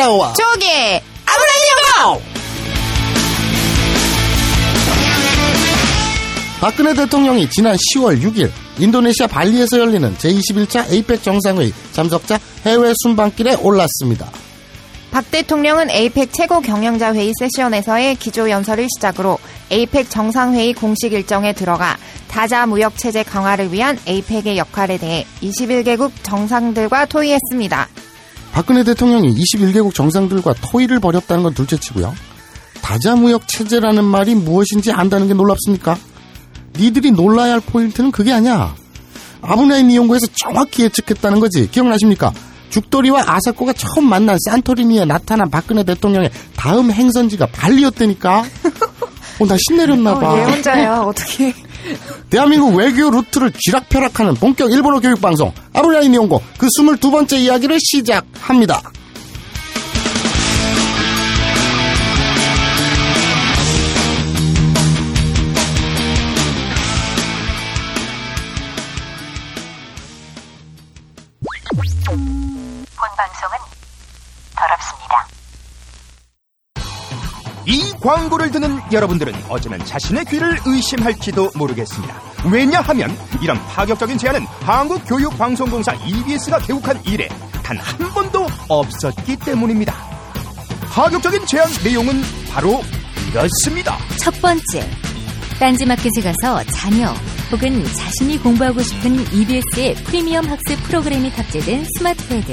[0.00, 0.66] 마사오와 조기
[1.26, 2.22] 아브라이오
[6.60, 14.30] 박근혜 대통령이 지난 10월 6일 인도네시아 발리에서 열리는 제21차 에이펙 정상회의 참석자 해외 순방길에 올랐습니다.
[15.10, 19.38] 박 대통령은 에이펙 최고 경영자 회의 세션에서의 기조 연설을 시작으로
[19.70, 21.96] 에이펙 정상회의 공식 일정에 들어가
[22.28, 27.88] 다자 무역 체제 강화를 위한 에이펙의 역할에 대해 21개국 정상들과 토의했습니다.
[28.52, 32.14] 박근혜 대통령이 21개국 정상들과 토의를 벌였다는 건 둘째치고요.
[32.82, 35.96] 다자 무역 체제라는 말이 무엇인지 안다는 게 놀랍습니까?
[36.76, 38.74] 니들이 놀라야 할 포인트는 그게 아니야.
[39.42, 41.70] 아부나이 니홍고에서 정확히 예측했다는 거지.
[41.70, 42.32] 기억나십니까?
[42.70, 48.44] 죽돌이와 아사코가 처음 만난 산토리니에 나타난 박근혜 대통령의 다음 행선지가 발리였다니까.
[49.40, 50.32] 어, 나 신내렸나 봐.
[50.34, 51.54] 어, 얘 혼자야, 어떻게.
[52.28, 58.82] 대한민국 외교 루트를 쥐락펴락하는 본격 일본어 교육 방송 아부나이 니홍고 그 22번째 이야기를 시작합니다.
[74.60, 75.39] 더럽습니다.
[77.70, 82.20] 이 광고를 듣는 여러분들은 어쩌면 자신의 귀를 의심할지도 모르겠습니다.
[82.50, 87.28] 왜냐하면 이런 파격적인 제안은 한국교육방송공사 EBS가 개국한 이래
[87.62, 89.94] 단 한 번도 없었기 때문입니다.
[90.92, 92.82] 파격적인 제안 내용은 바로
[93.30, 93.96] 이렇습니다.
[94.18, 94.90] 첫 번째,
[95.60, 97.14] 딴지마켓에 가서 자녀
[97.52, 102.52] 혹은 자신이 공부하고 싶은 EBS의 프리미엄 학습 프로그램이 탑재된 스마트 패드,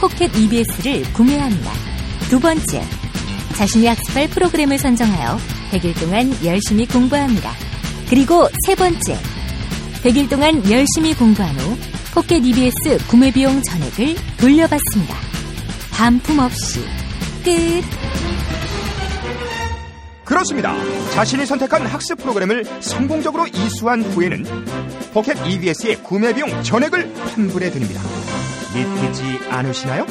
[0.00, 1.70] 포켓 EBS를 구매합니다.
[2.30, 2.82] 두 번째,
[3.56, 5.38] 자신이 학습할 프로그램을 선정하여
[5.72, 7.52] 100일 동안 열심히 공부합니다.
[8.08, 9.18] 그리고 세 번째,
[10.04, 11.76] 100일 동안 열심히 공부한 후
[12.12, 15.16] 포켓 EBS 구매 비용 전액을 돌려받습니다.
[15.90, 16.80] 반품 없이
[17.42, 17.82] 끝.
[20.24, 20.74] 그렇습니다.
[21.12, 24.44] 자신이 선택한 학습 프로그램을 성공적으로 이수한 후에는
[25.14, 28.02] 포켓 EBS의 구매 비용 전액을 환불해 드립니다.
[28.74, 30.04] 믿기지 않으시나요?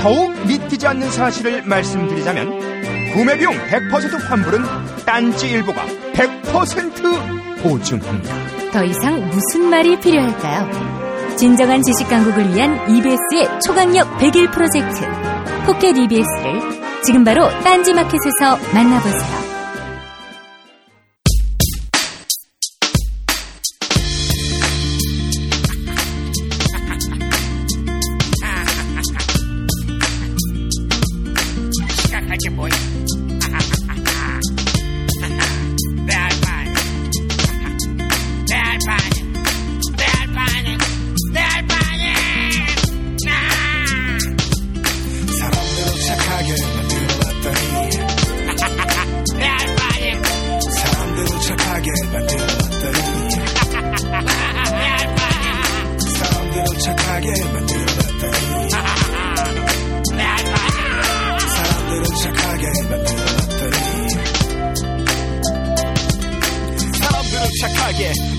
[0.00, 4.62] 더욱 믿기지 않는 사실을 말씀드리자면 구매 비용 100% 환불은
[5.04, 5.84] 딴지 일보가
[6.14, 8.34] 100% 보증합니다.
[8.72, 11.36] 더 이상 무슨 말이 필요할까요?
[11.36, 15.06] 진정한 지식 강국을 위한 EBS의 초강력 100일 프로젝트
[15.66, 19.49] 포켓 EBS를 지금 바로 딴지 마켓에서 만나보세요.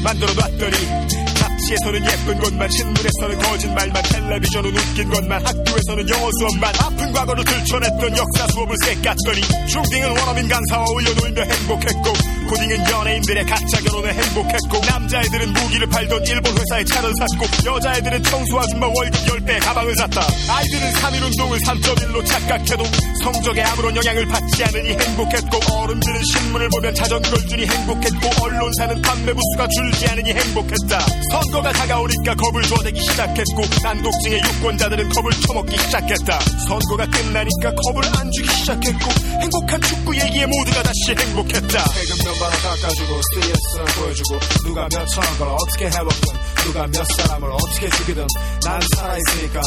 [0.04, 6.74] 만들어놨더니 잡지에서는 예쁜 것만 신문에서는 거짓말만 텔레비전은 웃긴 것만 학교에서는 영어 수업만.
[6.80, 12.14] 아픈 과거를 들춰냈던 역사 수업을 쎄깠더니 중딩은 원어민 강사와 올려놀며 행복했고
[12.50, 18.88] 고딩은 연예인들의 가짜 결혼에 행복했고 남자애들은 무기를 팔던 일본 회사에 차를 샀고 여자애들은 청소 아줌마
[18.88, 20.22] 월급 10배 가방을 샀다.
[20.50, 22.84] 아이들은 3.1 운동을 3.1로 착각해도
[23.24, 29.68] 성적에 아무런 영향을 받지 않으니 행복했고 어른들은 신문을 보면 자전거를 주니 행복했고 언론사는 판매 부수가
[29.68, 31.00] 줄지 않으니 행복했다.
[31.32, 36.40] 선거가 다가오니까 겁을 줘대기 시작했고 난독증의 유권자들은 겁을 처먹기 시작했다.
[36.68, 41.86] 선거가 끝나니까 겁을 안 주기 시작했고 행복한 축구 얘기에 모두가 다시 행복했다.
[41.86, 46.34] 세금 몇 바로 깎아주고 스트레스를 보여주고 누가 몇 천원 걸 어떻게 해먹든
[46.64, 48.28] 누가 몇 사람을 어떻게 죽이든
[48.66, 49.62] 난 살아있으니까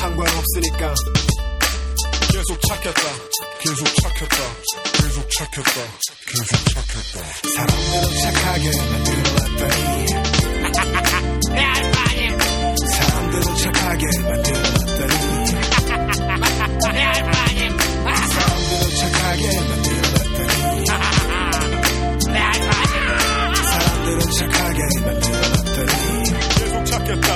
[0.00, 0.94] 상관없으니까
[2.48, 3.02] 계속 착했다.
[3.60, 4.36] 계속 착했다.
[5.02, 5.72] 계속 착했다.
[6.28, 7.14] 계속 착했다.
[7.56, 9.08] 사람들은 착하게 알바니,
[12.92, 14.48] 사람들은 착하게 알바니,
[18.14, 19.88] 사람들은 착하게 알바니.
[23.64, 25.92] 사람들은 착하게 만들어놨더니
[26.58, 27.28] 계속 착했다.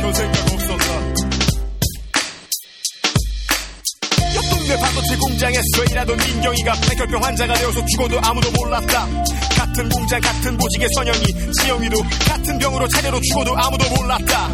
[0.00, 0.57] 별 생각
[4.76, 9.06] 반도체 공장에서 일하던 민경이가 백혈병 환자가 되어서 죽어도 아무도 몰랐다.
[9.56, 11.24] 같은 공장 같은 보직의 선영이
[11.60, 14.50] 지영이도 같은 병으로 차례로 죽어도 아무도 몰랐다.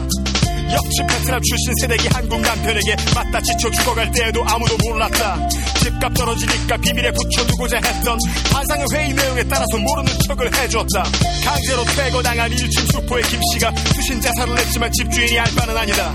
[0.72, 5.48] 역시 베트남 출신 세대기 한국 남편에게 맞다 지쳐 죽어갈 때에도 아무도 몰랐다.
[5.82, 8.18] 집값 떨어지니까 비밀에 붙여두고자 했던
[8.52, 11.04] 환상의 회의 내용에 따라서 모르는 척을 해줬다.
[11.44, 16.12] 강제로 퇴거당한 1층 수포의 김씨가 투신 자살을 했지만 집주인이 알 바는 아니다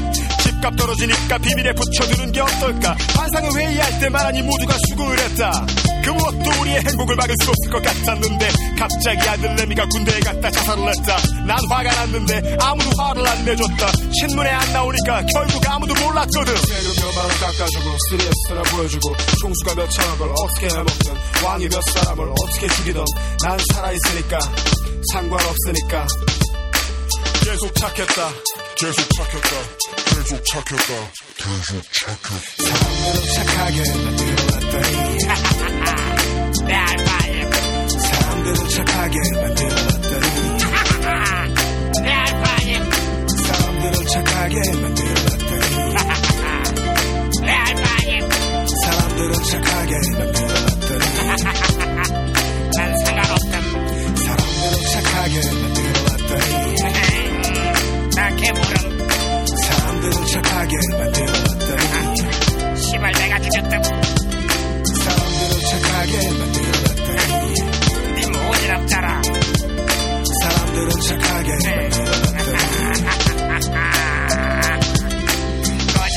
[0.60, 2.96] 집값 떨어지니까 비밀에 붙여두는 게 어떨까?
[3.16, 5.66] 환상의 회의할 때 말하니 모두가 수고를 했다.
[6.04, 11.18] 그 무엇도 우리의 행복을 막을 수 없을 것 같았는데 갑자기 아들내미가 군대에 갔다 자살을 했다.
[11.46, 13.92] 난 화가 났는데 아무도 화를 안 내줬다.
[14.20, 16.56] 신문에 안 나오니까 결국 아무도 몰랐거든.
[16.58, 23.04] 세금 몇만원 깎아주고 스트레스나 보여주고 총수가 몇 천억을 어떻게 해먹든 왕이 몇 사람을 어떻게 죽이든
[23.44, 24.40] 난 살아있으니까
[25.12, 26.08] 상관없으니까.
[27.46, 28.30] 계속 착했다
[28.80, 29.50] 계속 착했다.
[30.06, 30.94] 계속 착했다.
[31.36, 32.40] 계속 착했다.
[32.64, 35.20] 사람들은 착하게 만들어놨더니
[38.00, 40.28] 사람들은 착하게 만들어놨더니
[43.44, 45.76] 사람들은 착하게 만들어놨더니
[48.82, 51.04] 사람들은 착하게 만들어놨더니
[52.78, 53.54] 난 상관없음.
[54.16, 57.09] 사람들은 착하게 만들어놨더니
[58.50, 59.06] 난 개모름,
[59.46, 63.72] 사람들은 착하게 만들어놨더니 시발 내가 죽였음.
[65.04, 67.54] 사람들은 착하게 만들어놨더니
[68.16, 69.22] 니 모지럽잖아.
[70.42, 72.50] 사람들은 착하게 만들어놨더니
[75.94, 76.16] 거짓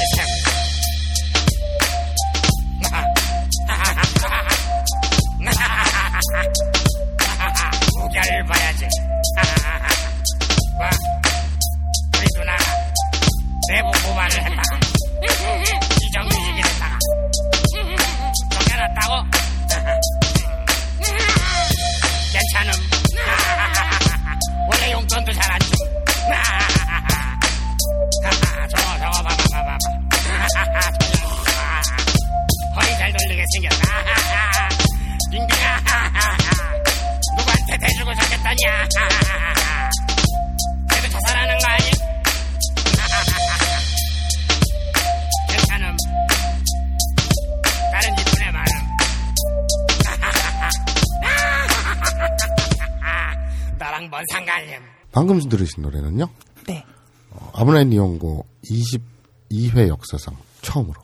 [55.63, 56.29] 들으신 노래는요.
[56.67, 56.85] 네.
[57.31, 61.01] 어, 아브라인 이용고 22회 역사상 처음으로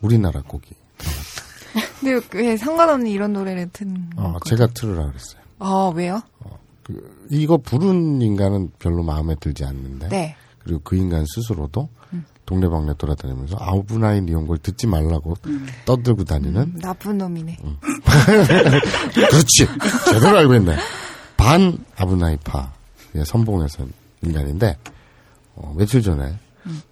[0.00, 0.70] 우리나라 곡이.
[2.00, 4.36] 근데 왜 상관없는 이런 노래를 듣는 어?
[4.44, 5.42] 제가 틀으라 그랬어요.
[5.58, 6.20] 아, 왜요?
[6.82, 10.08] 그, 이거 부른 인간은 별로 마음에 들지 않는데.
[10.08, 10.36] 네.
[10.58, 11.88] 그리고 그 인간 스스로도
[12.46, 15.34] 동네방네 돌아다니면서 아브라인 이용고를 듣지 말라고
[15.86, 17.56] 떠들고 다니는 나쁜 놈이네.
[19.14, 19.68] 그렇지.
[20.12, 20.76] 제대로 알고 있네.
[21.36, 22.81] 반 아브나이파
[23.14, 23.86] 의 선봉에서
[24.22, 24.78] 인간인데,
[25.54, 26.38] 어, 며칠 전에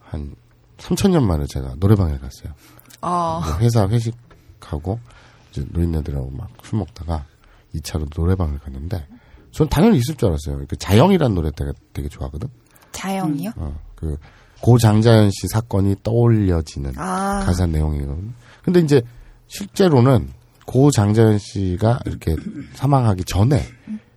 [0.00, 0.34] 한
[0.78, 2.52] 3천 년 만에 제가 노래방에 갔어요.
[3.00, 4.99] 어, 뭐 회사 회식하고
[5.50, 7.25] 이제 노인네들하고 막 술 먹다가
[7.75, 9.06] 2차로 노래방을 갔는데,
[9.52, 10.64] 전 당연히 있을 줄 알았어요.
[10.69, 12.49] 그 자영이라는 노래 되게, 되게 좋아하거든.
[12.93, 13.52] 자영이요?
[13.56, 14.17] 어, 그,
[14.61, 17.43] 고 장자연 씨 사건이 떠올려지는 아.
[17.46, 18.31] 가사 내용이거든요.
[18.62, 19.00] 근데 이제
[19.46, 20.28] 실제로는
[20.67, 22.36] 고 장자연 씨가 이렇게
[22.74, 23.62] 사망하기 전에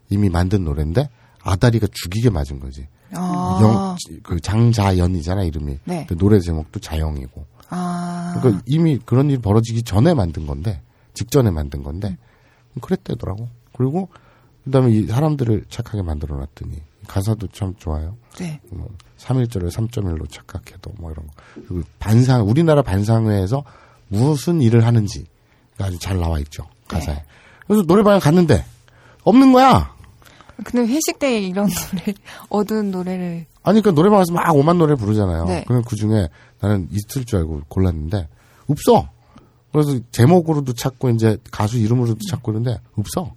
[0.10, 1.10] 이미 만든 노래인데
[1.44, 2.88] 아다리가 죽이게 맞은 거지.
[3.14, 3.60] 아.
[3.62, 5.80] 영, 그 장자연이잖아, 이름이.
[5.86, 6.06] 네.
[6.08, 7.46] 그 노래 제목도 자영이고.
[7.70, 8.38] 아.
[8.40, 10.82] 그러니까 이미 그런 일이 벌어지기 전에 만든 건데,
[11.14, 12.18] 직전에 만든 건데,
[12.82, 13.50] 그랬대더라고.
[13.76, 14.10] 그리고,
[14.64, 18.16] 그 다음에 이 사람들을 착하게 만들어 놨더니, 가사도 참 좋아요.
[18.40, 18.62] 네.
[18.72, 21.34] 뭐 3일절을 3.1로 착각해도 뭐 이런 거.
[21.54, 23.64] 그리고 반상, 우리나라 반상회에서
[24.08, 25.28] 무슨 일을 하는지가
[25.80, 26.66] 아주 잘 나와 있죠.
[26.88, 27.16] 가사에.
[27.16, 27.26] 네.
[27.68, 28.66] 그래서 노래방에 갔는데,
[29.24, 29.93] 없는 거야!
[30.64, 32.14] 근데 회식 때 이런 노래,
[32.50, 33.46] 어두운 노래를.
[33.64, 35.46] 아니, 그 노래방에서 막 오만 노래 부르잖아요.
[35.46, 35.64] 네.
[35.68, 36.30] 그럼 그 중에
[36.60, 38.28] 나는 있을 줄 알고 골랐는데,
[38.68, 39.10] 없어!
[39.72, 43.34] 그래서 제목으로도 찾고, 이제 가수 이름으로도 찾고 있는데, 없어.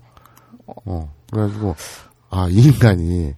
[0.66, 1.75] 어, 그래가지고,
[2.30, 3.33] 아, 이 인간이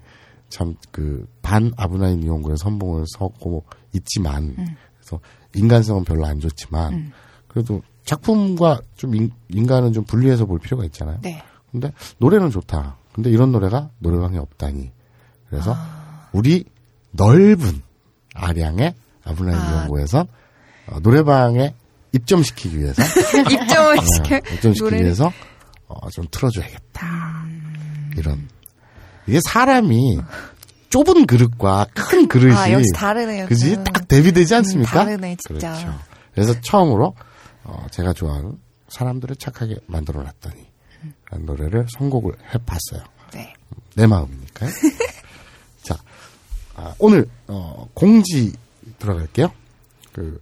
[0.48, 4.54] 참 그, 반 아브나인 이용고의 선봉을 서고 있지만,
[4.98, 5.20] 그래서
[5.54, 7.12] 인간성은 별로 안 좋지만,
[7.46, 11.18] 그래도 작품과 좀 인, 인간은 좀 분리해서 볼 필요가 있잖아요.
[11.22, 11.42] 네.
[11.70, 12.96] 근데 노래는 좋다.
[13.18, 14.92] 근데 이런 노래가 노래방에 없다니.
[15.50, 15.76] 그래서
[16.30, 16.64] 우리
[17.10, 17.82] 넓은
[18.32, 18.94] 아량의
[19.24, 19.80] 아브라인 아.
[19.80, 20.24] 연구에서
[20.86, 21.74] 어, 노래방에
[22.12, 23.02] 입점시키기 위해서
[23.50, 24.36] 입점을 어, 시켜.
[24.36, 25.04] 입점시키기 노래를.
[25.06, 25.32] 위해서
[25.88, 27.44] 어, 좀 틀어줘야겠다.
[28.16, 28.48] 이런
[29.26, 30.20] 이게 사람이
[30.90, 33.46] 좁은 그릇과 큰 그릇이 아, 역시 다르네요.
[33.46, 33.82] 그지 음.
[33.82, 35.02] 딱 대비되지 않습니까?
[35.02, 35.72] 음, 다르네, 진짜.
[35.72, 35.98] 그렇죠.
[36.34, 37.16] 그래서 처음으로
[37.64, 38.52] 어, 제가 좋아하는
[38.86, 40.67] 사람들을 착하게 만들어놨더니
[41.36, 43.04] 노래를 선곡을 해봤어요.
[43.34, 43.52] 네.
[43.94, 44.70] 내 마음이니까요.
[45.82, 45.96] 자,
[46.74, 48.52] 아, 오늘 어, 공지
[48.98, 49.52] 들어갈게요.
[50.12, 50.40] 그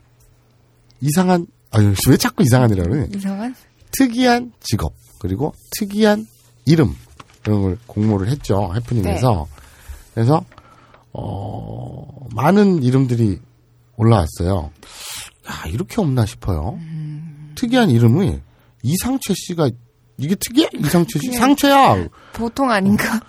[1.01, 3.09] 이상한 아유 왜 자꾸 이상한이라고 그래?
[3.15, 3.55] 이상한?
[3.99, 6.27] 특이한 직업 그리고 특이한
[6.65, 6.95] 이름
[7.45, 9.47] 이런 걸 공모를 했죠 해프닝에서
[10.15, 10.45] 그래서
[11.13, 13.41] 어 많은 이름들이
[13.97, 14.71] 올라왔어요.
[15.49, 16.79] 야 이렇게 없나 싶어요.
[17.55, 18.41] 특이한 이름이
[18.83, 19.71] 이상채 씨가
[20.19, 23.21] 이게 특이해 이상채 씨 상채야 보통 아닌가?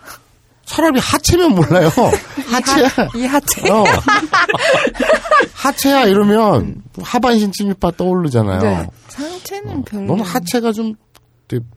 [0.66, 1.90] 차라리 하체면 몰라요.
[2.52, 2.90] 하체야.
[3.16, 3.70] 이 하체.
[3.72, 3.86] 어.
[5.56, 8.60] 하체야 이러면 하반신 침입파 떠오르잖아요.
[8.62, 8.88] 네.
[9.10, 10.04] 상체는 별로.
[10.06, 10.96] 너무 하체가 좀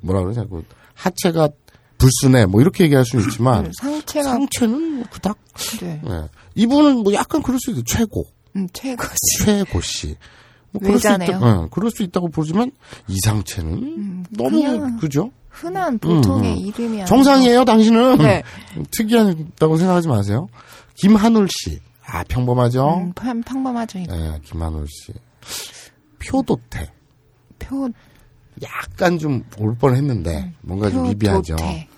[0.00, 0.64] 뭐라 그러냐 그
[0.94, 1.48] 하체가
[1.98, 4.28] 불순해 뭐 이렇게 얘기할 수는 있지만 음, 상체가.
[4.30, 5.38] 상체는 뭐 그닥
[5.80, 6.00] 네.
[6.02, 6.22] 네.
[6.56, 8.24] 이분은 뭐 약간 그럴 수 있어요 최고
[8.56, 9.14] 음, 최고지.
[9.44, 10.16] 최고 씨
[10.72, 11.28] 뭐 그럴 수 외자네요.
[11.36, 12.70] 있다, 네, 그럴 수 있다고 보지만
[13.08, 16.64] 이상체는 너무 그냥 그죠 흔한 보통의 음, 음.
[16.66, 17.06] 이름이 아니라.
[17.06, 18.42] 정상이에요 당신은 네.
[18.96, 20.48] 특이하다고 생각하지 마세요
[20.96, 21.78] 김한울 씨
[22.12, 23.98] 아 평범하죠 음, 평- 평범하죠.
[24.00, 24.16] 이거.
[24.16, 25.12] 네, 김한울 씨
[26.18, 26.92] 표도태
[27.58, 27.88] 표,
[28.62, 31.56] 약간 좀 올 뻔했는데 뭔가 좀 미비하죠.
[31.56, 31.88] 표도태.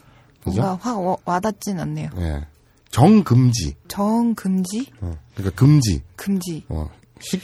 [0.44, 0.60] 그죠?
[0.60, 2.10] 뭔가 확 와, 와닿진 않네요.
[2.18, 2.46] 예.
[2.90, 3.74] 정금지.
[3.88, 4.86] 정금지?
[5.00, 6.02] 어, 그러니까 금지.
[6.16, 6.64] 금지.
[6.68, 6.88] 어,
[7.20, 7.40] 10,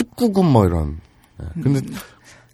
[0.00, 1.00] 19금 뭐 이런.
[1.42, 1.62] 예.
[1.62, 1.80] 근데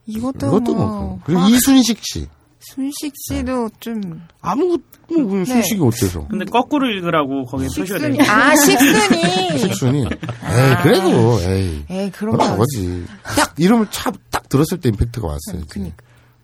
[0.07, 0.87] 이것도, 이것도 뭐.
[0.87, 1.21] 뭐.
[1.25, 2.27] 그리고 확- 이순식 씨.
[2.61, 4.01] 순식 씨도 좀.
[4.41, 4.79] 아무
[5.11, 5.45] 뭐 네.
[5.45, 6.27] 순식이 어때서?
[6.29, 8.17] 근데 거꾸로 읽으라고 거기에 식순이.
[8.17, 9.59] 있는 아, 식순이!
[9.59, 9.99] 식순이.
[10.03, 11.85] 에이 그래도 에이.
[11.89, 12.53] 에이, 그런 그건 거.
[12.53, 13.05] 그거지.
[13.37, 15.65] 딱 이름을 차, 딱 들었을 때 임팩트가 왔어요.
[15.71, 15.97] 그니까.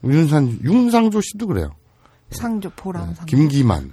[0.05, 1.71] 윤산 윤상조 씨도 그래요.
[2.31, 3.27] 상조, 보람 상.
[3.27, 3.93] 김기만.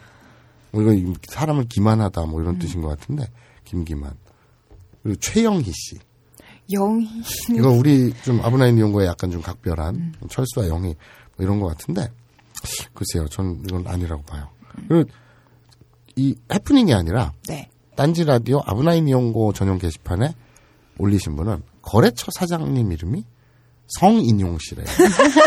[0.72, 2.44] 뭐 이거 사람을 기만하다 뭐 음.
[2.44, 3.26] 이런 뜻인 것 같은데
[3.66, 4.14] 김기만.
[5.04, 5.98] 그리고 최영희 씨.
[6.72, 7.08] 영희.
[7.58, 10.14] 이거 우리 좀 아브나인 연구에 약간 좀 각별한 음.
[10.30, 10.96] 철수와 영희 뭐
[11.40, 12.12] 이런 것 같은데
[12.94, 14.50] 글쎄요, 전 이건 아니라고 봐요.
[14.88, 15.10] 그리고
[16.16, 17.70] 이 해프닝이 아니라 네.
[17.96, 20.34] 딴지 라디오 아브나인 연구 전용 게시판에
[20.98, 23.26] 올리신 분은 거래처 사장님 이름이
[24.00, 24.86] 성인용 씨래요.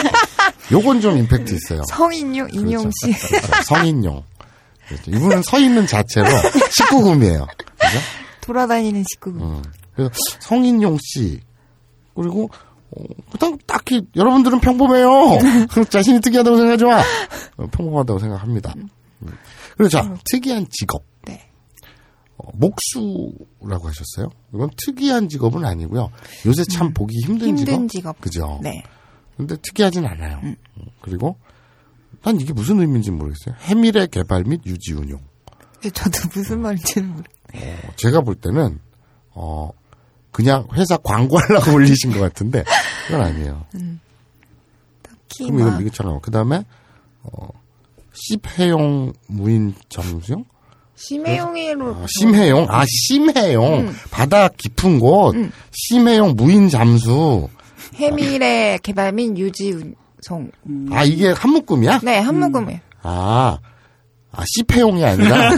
[0.72, 1.82] 요건 좀 임팩트 있어요.
[1.88, 3.12] 성인용, 인용 씨.
[3.12, 3.62] 그렇죠.
[3.64, 4.22] 성인용.
[4.88, 5.10] 그렇죠.
[5.10, 6.26] 이분은 서 있는 자체로
[6.90, 7.46] 19금이에요.
[7.56, 7.98] 그죠?
[8.42, 9.30] 돌아다니는 식구.
[9.30, 9.62] 음.
[9.94, 10.10] 그래서
[10.40, 11.40] 성인용 씨
[12.14, 12.48] 그리고
[12.90, 15.38] 어, 그다음 딱히 여러분들은 평범해요.
[15.90, 16.98] 자신이 특이하다고 생각하지 마.
[17.56, 18.74] 어, 평범하다고 생각합니다.
[18.76, 18.88] 음.
[19.76, 21.02] 그리고 자 특이한 직업.
[21.26, 21.48] 네.
[22.36, 24.30] 어, 목수라고 하셨어요.
[24.52, 26.10] 이건 특이한 직업은 아니고요.
[26.46, 27.58] 요새 참 보기 힘든, 음.
[27.58, 27.88] 힘든 직업.
[27.88, 28.20] 직업.
[28.20, 28.60] 그죠.
[28.62, 28.82] 네.
[29.36, 30.40] 근데 특이하진 않아요.
[30.44, 30.54] 음,
[31.00, 31.36] 그리고
[32.22, 33.56] 난 이게 무슨 의미인지 모르겠어요.
[33.60, 35.20] 해밀의 개발 및 유지 운용.
[35.84, 37.78] 예, 저도 무슨 말인지는 모르겠어요.
[37.88, 38.78] 어, 제가 볼 때는
[39.30, 39.70] 어
[40.34, 42.64] 그냥 회사 광고하려고 올리신 것 같은데
[43.06, 43.64] 그건 아니에요.
[45.28, 46.64] 특히 그럼 이건 막 이거처럼 그 다음에
[47.22, 47.48] 어
[48.12, 50.44] 씹해용 무인 잠수용,
[50.96, 55.36] 심해용이로 아, 심해용, 아 심해용 바다 깊은 곳
[55.70, 57.48] 심해용 무인 잠수.
[57.94, 60.50] 해밀의 개발 및 유지 운송.
[60.90, 62.00] 아 이게 한 묶음이야?
[62.02, 62.80] 네, 한 묶음이에요.
[63.02, 63.58] 아,
[64.32, 65.50] 아 씹해용이 아니라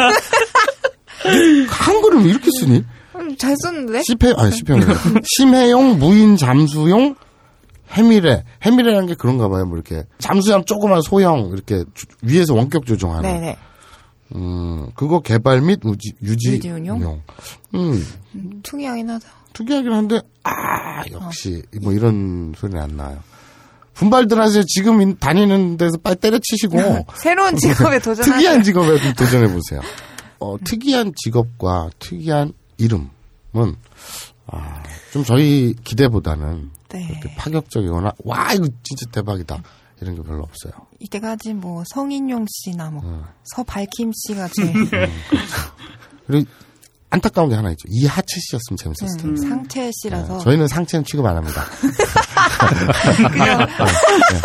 [1.71, 2.85] 한글을 왜 이렇게 쓰니?
[3.20, 4.02] 음, 잘 썼는데?
[4.02, 4.80] 씹해, 아니, 씹해용.
[5.37, 7.14] 심해용, 무인, 잠수용,
[7.92, 8.44] 해밀해.
[8.62, 9.64] 해밀해라는 게 그런가 봐요.
[9.66, 10.04] 뭐 이렇게.
[10.18, 13.23] 잠수함 조그만 소형, 이렇게 주- 위에서 원격 조종하는.
[13.32, 13.56] 네네.
[14.35, 17.23] 음, 그거 개발 및 우지, 유지, 유지 운용?
[17.75, 18.04] 음,
[18.62, 19.26] 특이하긴 하다.
[19.52, 23.18] 특이하긴 한데, 아, 역시, 뭐 이런 소리는 안 나요.
[23.94, 24.62] 분발들 하세요.
[24.66, 26.76] 지금 인- 다니는 데서 빨리 때려치시고.
[27.16, 28.00] 새로운 직업에 어.
[28.00, 29.80] 특이한 직업에 좀 도전해보세요.
[30.40, 33.76] 어, 특이한 직업과 특이한 이름은,
[34.47, 37.06] 아, 좀 저희 기대보다는 네.
[37.09, 39.62] 그렇게 파격적이거나, 와, 이거 진짜 대박이다.
[40.00, 40.73] 이런 게 별로 없어요.
[41.00, 43.25] 이때까지 뭐 성인용 씨나 뭐 어.
[43.54, 44.73] 서발킴 씨가 제일
[46.26, 46.50] 그리고
[47.09, 47.87] 안타까운 게 하나 있죠.
[47.88, 49.40] 이하채 씨였으면 재밌었을 텐데.
[49.40, 51.64] 음, 상체 씨라서 네, 저희는 상체는 취급 안 합니다.
[54.33, 54.40] 네.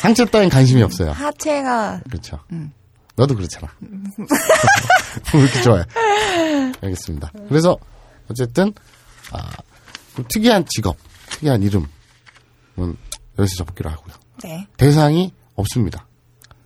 [0.00, 1.12] 상체 따윈 관심이 없어요.
[1.12, 2.40] 하체가 그렇죠.
[2.52, 2.72] 음.
[3.16, 3.68] 너도 그렇잖아.
[5.34, 5.84] 왜 이렇게 좋아해?
[6.80, 7.30] 알겠습니다.
[7.48, 7.76] 그래서
[8.30, 8.72] 어쨌든
[9.32, 9.50] 아,
[10.16, 10.96] 좀 특이한 직업,
[11.30, 11.86] 특이한 이름은
[13.38, 14.14] 여기서 접기로 하고요.
[14.42, 16.06] 네, 대상이 없습니다.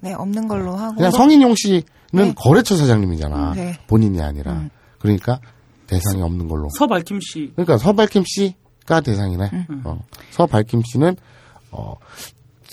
[0.01, 1.83] 네 없는 걸로 하고 그냥 성인용 씨는
[2.13, 2.35] 네.
[2.37, 3.51] 거래처 사장님이잖아.
[3.53, 3.79] 음, 네.
[3.87, 4.53] 본인이 아니라.
[4.53, 4.71] 음.
[4.99, 5.41] 그러니까
[5.87, 6.69] 대상이 없는 걸로.
[6.77, 9.67] 서발킴 씨 그러니까 서발킴 씨가 대상이네.
[9.85, 9.99] 어.
[10.31, 11.17] 서발킴 씨는
[11.71, 11.95] 어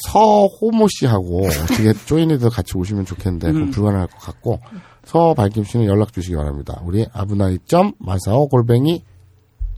[0.04, 4.60] 서호모 씨하고 어떻게 조인해서 같이 오시면 좋겠는데 그건 불가능할 것 같고
[5.06, 6.82] 서발킴 씨는 연락 주시기 바랍니다.
[6.86, 9.04] 우리 아브나이 점 마사오 골뱅이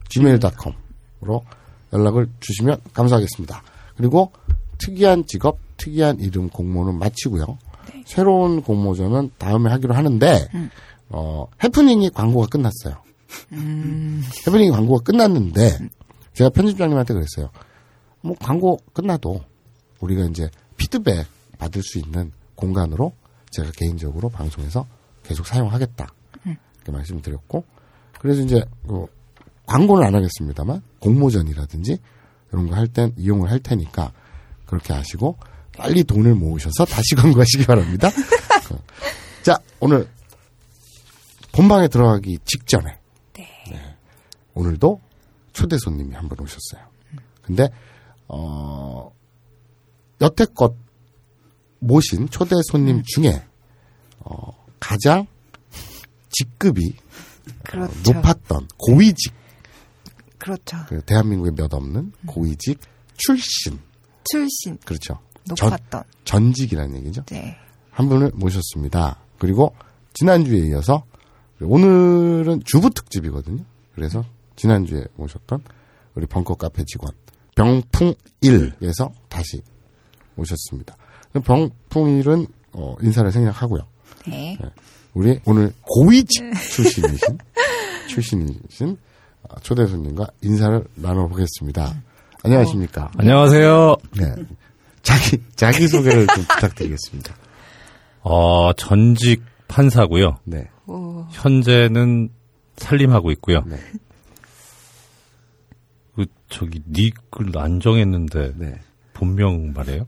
[0.09, 1.43] gmail.com으로
[1.93, 3.63] 연락을 주시면 감사하겠습니다.
[3.95, 4.31] 그리고
[4.79, 7.57] 특이한 직업, 특이한 이름 공모는 마치고요.
[8.05, 10.47] 새로운 공모전은 다음에 하기로 하는데
[11.09, 12.95] 어 해프닝이 광고가 끝났어요.
[14.47, 15.77] 해프닝 광고가 끝났는데
[16.33, 17.49] 제가 편집장님한테 그랬어요.
[18.21, 19.41] 뭐 광고 끝나도
[20.03, 21.25] 우리가 이제 피드백
[21.57, 23.13] 받을 수 있는 공간으로
[23.51, 24.85] 제가 개인적으로 방송에서
[25.23, 26.07] 계속 사용하겠다.
[26.45, 27.63] 이렇게 말씀드렸고
[28.19, 29.05] 그래서 이제 그
[29.65, 31.97] 광고는 안 하겠습니다만 공모전이라든지
[32.51, 34.11] 이런 거 할 땐 이용을 할 테니까
[34.65, 35.37] 그렇게 하시고
[35.77, 38.09] 빨리 돈을 모으셔서 다시 광고하시기 바랍니다.
[38.67, 38.77] 그,
[39.43, 40.07] 자 오늘
[41.53, 42.97] 본방에 들어가기 직전에
[43.71, 43.95] 네,
[44.53, 44.99] 오늘도
[45.53, 46.85] 초대 손님이 한 분 오셨어요.
[47.41, 47.69] 근데
[48.27, 49.11] 어
[50.23, 50.73] 여태껏
[51.79, 53.43] 모신 초대 손님 중에
[54.19, 55.27] 어, 가장
[56.29, 56.95] 직급이
[57.63, 57.91] 그렇죠.
[57.91, 59.33] 어, 높았던 고위직
[60.37, 60.77] 그렇죠.
[60.87, 62.79] 그 대한민국에 몇 없는 고위직
[63.17, 63.79] 출신
[64.31, 65.19] 출신 그렇죠.
[65.55, 66.03] 전, 높았던.
[66.23, 67.23] 전 직이라는 얘기죠.
[67.25, 67.57] 네.
[67.91, 69.19] 한 분을 모셨습니다.
[69.37, 69.75] 그리고
[70.13, 71.03] 지난주에 이어서
[71.61, 73.63] 오늘은 주부 특집이거든요.
[73.93, 74.23] 그래서
[74.55, 75.61] 지난주에 모셨던
[76.15, 77.13] 우리 벙커 카페 직원
[77.55, 79.61] 병풍일에서 다시
[80.35, 80.95] 모셨습니다.
[81.43, 83.81] 병풍일은 어, 인사를 생략하고요.
[84.27, 84.57] 네.
[85.13, 87.37] 우리 오늘 고위직 출신이신
[88.09, 88.97] 출신이신
[89.43, 92.01] 어, 초대 손님과 인사를 나눠보겠습니다.
[92.43, 93.11] 안녕하십니까?
[93.17, 93.95] 안녕하세요.
[94.17, 94.35] 네.
[95.01, 97.35] 자기 자기 소개를 좀 부탁드리겠습니다.
[98.23, 100.39] 어, 전직 판사고요.
[100.45, 100.69] 네.
[100.87, 101.25] 오.
[101.31, 102.29] 현재는
[102.77, 103.63] 살림하고 있고요.
[103.65, 103.77] 네.
[106.15, 108.79] 그 저기 닉을 안 정했는데 네.
[109.13, 110.07] 본명 말이에요?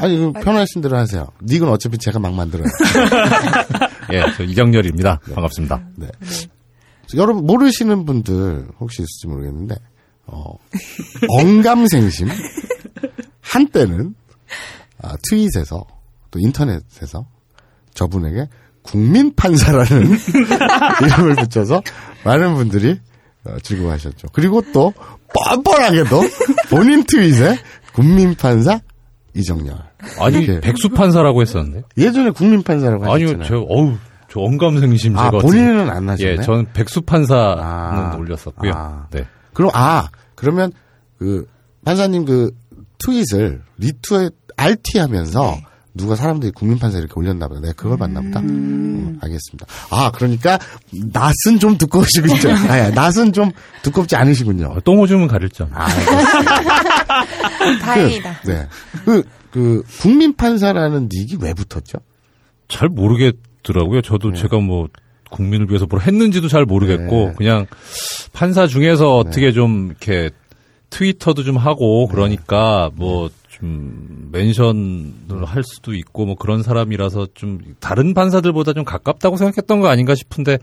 [0.00, 1.26] 아니 그 편하신 대로 하세요.
[1.42, 2.66] 닉은 어차피 제가 막 만들어요.
[4.12, 5.20] 예, 저 이정열입니다.
[5.34, 5.82] 반갑습니다.
[5.96, 6.08] 네.
[7.16, 9.76] 여러분 모르시는 분들 혹시 있을지 모르겠는데
[10.26, 10.56] 어,
[11.28, 12.28] 언감생심
[13.40, 14.14] 한때는
[15.00, 15.84] 아, 트윗에서
[16.30, 17.26] 또 인터넷에서
[17.94, 18.48] 저분에게
[18.82, 20.16] 국민 판사라는
[21.02, 21.82] 이름을 붙여서
[22.24, 22.98] 많은 분들이
[23.44, 24.28] 어, 즐거워하셨죠.
[24.32, 24.92] 그리고 또
[25.34, 26.20] 뻔뻔하게도
[26.70, 27.58] 본인 트윗에
[27.92, 28.80] 국민 판사
[29.34, 29.76] 이정열.
[30.20, 30.60] 아니 이렇게.
[30.60, 31.82] 백수 판사라고 했었는데.
[31.98, 33.48] 예전에 국민 판사라고 아니요, 하셨잖아요.
[33.48, 33.94] 저 어우,
[34.30, 36.32] 저 언감생심 아, 제가 본인은 안 하셨네.
[36.32, 38.16] 예, 전 백수 판사는 아.
[38.16, 38.72] 올렸었고요.
[38.74, 39.06] 아.
[39.10, 39.26] 네.
[39.52, 40.72] 그럼 아 그러면
[41.18, 41.46] 그
[41.84, 42.50] 판사님 그
[42.98, 45.58] 트윗을 리트에 RT하면서
[45.94, 47.60] 누가 사람들이 국민판사 이렇게 올렸나 보다.
[47.60, 48.40] 내가 그걸 봤나 보다.
[48.40, 49.66] 음, 알겠습니다.
[49.90, 50.58] 아 그러니까
[50.90, 52.52] 낯은 좀 두꺼우시군요.
[52.68, 53.52] 아, 낯은 좀
[53.82, 54.72] 두껍지 않으시군요.
[54.72, 55.70] 어, 똥 오줌은 가릴 점.
[55.72, 56.60] 아, 알겠습니다.
[57.80, 58.40] 다행이다.
[58.42, 58.66] 그, 네.
[59.04, 61.98] 그, 그 국민판사라는 닉이 왜 붙었죠?
[62.66, 64.02] 잘 모르겠더라고요.
[64.02, 64.88] 저도 제가 뭐
[65.30, 67.34] 국민을 위해서 뭘 했는지도 잘 모르겠고 네.
[67.36, 67.66] 그냥
[68.32, 70.30] 판사 중에서 어떻게 좀 이렇게
[70.90, 78.14] 트위터도 좀 하고 그러니까 뭐 좀 멘션을 할 수도 있고 뭐 그런 사람이라서 좀 다른
[78.14, 80.58] 판사들보다 좀 가깝다고 생각했던 거 아닌가 싶은데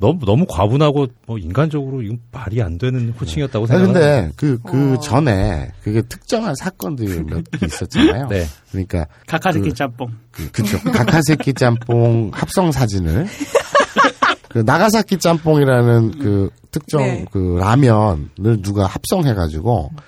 [0.00, 4.00] 너무 너무 과분하고 뭐 인간적으로 이건 말이 안 되는 호칭이었다고 아니, 생각합니다.
[4.00, 8.28] 근데 그, 그 전에 그게 특정한 사건들이 몇 개 있었잖아요.
[8.28, 8.44] 네.
[8.70, 10.08] 그러니까 카카스키 그- 짬뽕.
[10.30, 10.78] 그, 그쵸.
[10.92, 13.26] 가카세키 짬뽕 합성 사진을
[14.48, 17.24] 그 나가사키 짬뽕이라는 그 특정 네.
[17.30, 19.98] 그 라면을 누가 합성해가지고 이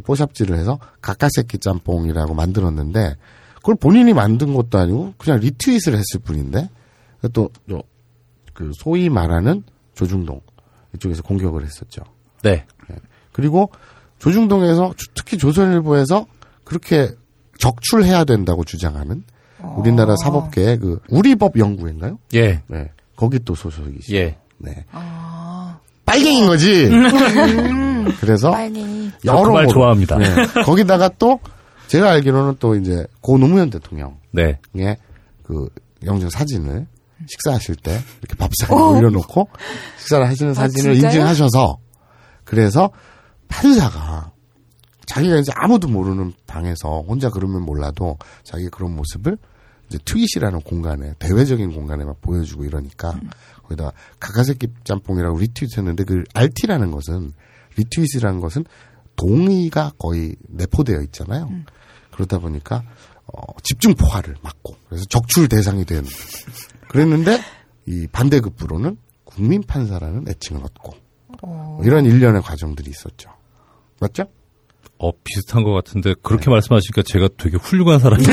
[0.00, 3.16] 뽀샵질을 해서 가카세키 짬뽕이라고 만들었는데
[3.56, 6.68] 그걸 본인이 만든 것도 아니고 그냥 리트윗을 했을 뿐인데
[7.32, 7.50] 또
[8.52, 9.62] 그 소위 말하는
[9.94, 10.40] 조중동
[10.94, 12.02] 이쪽에서 공격을 했었죠.
[12.42, 12.64] 네.
[13.32, 13.70] 그리고
[14.18, 16.26] 조중동에서 특히 조선일보에서
[16.64, 17.10] 그렇게
[17.58, 19.24] 적출해야 된다고 주장하는
[19.76, 22.18] 우리나라 사법계의 그 우리법 연구인가요?
[22.34, 22.62] 예.
[22.66, 22.90] 네.
[23.16, 24.14] 거기 또 소속이시죠.
[24.16, 24.36] 예.
[24.58, 24.84] 네.
[26.04, 26.90] 빨갱인 거지.
[28.20, 29.12] 그래서 빨갱이.
[29.24, 30.18] 저그 말 좋아합니다.
[30.18, 30.26] 네.
[30.64, 31.40] 거기다가 또
[31.88, 34.58] 제가 알기로는 또 이제 고 노무현 대통령의 네.
[35.42, 35.68] 그
[36.04, 36.86] 영정 사진을
[37.26, 39.48] 식사하실 때 이렇게 밥상에 올려놓고
[39.98, 41.10] 식사를 하시는 사진을 진짜요?
[41.10, 41.78] 인증하셔서
[42.44, 42.90] 그래서
[43.48, 44.32] 판사가
[45.06, 49.36] 자기가 이제 아무도 모르는 방에서 혼자 그러면 몰라도 자기 그런 모습을
[49.88, 53.14] 이제 트윗이라는 공간에 대외적인 공간에만 보여주고 이러니까
[53.62, 57.32] 거기다 가가새끼 짬뽕이라고 리트윗했는데 그 RT라는 것은
[57.76, 58.64] 리트윗이라는 것은
[59.16, 61.50] 동의가 거의 내포되어 있잖아요.
[62.12, 62.82] 그러다 보니까
[63.26, 66.04] 어, 집중 포화를 맞고 그래서 적출 대상이 된
[66.88, 67.40] 그랬는데
[67.86, 70.94] 이 반대급부로는 국민 판사라는 애칭을 얻고
[71.42, 73.30] 뭐 이런 일련의 과정들이 있었죠.
[74.00, 74.24] 맞죠?
[74.98, 78.30] 어 비슷한 것 같은데 그렇게 말씀하시니까 제가 되게 훌륭한 사람이에요.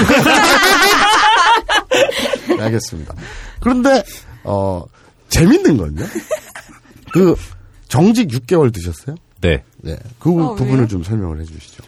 [2.57, 3.15] 네, 알겠습니다.
[3.61, 4.03] 그런데
[4.43, 4.83] 어
[5.29, 6.05] 재밌는 건요.
[7.11, 7.35] 그
[7.87, 9.15] 정직 6개월 드셨어요?
[9.41, 9.63] 네.
[9.81, 9.97] 네.
[10.19, 10.87] 그 어, 부분을 왜요?
[10.87, 11.83] 좀 설명을 해주시죠.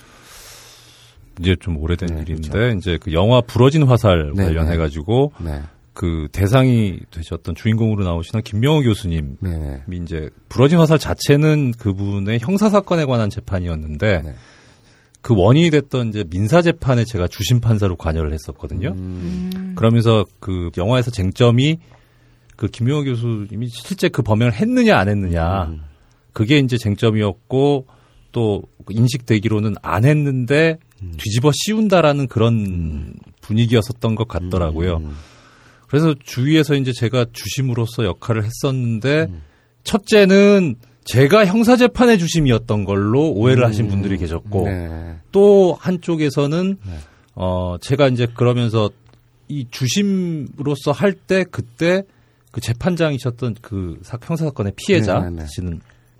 [1.40, 2.78] 이제 좀 오래된 네, 일인데 그렇죠.
[2.78, 4.78] 이제 그 영화 부러진 화살 네, 관련해 네.
[4.78, 5.62] 가지고 네.
[5.94, 9.82] 그 대상이 되셨던 주인공으로 나오시는 김명호 교수님 네.
[9.92, 14.36] 이 이제 부러진 화살 자체는 그분의 형사 사건에 관한 재판이었는데 네.
[15.22, 18.94] 그 원인이 됐던 이제 민사 재판에 제가 주심 판사로 관여를 했었거든요.
[18.98, 19.74] 음.
[19.76, 21.80] 그러면서 그 영화에서 쟁점이
[22.56, 25.82] 그 김용호 교수님이 실제 그 범행을 했느냐 안 했느냐 음.
[26.34, 27.86] 그게 이제 쟁점이었고
[28.32, 31.14] 또 인식되기로는 안 했는데 음.
[31.18, 34.98] 뒤집어 씌운다라는 그런 분위기였었던 것 같더라고요.
[34.98, 35.16] 음.
[35.88, 39.42] 그래서 주위에서 이제 제가 주심으로서 역할을 했었는데 음.
[39.84, 45.18] 첫째는 제가 형사재판의 주심이었던 걸로 오해를 하신 분들이 계셨고 네.
[45.32, 46.94] 또 한쪽에서는 네.
[47.34, 48.90] 어 제가 이제 그러면서
[49.48, 52.04] 이 주심으로서 할 때 그때
[52.52, 55.46] 그 재판장이셨던 그 사- 형사 사건의 피해자 네, 네,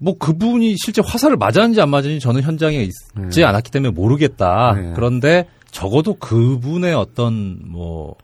[0.04, 3.44] 뭐 그분이 실제 화살을 맞았는지 안 맞았는지 저는 현장에 있지 네.
[3.44, 4.74] 않았기 때문에 모르겠다.
[4.76, 4.94] 네.
[4.96, 8.16] 그런데 적어도 그분의 어떤 뭐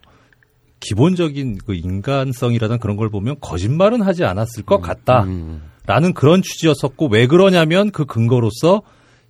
[0.79, 5.23] 기본적인 그 인간성이라든 그런 걸 보면 거짓말은 하지 않았을 것 같다.
[5.23, 5.61] 음.
[5.85, 8.81] 라는 그런 취지였었고 왜 그러냐면 그 근거로서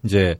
[0.04, 0.38] 이제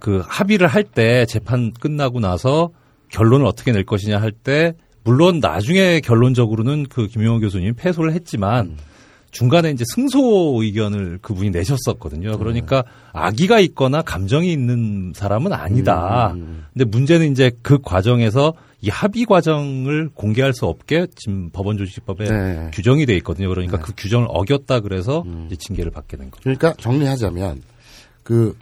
[0.00, 2.70] 그 합의를 할 때 재판 끝나고 나서
[3.10, 8.76] 결론을 어떻게 낼 것이냐 할 때 물론 나중에 결론적으로는 그 김용호 교수님이 패소를 했지만
[9.36, 12.38] 중간에 이제 승소 의견을 그분이 내셨었거든요.
[12.38, 16.32] 그러니까 악의가 있거나 감정이 있는 사람은 아니다.
[16.32, 16.64] 음.
[16.72, 22.70] 근데 문제는 이제 그 과정에서 이 합의 과정을 공개할 수 없게 지금 법원 조직법에 네.
[22.72, 23.50] 규정이 돼 있거든요.
[23.50, 26.42] 그러니까 그 규정을 어겼다 그래서 이제 징계를 받게 된 거죠.
[26.42, 27.62] 그러니까 정리하자면
[28.22, 28.56] 그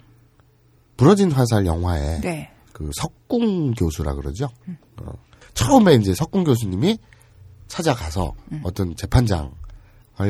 [0.97, 2.49] 부러진 화살 영화에 네.
[2.73, 4.49] 그 석궁 교수라 그러죠.
[4.97, 5.13] 어,
[5.53, 6.97] 처음에 이제 석궁 교수님이
[7.67, 8.33] 찾아가서
[8.63, 9.49] 어떤 재판장을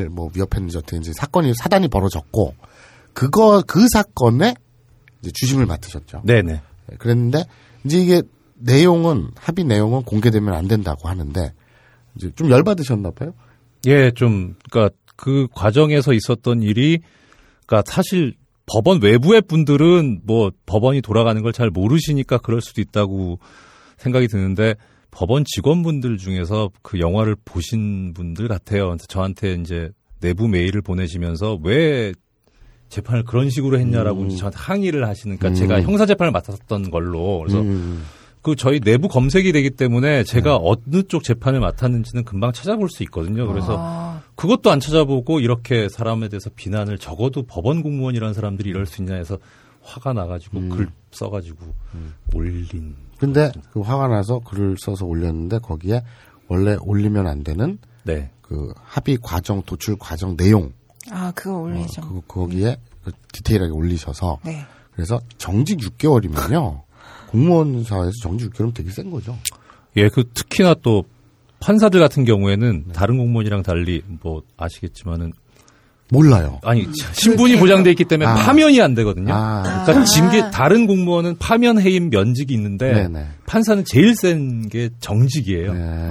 [0.10, 2.56] 뭐 위협했는지 어떻게 이제 사건이 사단이 벌어졌고
[3.14, 4.56] 그거 그 사건에
[5.22, 6.22] 이제 주심을 맡으셨죠.
[6.26, 6.62] 네네.
[6.88, 7.46] 네, 그랬는데
[7.86, 8.22] 이제 이게
[8.56, 11.54] 내용은 합의 내용은 공개되면 안 된다고 하는데
[12.16, 13.34] 이제 좀 열받으셨나 봐요.
[13.88, 17.00] 예, 좀, 그니까 그 과정에서 있었던 일이,
[17.66, 23.40] 그니까 사실 법원 외부의 분들은 뭐 법원이 돌아가는 걸 잘 모르시니까 그럴 수도 있다고
[23.98, 24.76] 생각이 드는데
[25.16, 28.98] 법원 직원분들 중에서 그 영화를 보신 분들 같아요.
[29.08, 32.14] 저한테 이제 내부 메일을 보내시면서 왜
[32.90, 34.30] 재판을 그런 식으로 했냐라고 음.
[34.30, 35.60] 저한테 항의를 하시는, 그러니까 음.
[35.60, 38.04] 제가 형사 재판을 맡았었던 걸로 그래서 음.
[38.42, 43.48] 그 저희 내부 검색이 되기 때문에 제가 어느 쪽 재판을 맡았는지는 금방 찾아볼 수 있거든요.
[43.48, 49.02] 그래서 아, 그것도 안 찾아보고 이렇게 사람에 대해서 비난을 적어도 법원 공무원이라는 사람들이 이럴 수
[49.02, 49.40] 있냐 해서
[49.82, 50.70] 화가 나가지고 음.
[50.70, 51.74] 글 써가지고
[52.34, 53.05] 올린.
[53.18, 56.04] 근데 그 화가 나서 글을 써서 올렸는데 거기에
[56.48, 58.30] 원래 올리면 안 되는 네.
[58.42, 60.72] 그 합의 과정 도출 과정 내용
[61.12, 62.02] 아 그거 올리죠.
[62.02, 64.66] 어, 그 거기에 그 디테일하게 올리셔서 네.
[64.94, 66.82] 그래서 정직 6개월이면요
[67.30, 69.38] 공무원 사회에서 정직 6개월이면 되게 센 거죠.
[69.98, 71.04] 예, 그 특히나 또
[71.60, 72.94] 판사들 같은 경우에는 네.
[72.94, 75.34] 다른 공무원이랑 달리 뭐 아시겠지만은
[76.12, 76.60] 몰라요.
[76.64, 78.36] 아니 신분이 보장돼 있기 때문에 아.
[78.36, 79.34] 파면이 안 되거든요.
[79.34, 83.26] 아, 그러니까 징계 다른 공무원은 파면 해임 면직이 있는데 네네.
[83.48, 85.74] 판사는 제일 센 게 정직이에요.
[85.74, 86.10] 네.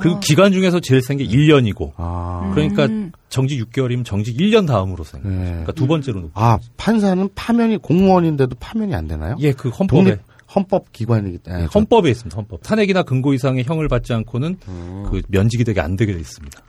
[0.00, 3.12] 그리고 기간 중에서 제일 센 게 1년이고 아, 그러니까 음.
[3.28, 5.20] 정직 6개월이면 정직 1년 다음으로 생.
[5.24, 5.30] 네.
[5.46, 6.30] 그러니까 두 번째로 높.
[6.34, 9.36] 아 판사는 파면이 공무원인데도 파면이 안 되나요?
[9.40, 10.20] 예, 그 헌법에 독립
[10.56, 12.36] 헌법 기관이기 때문에 헌법에 있습니다.
[12.36, 12.62] 헌법.
[12.62, 15.06] 탄핵이나 근고 이상의 형을 받지 않고는 음.
[15.10, 16.60] 그 면직이 되게 안 되게 돼 있습니다.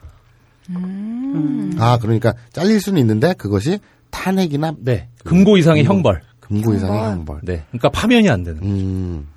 [1.80, 5.10] 아 그러니까 잘릴 수는 있는데 그것이 탄핵이나 네.
[5.24, 6.22] 금고 이상의 형벌.
[6.40, 7.42] 금고 이상의 형벌.
[7.44, 7.66] 네.
[7.68, 8.62] 그러니까 파면이 안 되는.
[8.64, 9.28] 음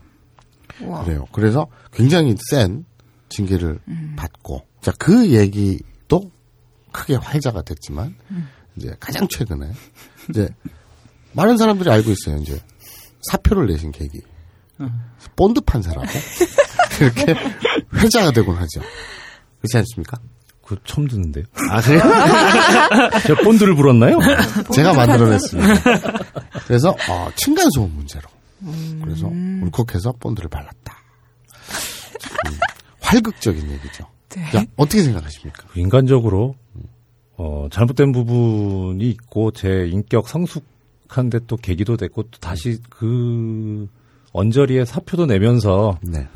[0.80, 1.04] 우와.
[1.04, 1.26] 그래요.
[1.32, 2.84] 그래서 굉장히 센
[3.28, 3.80] 징계를
[4.16, 6.30] 받고 자그 얘기도
[6.92, 8.14] 크게 활자가 됐지만
[8.76, 9.70] 이제 가장 최근에
[10.30, 10.48] 이제
[11.32, 12.36] 많은 사람들이 알고 있어요.
[12.38, 12.60] 이제
[13.22, 14.20] 사표를 내신 계기
[15.36, 16.06] 본드 판사라고
[16.98, 17.34] 그렇게
[17.94, 18.80] 회자가 되곤 하죠.
[19.60, 20.18] 그렇지 않습니까?
[20.68, 21.44] 그 처음 듣는데요.
[21.70, 22.02] 아 그래요?
[23.26, 24.18] 제가 본드를 불었나요?
[24.74, 25.82] 제가 만들어냈습니다.
[26.66, 28.28] 그래서 어, 층간 소음 문제로
[29.02, 30.94] 그래서 울컥해서 본드를 발랐다.
[32.48, 32.58] 음,
[33.00, 34.04] 활극적인 얘기죠.
[34.28, 35.68] 자, 어떻게 생각하십니까?
[35.74, 36.54] 인간적으로
[37.38, 43.88] 어, 잘못된 부분이 있고 제 인격 성숙한데 또 계기도 됐고 또 다시 그
[44.32, 46.28] 언저리에 사표도 내면서 네.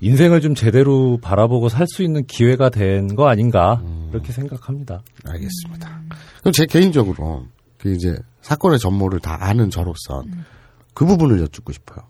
[0.00, 5.00] 인생을 좀 제대로 바라보고 살 수 있는 기회가 된 거 아닌가 그렇게 생각합니다.
[5.26, 6.02] 알겠습니다.
[6.40, 7.46] 그럼 제 개인적으로
[7.78, 10.22] 그 이제 사건의 전모를 다 아는 저로서
[10.94, 12.06] 그 부분을 여쭙고 싶어요.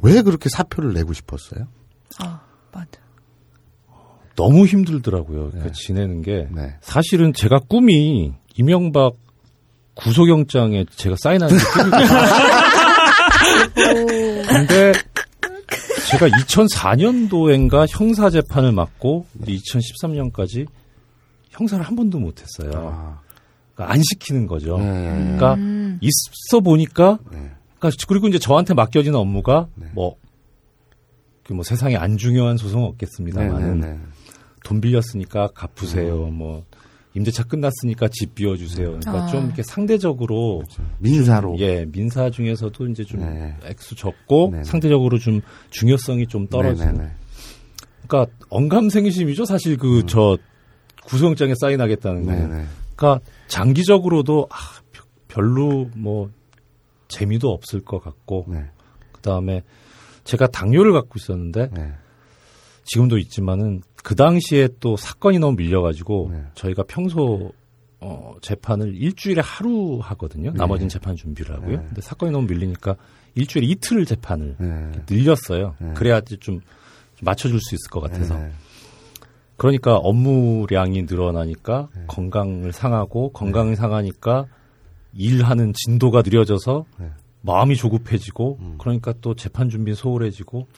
[0.00, 1.66] 왜 그렇게 사표를 내고 싶었어요?
[2.20, 2.40] 아
[2.72, 2.86] 맞아.
[4.36, 5.50] 너무 힘들더라고요.
[5.50, 6.76] 그 지내는 게 네.
[6.80, 9.14] 사실은 제가 꿈이 이명박
[9.94, 12.08] 구속영장에 제가 사인하는 게 꿈이거든요.
[14.48, 14.87] 근데
[16.10, 20.66] 제가 2004년도엔가 형사 재판을 맡고 2013년까지
[21.50, 22.70] 형사를 한 번도 못 했어요.
[22.74, 23.20] 아,
[23.74, 24.78] 그러니까 안 시키는 거죠.
[24.78, 25.36] 네.
[25.36, 25.56] 그러니까
[26.00, 27.50] 있어 보니까 네.
[27.78, 29.86] 그러니까 그리고 이제 저한테 맡겨진 업무가 네.
[29.94, 30.16] 뭐,
[31.44, 33.98] 그 뭐 세상에 안 중요한 소송은 네, 없겠습니다만은 네, 네.
[34.64, 36.16] 돈 빌렸으니까 갚으세요.
[36.28, 36.64] 뭐
[37.14, 38.86] 임대차 끝났으니까 집 비워주세요.
[39.00, 39.26] 그러니까 아.
[39.28, 40.62] 좀 이렇게 상대적으로
[40.98, 41.56] 민사로.
[41.58, 43.56] 예 민사 중에서도 이제 좀 네.
[43.64, 44.64] 액수 적고 네네.
[44.64, 45.40] 상대적으로 좀
[45.70, 46.92] 중요성이 좀 떨어지는.
[46.94, 47.12] 네, 네, 네.
[48.06, 49.44] 그러니까 언감생심이죠.
[49.46, 50.38] 사실 그저
[51.04, 52.32] 구속영장에 사인하겠다는 거.
[52.32, 52.64] 네, 네.
[52.94, 54.56] 그러니까 장기적으로도 아,
[54.92, 56.30] 벼- 별로 뭐
[57.08, 58.66] 재미도 없을 것 같고 네.
[59.12, 59.62] 그 다음에
[60.24, 61.92] 제가 당뇨를 갖고 있었는데 네.
[62.84, 66.42] 지금도 있지만은 그 당시에 또 사건이 너무 밀려가지고 네.
[66.54, 67.52] 저희가 평소
[68.00, 70.52] 어, 재판을 일주일에 하루 하거든요.
[70.52, 71.76] 나머지는 재판 준비를 하고요.
[71.78, 71.84] 네.
[71.86, 72.96] 근데 사건이 너무 밀리니까
[73.34, 74.92] 일주일에 이틀 재판을 네.
[75.10, 75.74] 늘렸어요.
[75.80, 75.94] 네.
[75.94, 76.60] 그래야지 좀
[77.22, 78.38] 맞춰줄 수 있을 것 같아서.
[78.38, 78.52] 네.
[79.56, 82.04] 그러니까 업무량이 늘어나니까 네.
[82.06, 84.46] 건강을 상하고 건강을 상하니까
[85.12, 87.10] 일하는 진도가 느려져서 네.
[87.40, 88.74] 마음이 조급해지고 음.
[88.78, 90.68] 그러니까 또 재판 준비 소홀해지고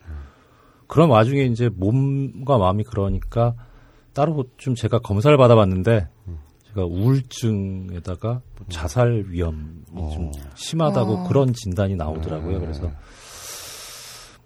[0.90, 3.54] 그런 와중에 이제 몸과 마음이 그러니까
[4.12, 6.38] 따로 좀 제가 검사를 받아봤는데 음.
[6.66, 10.30] 제가 우울증에다가 뭐 자살 위험이 좀 어.
[10.56, 11.28] 심하다고 어.
[11.28, 12.58] 그런 진단이 나오더라고요.
[12.58, 12.58] 네.
[12.58, 12.90] 그래서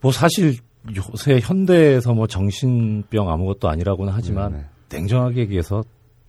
[0.03, 0.57] 뭐 사실
[0.95, 4.99] 요새 현대에서 뭐 정신병 아무것도 아니라고는 하지만 네, 네.
[4.99, 5.83] 냉정하게 얘기해서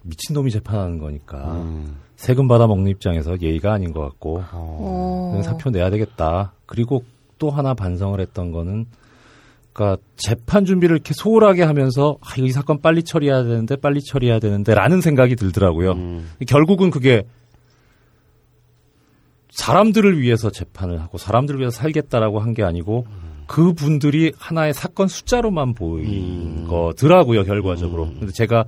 [0.04, 1.98] 미친놈이 재판하는 거니까 음.
[2.16, 5.28] 세금 받아 먹는 입장에서 예의가 아닌 것 같고 어.
[5.32, 6.54] 그냥 사표 내야 되겠다.
[6.66, 7.04] 그리고
[7.38, 8.86] 또 하나 반성을 했던 거는
[9.76, 15.02] 그러니까 재판 준비를 이렇게 소홀하게 하면서 아, 이 사건 빨리 처리해야 되는데 빨리 처리해야 되는데라는
[15.02, 15.92] 생각이 들더라고요.
[15.92, 16.32] 음.
[16.48, 17.24] 결국은 그게
[19.52, 23.06] 사람들을 위해서 재판을 하고 사람들을 위해서 살겠다라고 한 게 아니고
[23.48, 26.68] 그 분들이 하나의 사건 숫자로만 보인 음.
[26.70, 28.06] 거더라고요 결과적으로.
[28.18, 28.64] 근데 제가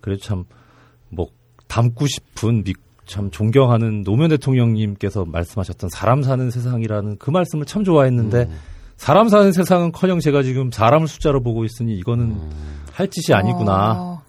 [0.00, 1.28] 그래도 참뭐
[1.68, 2.74] 닮고 싶은 미-
[3.06, 8.58] 참 존경하는 노무현 대통령님께서 말씀하셨던 사람 사는 세상이라는 그 말씀을 참 좋아했는데 음.
[8.98, 12.82] 사람 사는 세상은커녕 제가 지금 사람을 숫자로 보고 있으니 이거는 음.
[12.92, 13.94] 할 짓이 아니구나.
[13.96, 14.22] 어.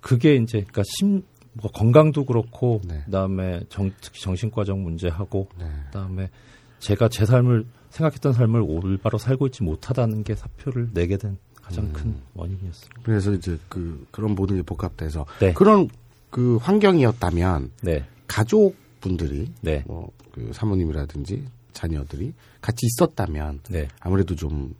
[0.00, 1.22] 그게 이제 그러니까 심
[1.54, 3.02] 뭐 건강도 그렇고 네.
[3.04, 5.66] 그다음에 정, 특히 정신과적 문제하고 네.
[5.86, 6.30] 그다음에
[6.78, 11.92] 제가 제 삶을 생각했던 삶을 올바로 살고 있지 못하다는 게 사표를 내게 된 가장 음.
[11.92, 13.02] 큰 원인이었습니다.
[13.04, 15.52] 그래서 이제 그 그런 모든 게 복합돼서 네.
[15.52, 15.88] 그런
[16.30, 24.74] 그 환경이었다면 네, 가족분들이 네, 뭐그 사모님이라든지 자녀들이 같이 있었다면 네, 아무래도 좀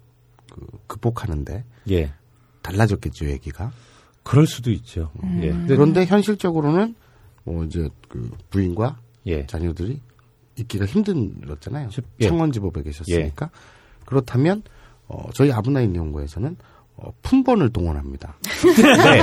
[0.52, 2.12] 그 극복하는데 예,
[2.60, 3.72] 달라졌겠죠 얘기가.
[4.22, 5.10] 그럴 수도 있죠.
[5.40, 6.94] 예, 근데- 그런데 현실적으로는
[7.44, 9.98] 뭐 이제 그 부인과 예, 자녀들이
[10.58, 11.88] 있기가 힘들었잖아요.
[11.90, 12.28] 즉, 예.
[12.28, 13.48] 창원지법에 계셨으니까.
[14.04, 14.62] 그렇다면
[15.08, 16.54] 어, 저희 아브나인 연구에서는
[16.96, 18.36] 어, 품번을 동원합니다.
[18.76, 19.22] 네,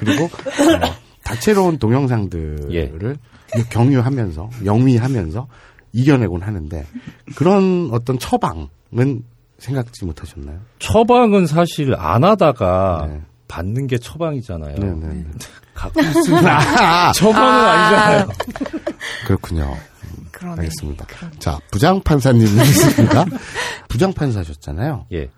[0.00, 3.62] 그리고 어, 다채로운 동영상들을 예.
[3.70, 5.48] 경유하면서 영위하면서
[5.92, 6.86] 이겨내곤 하는데
[7.36, 9.22] 그런 어떤 처방은
[9.58, 10.60] 생각지 못하셨나요?
[10.78, 13.20] 처방은 사실 안 하다가 네.
[13.48, 14.76] 받는 게 처방이잖아요.
[14.76, 15.24] 네네.
[15.74, 16.42] 갖고 있으면
[17.14, 18.28] 처방은 아 니잖아요.
[19.26, 19.76] 그렇군요.
[20.32, 20.62] 그러네.
[20.62, 21.06] 알겠습니다.
[21.38, 23.24] 자, 부장 판사님이십니다.
[23.88, 25.06] 부장 판사셨잖아요.
[25.12, 25.30] 예,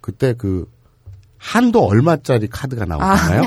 [0.00, 0.70] 그때 그
[1.36, 3.42] 한도 얼마짜리 카드가 나오잖아요.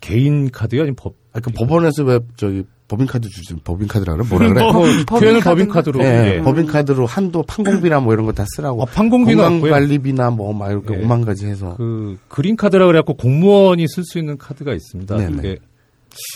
[0.00, 4.26] 개인 카드요, 아니면 법 아, 그 법원에서 왜 저기 법인카드 주지 법인카드라 그래?
[4.28, 4.62] 뭐라 그래?
[4.62, 5.50] 뭐, 표현을 법인카드인가?
[5.50, 6.42] 법인카드로 네, 예.
[6.42, 8.82] 법인카드로 한도 판공비나 뭐 이런 거 다 쓰라고.
[8.82, 9.60] 아, 판공비는 없고요.
[9.72, 11.02] 건강관리비나 뭐 막 이렇게 예.
[11.02, 11.74] 오만 가지 해서.
[11.76, 15.16] 그 그린 카드라 그래갖고 공무원이 쓸 수 있는 카드가 있습니다.
[15.16, 15.36] 네네.
[15.36, 15.58] 그게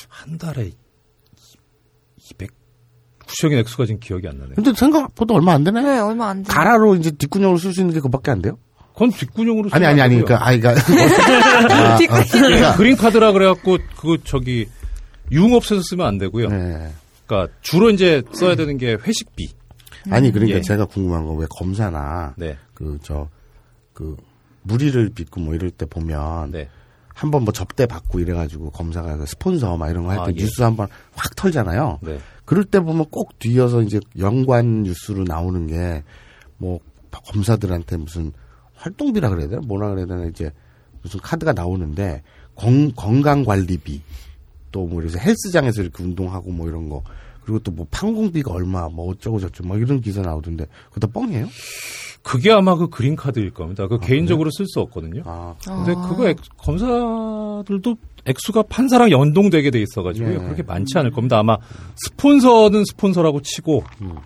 [0.09, 0.71] 한 달에
[2.31, 2.51] 200
[3.27, 4.55] 구체적인 액수가 지금 기억이 안 나네요.
[4.55, 5.83] 근데 생각보다 얼마 안 되네.
[5.83, 6.49] 네, 얼마 안 돼.
[6.53, 8.59] 가라로 이제 뒷구녕으로 쓸 수 있는 게 그밖에 안 돼요?
[8.95, 10.23] 그건 뒷구녕으로 아니 아니 안 아니.
[10.23, 14.67] 그러니까 아이가 아, 아, 그러니까 그린 카드라 그래갖고 그 저기
[15.31, 16.49] 유흥업소에서 쓰면 안 되고요.
[16.49, 16.93] 네.
[17.27, 19.49] 그러니까 주로 이제 써야 되는 게 회식비.
[20.11, 20.63] 아니 그러니까 예.
[20.63, 24.17] 제가 궁금한 건 왜 검사나 네, 그저그
[24.63, 26.69] 무리를 빚고 뭐 이럴 때 보면 네,
[27.15, 30.33] 한번 뭐 접대 받고 이래가지고 검사가 그 스폰서 막 이런 거 할때 아, 예.
[30.35, 31.99] 뉴스 한번 확 털잖아요.
[32.03, 32.19] 네.
[32.45, 36.03] 그럴 때 보면 꼭 뒤어서 이제 연관 뉴스로 나오는 게
[36.59, 38.33] 뭐 검사들한테 무슨
[38.75, 40.51] 활동비라 그래야 되나 뭐라 그래야 되나 이제
[41.03, 42.23] 무슨 카드가 나오는데
[42.55, 44.03] 건, 건강관리비
[44.73, 47.03] 또뭐 그래서 헬스장에서 이렇게 운동하고 뭐 이런 거
[47.43, 51.49] 그리고 또 뭐 판공비가 얼마 뭐 어쩌고 저쩌고 막 이런 기사 나오던데 그거 다 뻥이에요?
[52.23, 53.87] 그게 아마 그 그린 카드일 겁니다.
[53.87, 55.23] 그 개인적으로 쓸 수 없거든요.
[55.25, 60.35] 아 근데 그거 액- 검사들도 액수가 판사랑 연동되게 돼 있어가지고요.
[60.35, 60.39] 예.
[60.39, 61.39] 그렇게 많지 않을 겁니다.
[61.39, 61.57] 아마
[61.97, 64.17] 스폰서는 스폰서라고 치고 음.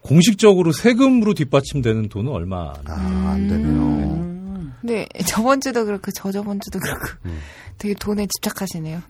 [0.00, 4.37] 공식적으로 세금으로 뒷받침되는 돈은 얼마 안 아, 안 되네요.
[4.80, 7.38] 근데 저번 주도 그렇고 저 저번 주도 그렇고 음.
[7.78, 9.00] 되게 돈에 집착하시네요.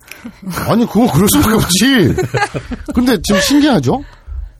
[0.69, 2.15] 아니, 그건 그럴 수밖에 없지.
[2.95, 4.03] 근데 지금 신기하죠?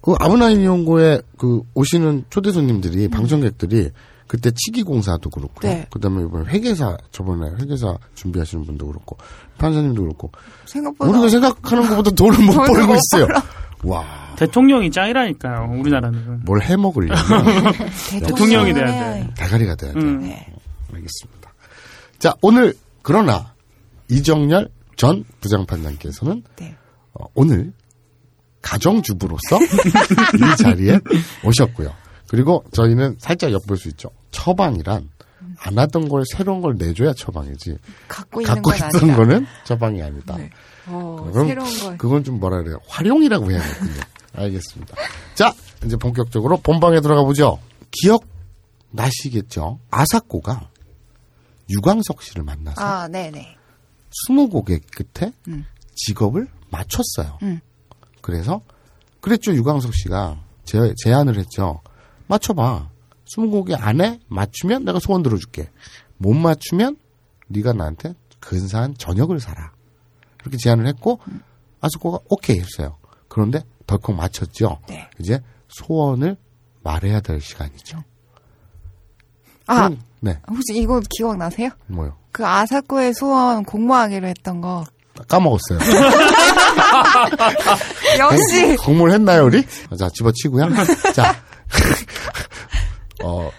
[0.01, 3.91] 그 아브나인 연구에 그 오시는 초대 손님들이, 방청객들이
[4.27, 5.87] 그때 치기공사도 그렇고, 네.
[5.91, 9.17] 그 다음에 이번에 회계사, 저번에 회계사 준비하시는 분도 그렇고,
[9.59, 10.31] 판사님도 그렇고,
[10.67, 13.27] 생각보다 우리가 생각하는 것보다 돈을 못 돈을 벌고 못 있어요.
[13.27, 13.43] 벌어.
[13.85, 14.05] 와,
[14.37, 15.79] 대통령이 짱이라니까요.
[15.81, 16.41] 우리나라는.
[16.45, 17.17] 뭘 해먹으려면
[18.21, 19.31] 대통령이 돼야 돼.
[19.37, 19.99] 대가리가 돼야 돼.
[20.01, 20.21] 음.
[20.23, 20.47] 네.
[20.93, 21.53] 알겠습니다.
[22.19, 23.55] 자, 오늘, 그러나,
[24.11, 26.77] 이정열 전 부장판장께서는 네.
[27.15, 27.73] 어, 오늘
[28.63, 30.99] 가정주부로서 이 자리에
[31.45, 31.95] 오셨고요.
[32.29, 34.11] 그리고 저희는 살짝 엿볼 수 있죠.
[34.31, 35.09] 처방이란
[35.61, 37.77] 안 하던 걸 새로운 걸 내줘야 처방이지.
[38.09, 39.17] 갖고 있는 갖고 건 있던.
[39.17, 40.37] 거는 처방이 아니다.
[40.37, 40.51] 네.
[40.87, 41.99] 어, 그럼 새로운 걸.
[41.99, 42.79] 그건 좀 뭐라 그래요?
[42.89, 43.93] 활용이라고 해야겠군요.
[44.35, 44.97] 알겠습니다.
[45.35, 45.53] 자,
[45.85, 47.59] 이제 본격적으로 본방에 들어가 보죠.
[47.91, 48.25] 기억
[48.91, 49.79] 나시겠죠?
[49.91, 50.69] 아사코가
[51.71, 53.57] 유광석 씨를 만나서 아, 네네.
[54.11, 55.67] 스무고개 끝에 음.
[55.95, 57.39] 직업을 맞췄어요.
[57.43, 57.61] 음.
[58.21, 58.63] 그래서
[59.21, 61.81] 그랬죠 유광석 씨가 제, 제안을 했죠.
[62.27, 62.91] 맞춰봐.
[63.27, 65.71] 스무고개 안에 맞추면 내가 소원 들어줄게.
[66.17, 66.97] 못 맞추면
[67.49, 69.73] 네가 나한테 근사한 저녁을 사라.
[70.39, 71.21] 그렇게 제안을 했고
[71.81, 72.97] 아스코가 오케이 했어요.
[73.29, 74.81] 그런데 덜컥 맞췄죠.
[74.89, 75.09] 네.
[75.19, 76.37] 이제 소원을
[76.83, 78.03] 말해야 될 시간이죠.
[79.67, 81.71] 아, 네, 혹시 이거 기억나세요?
[81.87, 82.17] 뭐요?
[82.33, 84.85] 그 아사코의 소원 공모하기로 했던 거.
[85.29, 85.79] 까먹었어요.
[88.19, 88.77] 역시!
[88.77, 89.65] 공모를 했나요, 우리?
[89.99, 90.69] 자, 집어치고요.
[91.13, 91.35] 자,
[93.25, 93.51] 어,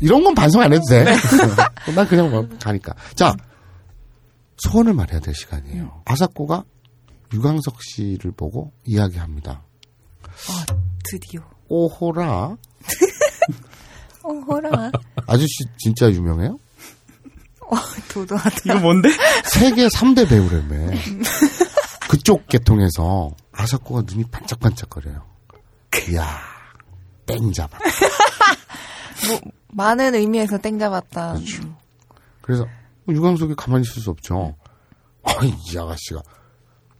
[0.00, 1.04] 이런 건 반성 안 해도 돼.
[1.94, 2.94] 난 그냥 뭐 가니까.
[3.14, 3.34] 자,
[4.58, 6.02] 소원을 말해야 될 시간이에요.
[6.04, 6.64] 아사코가
[7.32, 9.62] 유광석 씨를 보고 이야기합니다.
[10.22, 10.66] 아,
[11.10, 11.40] 드디어.
[11.68, 12.56] 오호라,
[14.24, 14.90] 어, 호라.
[15.26, 16.58] 아저씨 진짜 유명해요?
[17.60, 17.76] 어,
[18.12, 18.56] 도도하다.
[18.66, 19.08] 이거 뭔데?
[19.44, 20.90] 세계 3대 배우라며.
[22.08, 25.22] 그쪽 계통에서 아사코가 눈이 반짝반짝거려요.
[26.10, 26.38] 이야,
[27.26, 27.78] 땡 잡아.
[29.28, 31.34] 뭐, 많은 의미에서 땡 잡았다.
[31.34, 31.76] 그렇죠.
[32.42, 32.66] 그래서
[33.08, 34.56] 유광석이 가만히 있을 수 없죠.
[35.22, 36.20] 아이, 이 아가씨가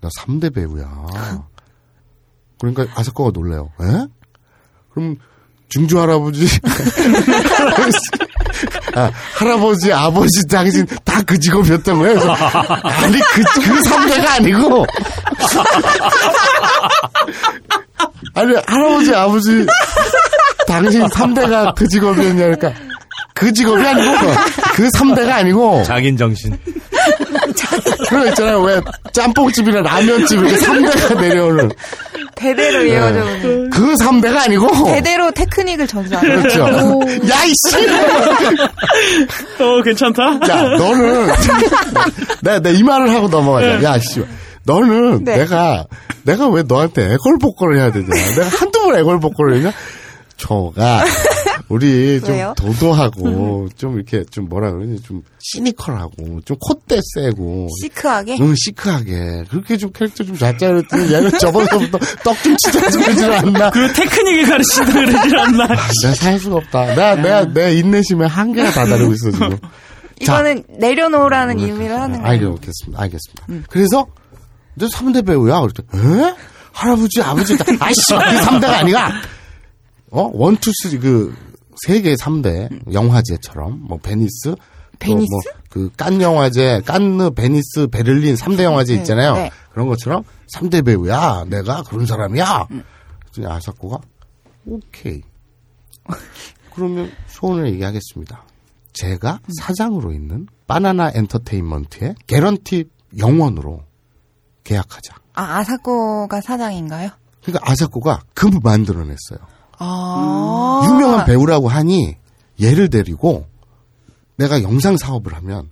[0.01, 1.07] 나 3대 배우야.
[2.59, 3.71] 그러니까 아사코가 놀래요.
[3.81, 4.07] 에?
[4.91, 5.17] 그럼
[5.69, 6.47] 중주 할아버지
[8.95, 12.15] 아, 할아버지, 아버지, 당신 다 그 직업이었던 거예요.
[12.21, 14.87] 그래서 아니 그, 그 3대가 아니고
[18.35, 19.67] 아니 할아버지, 아버지
[20.67, 22.73] 당신 3대가 그 직업이었냐니까
[23.35, 24.13] 그 직업이 아니고
[24.75, 26.57] 그 3대가 아니고 장인 정신.
[28.15, 28.63] 그거 있잖아요.
[28.63, 28.81] 왜
[29.13, 31.71] 짬뽕집이나 라면집 이렇게 3대가 내려오는
[32.35, 33.71] 대대로 이어져 오는.
[33.71, 36.43] 그 3대가 아니고 대대로 테크닉을 전수하는.
[36.43, 36.61] 그렇죠.
[37.31, 37.89] 야 이씨.
[39.61, 40.23] 어, 괜찮다?
[40.49, 41.29] 야 너는
[42.43, 43.83] 내가 내이 말을 하고 넘어가자.
[43.83, 44.23] 야 씨.
[44.65, 45.39] 너는 네.
[45.39, 45.85] 내가
[46.23, 48.07] 내가 왜 너한테 애걸복걸을 해야 되냐?
[48.09, 49.73] 내가 한두 번 애걸복걸을 했냐?
[50.37, 51.05] 저가
[51.69, 52.55] 우리 좀 왜요?
[52.57, 58.37] 도도하고 좀 이렇게 좀 뭐라 그러니 좀 시니컬하고 좀 콧대 세고 시크하게?
[58.41, 59.45] 응, 시크하게.
[59.51, 63.71] 그렇게 좀 캐릭터 좀 잘 짜랬더니 얘는 저번부터 떡좀 치자 그러질 않나.
[63.71, 65.67] 그 테크닉을 가르친다 그러질 않나.
[65.69, 66.87] 내가 살 수가 없다.
[66.95, 69.59] 내가, 내가, 내 인내심에 한계가 다다르고 있어, 지금.
[70.21, 72.31] 이거는 내려놓으라는 의미를 하는 거예요.
[72.57, 73.03] 알겠습니다.
[73.03, 73.69] 알겠습니다.
[73.71, 74.07] 그래서,
[74.75, 75.61] 너 3대 배우야?
[75.61, 76.35] 그랬더니, 에?
[76.73, 79.13] 할아버지, 아버지, 다- 아이씨, 그 3대가 아니가!
[80.11, 80.31] 어?
[80.33, 81.35] one, two, three, 그,
[81.87, 84.57] 세계 3대 영화제처럼, 뭐, 베니스, 또
[84.99, 85.31] 베니스?
[85.31, 89.35] 뭐, 그, 깐 영화제, 깐느, 베니스, 베를린 3대 영화제 네, 있잖아요.
[89.35, 89.51] 네.
[89.73, 91.45] 그런 것처럼 3대 배우야.
[91.49, 92.69] 내가 그런 사람이야.
[93.33, 93.99] 그랬더니 아사코가,
[94.67, 95.23] 오케이.
[96.75, 98.45] 그러면 소원을 얘기하겠습니다.
[98.93, 103.83] 제가 사장으로 있는 바나나 엔터테인먼트의 개런티 영원으로
[104.63, 105.17] 계약하자.
[105.35, 107.11] 아, 아사코가 사장인가요?
[107.43, 109.39] 그러니까 아사코가 그 만들어냈어요.
[109.79, 110.83] 아.
[110.85, 112.17] 유명한 배우라고 하니
[112.61, 113.47] 얘를 데리고
[114.37, 115.71] 내가 영상 사업을 하면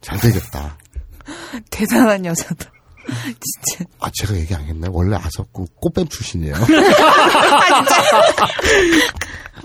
[0.00, 0.78] 잘 되겠다.
[1.70, 2.70] 대단한 여자다.
[3.24, 3.84] 진짜.
[4.00, 4.90] 아 제가 얘기 안 했나요?
[4.92, 6.54] 원래 아사코 꽃뱀 출신이에요.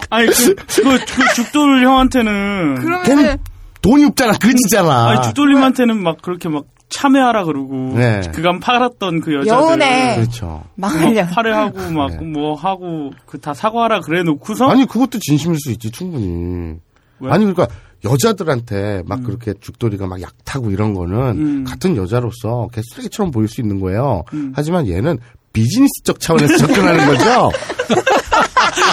[0.10, 2.76] 아니, 그, 그, 그 죽돌 형한테는.
[2.76, 3.38] 그러면은, 걔는
[3.82, 4.34] 돈이 없잖아.
[4.38, 5.10] 그지잖아.
[5.10, 7.94] 아니, 죽돌님한테는 막 그렇게 막 참여하라 그러고.
[7.96, 8.22] 네.
[8.34, 9.50] 그간 팔았던 그 여자들.
[9.68, 10.64] 여운에 그렇죠.
[10.76, 11.26] 망하려.
[11.28, 12.18] 파래하고 막 네.
[12.26, 16.76] 뭐 하고 그 다 사과하라 그래 놓고서 아니 그것도 진심일 수 있지 충분히.
[17.20, 17.32] 왜?
[17.32, 17.68] 아니 그러니까
[18.04, 21.64] 여자들한테 막 그렇게 죽돌이가 막 약타고 이런 거는 음.
[21.64, 24.24] 같은 여자로서 걔 쓰레기처럼 보일 수 있는 거예요.
[24.34, 24.54] 음.
[24.56, 25.18] 하지만 얘는
[25.54, 27.52] 비즈니스적 차원에서 접근하는 거죠.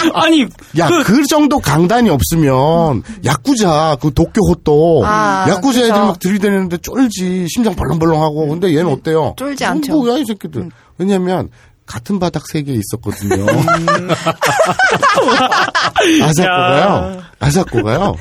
[0.13, 0.41] 아니
[0.77, 5.93] 야, 그, 정도 강단이 없으면, 야쿠자, 그 도쿄 호또, 아, 야쿠자 그쵸.
[5.93, 9.33] 애들 막 들이대는데 쫄지, 심장 벌렁벌렁하고, 근데 얘는 어때요?
[9.37, 9.93] 쫄지 음, 않죠.
[9.93, 10.69] 뭐야, 이 새끼들.
[10.97, 11.49] 왜냐면,
[11.85, 13.45] 같은 바닥 세계 있었거든요.
[16.23, 18.15] 아사코가요, 아사코가요,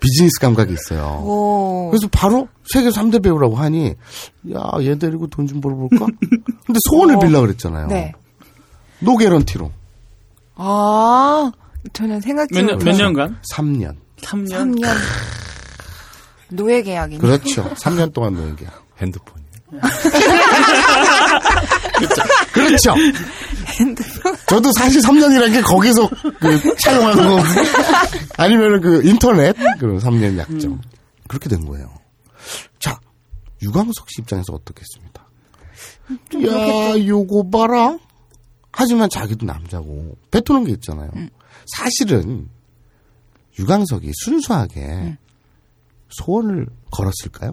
[0.00, 1.22] 비즈니스 감각이 있어요.
[1.24, 1.90] 오.
[1.90, 3.94] 그래서 바로 세계 3대 배우라고 하니,
[4.54, 6.06] 야, 얘 데리고 돈 좀 벌어볼까?
[6.66, 7.86] 근데 소원을 빌라 그랬잖아요.
[7.88, 8.12] 네.
[9.00, 9.70] no 개런티로.
[10.64, 11.50] 아,
[11.92, 12.96] 전혀 생각지 몇, 년- 몇.
[12.96, 13.40] 년간?
[13.52, 13.96] 3년.
[14.20, 14.78] 3년.
[14.80, 14.94] 3년.
[16.50, 17.18] 노예 계약이네.
[17.20, 17.68] 그렇죠.
[17.74, 18.66] 3년 동안 노는 게.
[19.00, 19.42] 핸드폰.
[22.52, 22.94] 그렇죠.
[24.46, 26.08] 저도 사실 3년이라는 게 거기서
[26.38, 27.62] 그 차용하는 거거든요.
[28.36, 30.80] 아니면은 그 인터넷 그런 3년 약정.
[31.26, 31.90] 그렇게 된 거예요.
[32.78, 33.00] 자,
[33.62, 35.24] 유광석 씨 입장에서 어떻겠습니까?
[36.46, 37.96] 야, 요거 봐라.
[38.72, 41.10] 하지만 자기도 남자고 뱉어놓은 게 있잖아요.
[41.66, 42.48] 사실은
[43.58, 45.18] 유광석이 순수하게
[46.08, 47.52] 소원을 걸었을까요?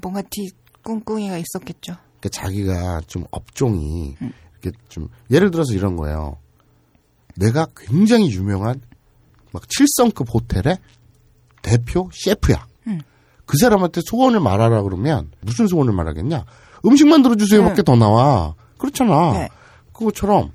[0.00, 0.50] 뭔가 뒤
[0.82, 1.96] 꿍꿍이가 있었겠죠.
[2.20, 4.16] 그러니까 자기가 좀 업종이
[4.62, 6.38] 이렇게 좀 예를 들어서 이런 거예요.
[7.36, 8.80] 내가 굉장히 유명한
[9.52, 10.78] 막 7성급 호텔의
[11.62, 12.66] 대표 셰프야.
[13.46, 16.46] 그 사람한테 소원을 말하라 그러면 무슨 소원을 말하겠냐?
[16.86, 18.54] 음식 만들어 주세요밖에 더 나와.
[18.78, 19.32] 그렇잖아.
[19.32, 19.48] 네.
[20.04, 20.52] 그것처럼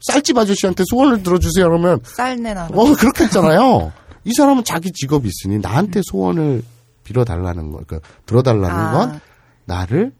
[0.00, 2.68] 쌀집 아저씨한테 소원을 들어주세요 그러면 쌀내나.
[2.72, 3.92] 어 그렇겠잖아요.
[4.24, 6.62] 이 사람은 자기 직업이 있으니 나한테 소원을
[7.04, 8.90] 빌어달라는 거, 그러니까 들어달라는 아.
[8.92, 9.20] 건
[9.66, 10.12] 나를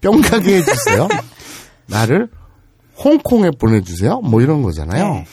[0.00, 1.08] 뿅 가게 해주세요.
[1.86, 2.28] 나를
[3.02, 4.20] 홍콩에 보내주세요.
[4.20, 5.14] 뭐 이런 거잖아요.
[5.14, 5.26] 네.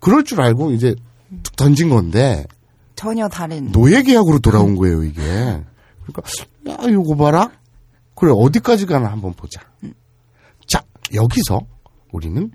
[0.00, 0.94] 그럴 줄 알고 이제
[1.42, 2.46] 툭 던진 건데
[2.94, 3.70] 전혀 다른.
[3.72, 5.20] 노예 계약으로 돌아온 거예요 이게.
[6.06, 6.22] 그러니까
[6.68, 7.50] 야 이거 봐라.
[8.14, 9.60] 그래 어디까지 가나 한번 보자.
[11.10, 11.60] 자 여기서
[12.12, 12.50] 우리는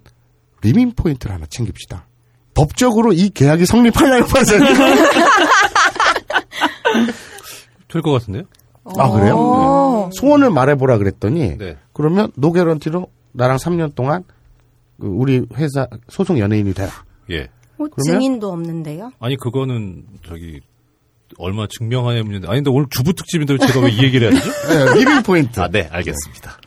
[0.62, 2.08] 리밍 포인트를 하나 챙깁시다.
[2.56, 4.60] 법적으로 이 계약이 성립하나요, 파세요?
[7.88, 8.44] 될것 같은데요?
[8.98, 9.36] 아 그래요?
[9.36, 10.10] 오.
[10.14, 11.78] 소원을 말해보라 그랬더니 네.
[11.94, 14.24] 그러면 노개런티로 나랑 3년 동안
[15.00, 16.92] 그 우리 회사 소속 연예인이 되라.
[17.32, 17.44] 예.
[17.78, 17.92] 어, 그러면?
[18.06, 19.12] 증인도 없는데요?
[19.20, 20.60] 아니 그거는 저기
[21.38, 24.52] 얼마 증명하냐 문제인데 아니 근데 오늘 주부 특집인데 제가 왜 이 얘기를 해야 되죠?
[24.94, 25.60] 네, living point.
[25.60, 26.58] 아, 네, 알겠습니다.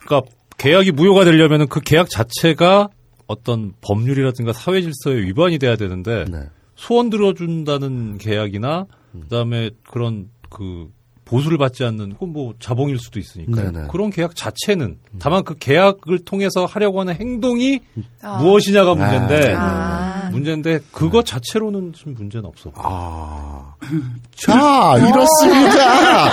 [0.00, 2.88] 그러니까 계약이 무효가 되려면은 그 계약 자체가
[3.26, 6.48] 어떤 법률이라든가 사회 질서에 위반이 돼야 되는데 네.
[6.76, 8.86] 소원 들어준다는 계약이나
[9.22, 10.88] 그다음에 그런 그
[11.28, 13.78] 보수를 받지 않는 그건 뭐 자봉일 수도 있으니까 네네.
[13.80, 13.88] 음.
[13.90, 17.80] 그런 계약 자체는 다만 그 계약을 통해서 하려고 하는 행동이
[18.22, 18.38] 아.
[18.38, 20.30] 무엇이냐가 문제인데 아.
[20.32, 22.72] 문제인데 그거 자체로는 좀 문제는 없어.
[22.76, 23.74] 아.
[24.34, 26.32] 자, 이렇습니다.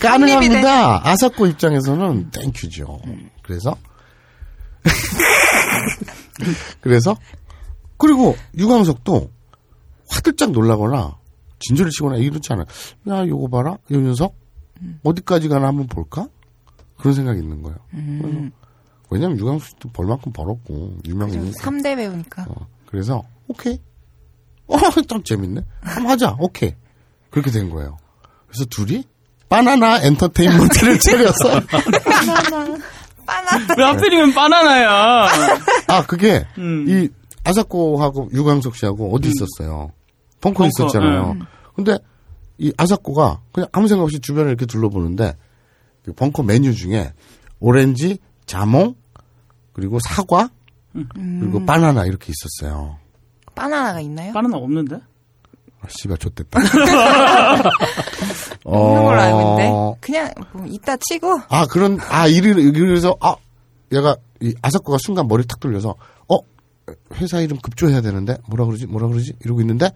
[0.00, 1.08] 가능합니다.
[1.08, 3.00] 아사코 입장에서는 thank you죠.
[3.42, 3.76] 그래서
[6.82, 7.16] 그래서
[7.96, 9.30] 그리고 유광석도
[10.10, 11.16] 화들짝 놀라거나
[11.66, 12.66] 진저리를 치거나 이렇지 않아요.
[13.08, 13.76] 야, 요거 봐라.
[13.90, 14.34] 이 녀석
[15.02, 16.28] 어디까지 가나 한번 볼까?
[16.98, 17.78] 그런 생각이 있는 거예요.
[17.90, 18.50] 그래서
[19.10, 21.62] 왜냐면 유광석도 벌만큼 벌었고 유명이니까.
[21.62, 22.46] 3대 배우니까.
[22.48, 23.78] 어, 그래서 오케이.
[24.66, 24.76] 어,
[25.08, 25.62] 좀 재밌네.
[25.82, 26.36] 한번 하자.
[26.38, 26.74] 오케이.
[27.30, 27.96] 그렇게 된 거예요.
[28.46, 29.04] 그래서 둘이
[29.48, 31.60] 바나나 엔터테인먼트를 차려서
[33.76, 35.28] 왜 하필이면 바나나야?
[35.88, 36.86] 아 그게 음.
[36.88, 37.08] 이
[37.44, 39.90] 아사코하고 유광석 씨하고 어디 있었어요.
[40.44, 41.38] 벙커 벙커, 있었잖아요.
[41.74, 41.98] 근데
[42.58, 45.36] 이 아사코가 그냥 아무 생각 없이 주변을 이렇게 둘러보는데
[46.04, 47.12] 그 벙커 메뉴 중에
[47.60, 48.94] 오렌지, 자몽,
[49.72, 50.50] 그리고 사과,
[50.92, 52.98] 그리고 바나나 이렇게 있었어요.
[53.54, 54.32] 바나나가 있나요?
[54.32, 54.96] 바나나 없는데?
[54.96, 56.60] 아, 씨발 좋됐다.
[58.64, 59.68] 없는 걸로 알고 있는데.
[59.68, 63.36] 어, 그냥 뭐 이따 치고 아 그런 아 이를 그래서 아
[63.92, 65.94] 얘가 이 아사코가 순간 머리 탁 돌려서
[66.28, 66.38] 어
[67.14, 69.90] 회사 이름 급조해야 되는데 뭐라 그러지 뭐라 그러지 이러고 있는데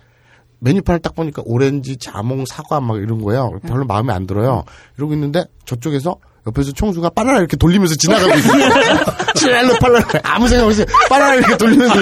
[0.61, 3.59] 메뉴판을 딱 보니까 오렌지 자몽 사과 막 이런 거예요.
[3.67, 4.65] 별로 마음에 안 들어요.
[4.97, 8.65] 이러고 있는데 저쪽에서 옆에서 총수가 바나나 이렇게 돌리면서 지나가고 있어요.
[9.37, 11.95] 칠랄로 바나나 아무 생각 없이 바나나 이렇게 돌리면서.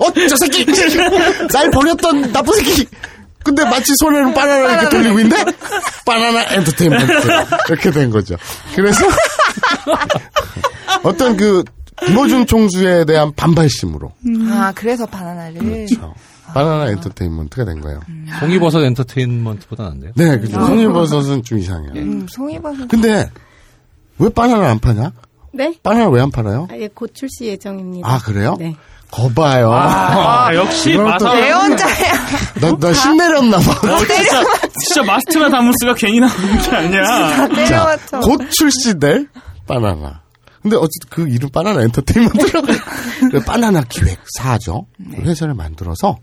[0.00, 0.64] 어 저 새끼!
[1.52, 2.86] 날 버렸던 나쁜 새끼!
[3.44, 5.44] 근데 마치 손에는 바나나 이렇게 돌리고 있는데
[6.06, 7.12] 바나나 엔터테인먼트.
[7.68, 8.36] 이렇게 된 거죠.
[8.76, 9.04] 그래서
[11.02, 11.64] 어떤 그
[12.06, 14.12] 김호준 총수에 대한 반발심으로.
[14.50, 15.54] 아 그래서 바나나를.
[15.58, 16.14] 그렇죠.
[16.54, 18.00] 바나나 엔터테인먼트가 된 거예요.
[18.40, 20.12] 송이버섯 엔터테인먼트보다 낫네요.
[20.16, 20.64] 네, 그죠.
[20.64, 21.92] 송이버섯은 좀 이상해요.
[21.96, 23.30] 음, 송이버섯 근데
[24.18, 25.12] 왜 바나나 안 파냐?
[25.54, 25.74] 네?
[25.82, 26.68] 바나나 왜 안 팔아요?
[26.70, 28.08] 아, 예, 곧 출시 예정입니다.
[28.10, 28.56] 아 그래요?
[28.58, 28.74] 네.
[29.10, 29.70] 거봐요.
[29.70, 31.38] 아, 역시 이거는 또- 마사.
[31.40, 32.14] 내 혼자야.
[32.62, 33.70] 너, 너 신내렸나 봐.
[33.92, 34.42] 어, 진짜,
[34.80, 37.66] 진짜 마스트나 다무스가 괜히 나오는 게 아니야.
[37.66, 38.20] 자.
[38.20, 39.28] 곧 출시될
[39.66, 40.22] 바나나.
[40.62, 42.66] 근데 어쨌든 그 이름 바나나 엔터테인먼트라고.
[43.44, 44.86] 바나나 기획사죠.
[45.18, 46.16] 회사를 만들어서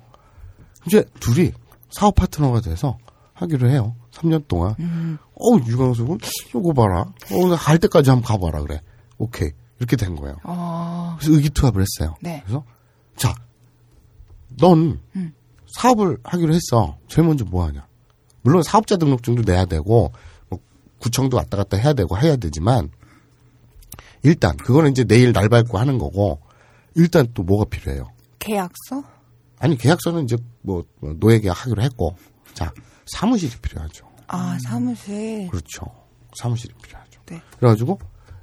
[0.89, 1.51] 이제 둘이
[1.91, 2.97] 사업 파트너가 돼서
[3.33, 3.95] 하기로 해요.
[4.11, 4.73] 3년 동안.
[5.35, 6.17] 어, 유광석은
[6.55, 7.01] 요거 봐라.
[7.31, 8.81] 어, 할 때까지 한번 가봐라 그래.
[9.19, 9.51] 오케이.
[9.77, 10.35] 이렇게 된 거예요.
[10.43, 12.15] 어, 그래서 의기투합을 했어요.
[12.21, 12.41] 네.
[12.43, 12.63] 그래서
[13.15, 13.33] 자,
[14.59, 14.99] 넌
[15.67, 16.97] 사업을 하기로 했어.
[17.07, 17.85] 제일 먼저 뭐 하냐?
[18.41, 20.11] 물론 사업자 등록증도 내야 되고
[20.49, 20.59] 뭐
[20.97, 22.89] 구청도 왔다 갔다 해야 되고 해야 되지만
[24.23, 26.39] 일단 그거는 이제 내일 날 밟고 하는 거고
[26.95, 28.09] 일단 또 뭐가 필요해요?
[28.39, 29.03] 계약서?
[29.59, 30.83] 아니 계약서는 이제 뭐
[31.19, 32.15] 노예 계약하기로 했고
[32.53, 32.71] 자
[33.07, 34.07] 사무실이 필요하죠.
[34.27, 35.47] 아, 사무실.
[35.49, 35.85] 그렇죠.
[36.37, 37.19] 사무실이 필요하죠.
[37.25, 37.41] 네.
[37.57, 37.99] 그래가지고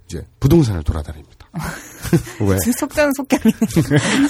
[0.07, 1.35] 이제 부동산을 돌아다닙니다.
[2.41, 2.57] 왜?
[2.79, 3.57] 속전속결이네.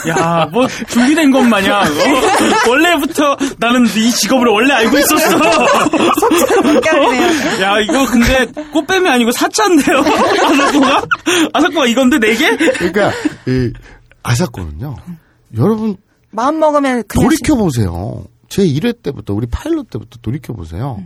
[0.09, 1.87] 야, 뭐 준비된 것 마냥 어?
[2.71, 5.39] 원래부터 나는 이 직업을 원래 알고 있었어.
[6.21, 7.63] 속전속결이네요.
[7.63, 9.99] 야, 이거 근데 꽃뱀이 아니고 사자인데요.
[9.99, 11.05] 아사코가?
[11.53, 12.57] 아사코가 이건데 네 개?
[12.57, 13.11] 그러니까
[13.49, 13.73] 이
[14.23, 14.97] 아사코는요.
[15.57, 15.97] 여러분
[16.37, 18.25] 마음 먹으면 그냥 돌이켜 보세요.
[18.49, 21.03] 제 1회 때부터 우리 파일럿 때부터 돌이켜 보세요.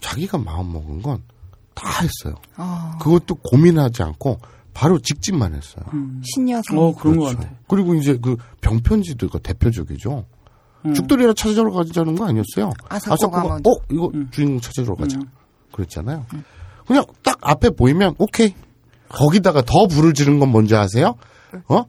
[0.00, 1.22] 자기가 마음 먹은 건
[1.76, 2.34] 다 했어요.
[2.56, 4.40] 어, 그것도 고민하지 않고
[4.72, 5.84] 바로 직진만 했어요.
[6.24, 6.78] 신여성.
[6.78, 7.38] 어, 그런 것 그렇죠.
[7.38, 7.50] 같아.
[7.68, 10.24] 그리고 이제 그 병편지들과 대표적이죠.
[10.94, 12.72] 죽돌이라 찾으러 가자는 거 아니었어요.
[12.88, 13.70] 아사코가 아사코가 먼저.
[13.70, 15.18] 어 이거 주인공 찾으러 가자.
[15.72, 16.24] 그랬잖아요.
[16.86, 18.54] 그냥 딱 앞에 보이면 오케이.
[19.10, 21.14] 거기다가 더 불을 지른 건 뭔지 아세요?
[21.68, 21.84] 어?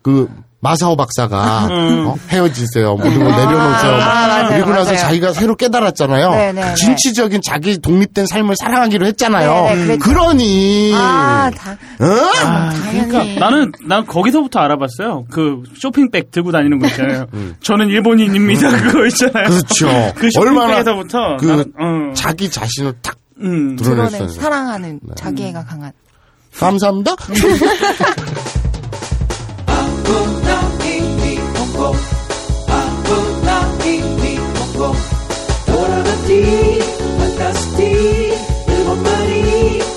[0.00, 0.30] 그
[0.60, 2.16] 마사오 박사가 어?
[2.28, 2.96] 헤어지세요.
[2.96, 3.92] 모든 걸 내려놓으세요.
[3.92, 4.98] 아, 그리고 나서 맞아요.
[4.98, 6.30] 자기가 새로 깨달았잖아요.
[6.30, 6.74] 네, 네, 네.
[6.74, 9.52] 진취적인 자기 독립된 삶을 사랑하기로 했잖아요.
[9.52, 10.04] 네, 네, 그랬죠.
[10.04, 12.70] 그러니 아, 다, 어?
[12.72, 13.08] 당연히.
[13.08, 15.26] 그러니까 나는 난 거기서부터 알아봤어요.
[15.30, 17.26] 그 쇼핑백 들고 다니는 거 있잖아요.
[17.34, 17.54] 음.
[17.60, 18.70] 저는 일본인입니다.
[18.82, 19.48] 그거 있잖아요.
[19.48, 19.88] 그렇죠.
[20.16, 23.76] 그 얼마나 쇼핑백에서부터 그 나는, 어, 자기 자신을 딱 음.
[23.76, 24.10] 드러냈어요.
[24.10, 25.92] 드러낸 사랑하는 자기애가 강한.
[26.58, 27.14] 감사합니다.
[37.18, 38.34] Fantastique,
[38.68, 39.95] little le Grand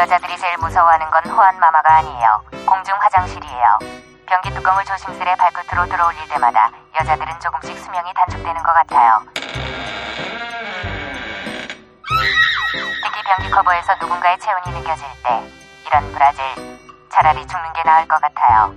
[0.00, 2.42] 여자들이 제일 무서워하는 건 호환 마마가 아니에요.
[2.64, 3.78] 공중 화장실이에요.
[4.24, 9.22] 변기 뚜껑을 조심스레 발끝으로 들어올릴 때마다 여자들은 조금씩 수명이 단축되는 것 같아요.
[13.04, 15.42] 특히 변기 커버에서 누군가의 체온이 느껴질 때
[15.86, 16.44] 이런 브라질
[17.10, 18.74] 차라리 죽는 게 나을 것 같아요.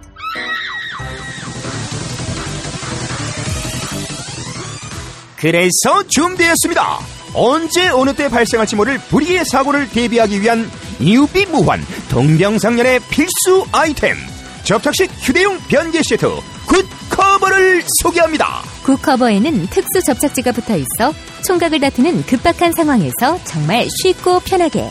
[5.40, 7.13] 그래서 준비했습니다.
[7.34, 10.70] 언제 어느 때 발생할지 모를 불의의 사고를 대비하기 위한
[11.00, 14.16] 유비무환 동병상련의 필수 아이템
[14.64, 16.28] 접착식 휴대용 변기 시트
[16.66, 18.62] 굿 커버를 소개합니다.
[18.84, 21.14] 굿커버에는 특수 접착제가 붙어 있어
[21.46, 24.90] 총각을 다투는 급박한 상황에서 정말 쉽고 편하게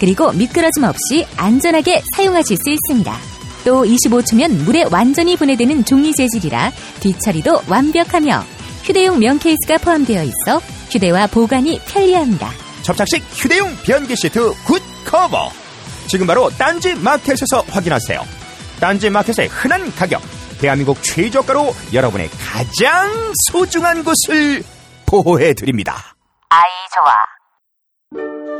[0.00, 3.16] 그리고 미끄러짐 없이 안전하게 사용하실 수 있습니다.
[3.64, 8.44] 또 25초면 물에 완전히 분해되는 종이 재질이라 뒤처리도 완벽하며
[8.82, 10.58] 휴대용 면 케이스가 포함되어 있어
[10.90, 12.50] 휴대와 보관이 편리합니다.
[12.82, 15.50] 접착식 휴대용 변기 시트 굿 커버
[16.08, 18.20] 지금 바로 딴지 마켓에서 확인하세요.
[18.80, 20.20] 딴지 마켓의 흔한 가격
[20.60, 24.62] 대한민국 최저가로 여러분의 가장 소중한 곳을
[25.06, 26.14] 보호해 드립니다.
[26.48, 26.60] 아이
[26.94, 27.14] 좋아.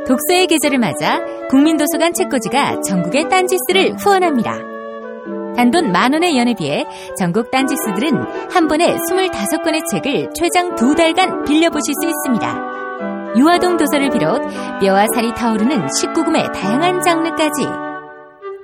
[0.07, 1.19] 독서의 계절을 맞아
[1.49, 4.72] 국민도서관 책꽂이가 전국의 딴지스를 후원합니다.
[5.55, 6.85] 단돈 만 원의 연회비에
[7.17, 12.73] 전국 딴지스들은 한 번에 25권의 책을 최장 두 달간 빌려보실 수 있습니다.
[13.37, 14.41] 유아동 도서를 비롯
[14.79, 17.67] 뼈와 살이 타오르는 19금의 다양한 장르까지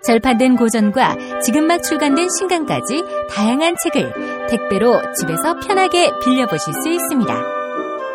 [0.04, 7.34] 절판된 고전과 지금 막 출간된 신간까지 다양한 책을 택배로 집에서 편하게 빌려보실 수 있습니다.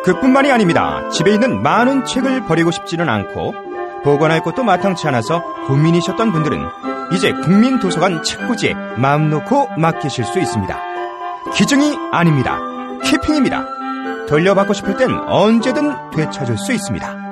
[0.03, 1.07] 그뿐만이 아닙니다.
[1.09, 3.53] 집에 있는 많은 책을 버리고 싶지는 않고
[4.03, 10.79] 보관할 곳도 마땅치 않아서 고민이셨던 분들은 이제 국민도서관 책꽂이에 마음 놓고 맡기실 수 있습니다.
[11.53, 12.59] 기증이 아닙니다.
[13.03, 14.25] 키핑입니다.
[14.27, 17.25] 돌려받고 싶을 땐 언제든 되찾을 수 있습니다.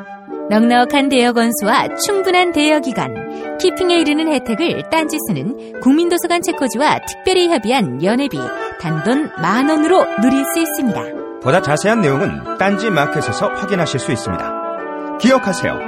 [0.49, 8.37] 넉넉한 대여 건수와 충분한 대여 기간, 키핑에 이르는 혜택을 딴지스는 국민도서관 책꽂이와 특별히 협의한 연회비
[8.79, 11.01] 단돈 만 원으로 누릴 수 있습니다.
[11.41, 15.17] 보다 자세한 내용은 딴지 마켓에서 확인하실 수 있습니다.
[15.19, 15.79] 기억하세요.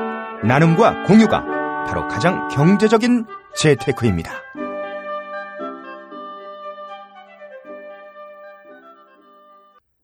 [0.43, 1.43] 나눔과 공유가
[1.87, 3.25] 바로 가장 경제적인
[3.57, 4.31] 재테크입니다.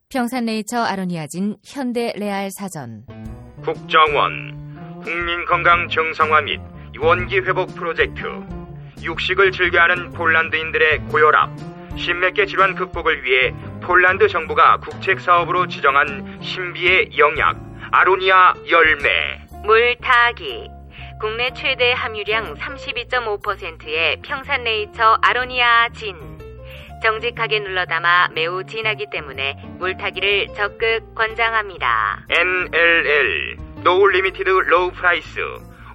[0.10, 3.06] 평산네이처 아로니아진 현대 레알 사전.
[3.64, 6.60] 국정원 국민건강 정상화 및
[7.00, 8.24] 원기 회복 프로젝트
[9.02, 11.50] 육식을 즐겨하는 폴란드인들의 고혈압
[11.98, 17.58] 신맥계 질환 극복을 위해 폴란드 정부가 국책 사업으로 지정한 신비의 영약
[17.92, 19.10] 아로니아 열매.
[19.64, 20.70] 물 타기
[21.22, 26.16] 국내 최대 함유량 32.5%의 평산네이처 아로니아 진
[27.04, 32.26] 정직하게 눌러 담아 매우 진하기 때문에 물타기를 적극 권장합니다.
[32.28, 35.40] NLL no limited low price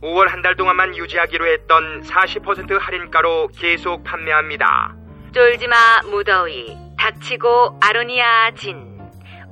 [0.00, 4.94] 5월 한 달 동안만 유지하기로 했던 40% 할인가로 계속 판매합니다.
[5.32, 8.96] 쫄지마 무더위 닥치고 아로니아 진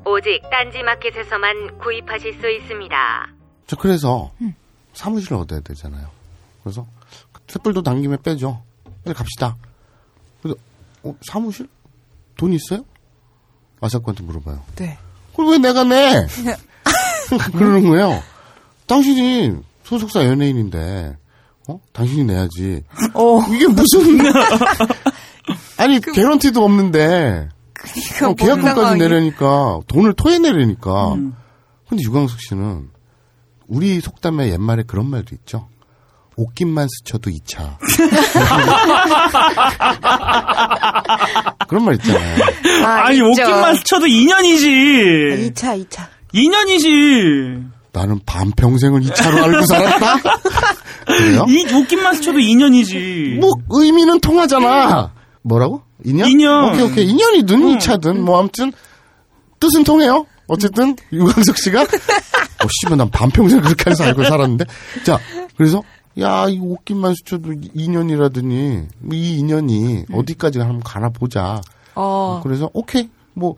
[0.05, 3.29] 오직 딴지마켓에서만 구입하실 수 있습니다.
[3.67, 4.31] 저 그래서
[4.95, 6.09] 사무실을 얻어야 되잖아요.
[6.63, 6.87] 그래서
[7.49, 8.63] 횃불도 당김에 빼죠.
[9.05, 9.57] 빨리 갑시다.
[10.43, 10.59] 그래서
[11.03, 11.69] 어, 사무실
[12.37, 12.85] 돈 있어요?
[13.81, 14.63] 아사코한테 물어봐요.
[14.77, 14.99] 네.
[15.31, 16.27] 그걸 왜 내가 내?
[17.53, 18.23] 그러는 거예요.
[18.87, 21.17] 당신이 소속사 연예인인데,
[21.69, 21.81] 어?
[21.93, 22.83] 당신이 내야지.
[23.15, 23.41] 어.
[23.53, 24.19] 이게 무슨,
[25.79, 31.17] 아니, 개런티도 없는데, 그러니까 어, 계약금까지 내려니까, 돈을 토해내려니까.
[31.89, 32.91] 근데 유광석 씨는,
[33.69, 35.69] 우리 속담에 옛말에 그런 말도 있죠.
[36.37, 37.77] 옷깃만 스쳐도 2차.
[41.69, 42.37] 그런 말 있잖아요.
[42.85, 43.29] 아, 아니, 있죠.
[43.43, 45.53] 옷깃만 스쳐도 2년이지.
[45.55, 46.07] 2차, 2차.
[46.35, 47.65] 2년이지.
[47.93, 50.17] 나는 반평생을 2차로 알고 살았다?
[51.07, 51.45] 그래요?
[51.49, 53.39] 이 옷깃만 스쳐도 2년이지.
[53.39, 55.13] 뭐, 의미는 통하잖아.
[55.43, 55.83] 뭐라고?
[56.05, 56.25] 2년?
[56.25, 56.73] 2년.
[56.73, 57.07] 오케이, 오케이.
[57.15, 58.73] 2년이든 2차든, 뭐, 아무튼,
[59.61, 60.27] 뜻은 통해요.
[60.47, 64.65] 어쨌든, 유광석 씨가, 어, 씨발, 난 반평생 그렇게 해서 알고 살았는데.
[65.05, 65.19] 자,
[65.57, 65.83] 그래서,
[66.21, 71.61] 야, 이 옷깃만 스쳐도 2년이라더니, 이 2년이 어디까지 한번 가나 보자.
[71.95, 72.41] 어.
[72.43, 73.11] 그래서, 오케이.
[73.35, 73.57] 뭐,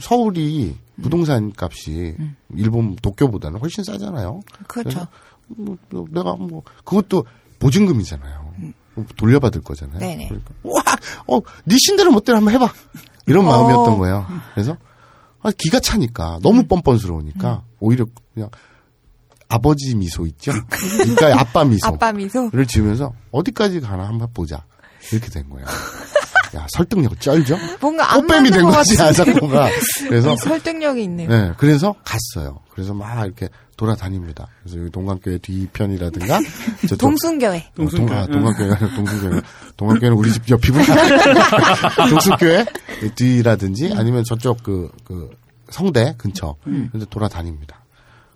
[0.00, 2.16] 서울이 부동산 값이
[2.54, 4.40] 일본 도쿄보다는 훨씬 싸잖아요.
[4.66, 5.06] 그렇죠.
[5.48, 7.24] 뭐, 뭐 내가 뭐 그것도
[7.58, 8.54] 보증금이잖아요.
[9.16, 9.98] 돌려받을 거잖아요.
[9.98, 10.28] 네네.
[10.28, 10.82] 그러니까 와,
[11.26, 12.72] 어, 네 신대로 멋대로 한번 해봐.
[13.26, 13.50] 이런 어.
[13.50, 14.26] 마음이었던 거예요.
[14.54, 14.76] 그래서
[15.46, 18.50] 아, 기가 차니까 너무 뻔뻔스러우니까 오히려 그냥
[19.48, 20.50] 아버지 미소 있죠.
[20.68, 21.86] 그러니까 아빠 미소.
[21.86, 22.50] 아빠 미소?
[22.52, 24.64] 를 지으면서 어디까지 가나 한번 보자.
[25.12, 25.64] 이렇게 된 거예요.
[26.56, 27.56] 야 설득력 쩔죠.
[27.80, 29.00] 뭔가 안 꽃뱀이 된 거지.
[29.00, 29.70] 아사코가.
[30.08, 31.28] 그래서 이 설득력이 있네요.
[31.28, 32.58] 네, 그래서 갔어요.
[32.76, 33.48] 그래서 막 이렇게
[33.78, 34.46] 돌아다닙니다.
[34.62, 36.40] 그래서 여기 동강교회 뒤편이라든가
[37.00, 37.72] 동순교회.
[37.78, 39.40] 어, 동, 아, 동강교회가 아니라 동순교회.
[39.78, 40.84] 동강교회는 우리 집 옆이구나.
[42.10, 42.66] 동순교회
[43.14, 45.30] 뒤라든지 아니면 저쪽 그, 그
[45.70, 46.54] 성대 근처.
[46.66, 46.90] 음.
[46.92, 47.82] 근데 돌아다닙니다.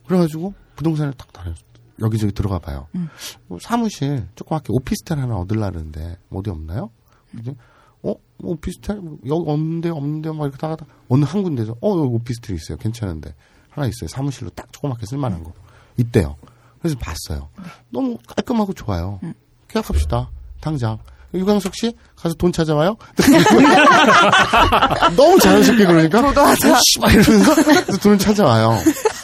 [0.06, 1.62] 그래가지고 부동산을 딱 다녔어요.
[2.00, 2.86] 여기저기 들어가 봐요.
[2.94, 3.10] 음.
[3.46, 6.88] 뭐 사무실 조그맣게 오피스텔 하나 얻으려는데 어디 없나요?
[7.30, 7.58] 그랬더니
[8.04, 8.14] 어?
[8.38, 8.96] 뭐 오피스텔?
[9.02, 12.78] 뭐 여기 없는데 없는데 막 이렇게 다가다 어느 한 군데서 어 여기 오피스텔 있어요.
[12.78, 13.34] 괜찮은데
[13.70, 14.08] 하나 있어요.
[14.08, 15.52] 사무실로 딱 조그맣게 쓸만한 거
[15.96, 16.36] 있대요.
[16.80, 17.48] 그래서 봤어요.
[17.90, 19.20] 너무 깔끔하고 좋아요.
[19.68, 20.30] 계약합시다.
[20.60, 20.98] 당장.
[21.32, 22.96] 유광석 씨 가서 돈 찾아와요.
[25.16, 26.18] 너무 자연스럽게 그러니까.
[26.20, 26.54] 어,
[26.92, 28.78] 씨발 이러면서 그래서 돈을 찾아와요.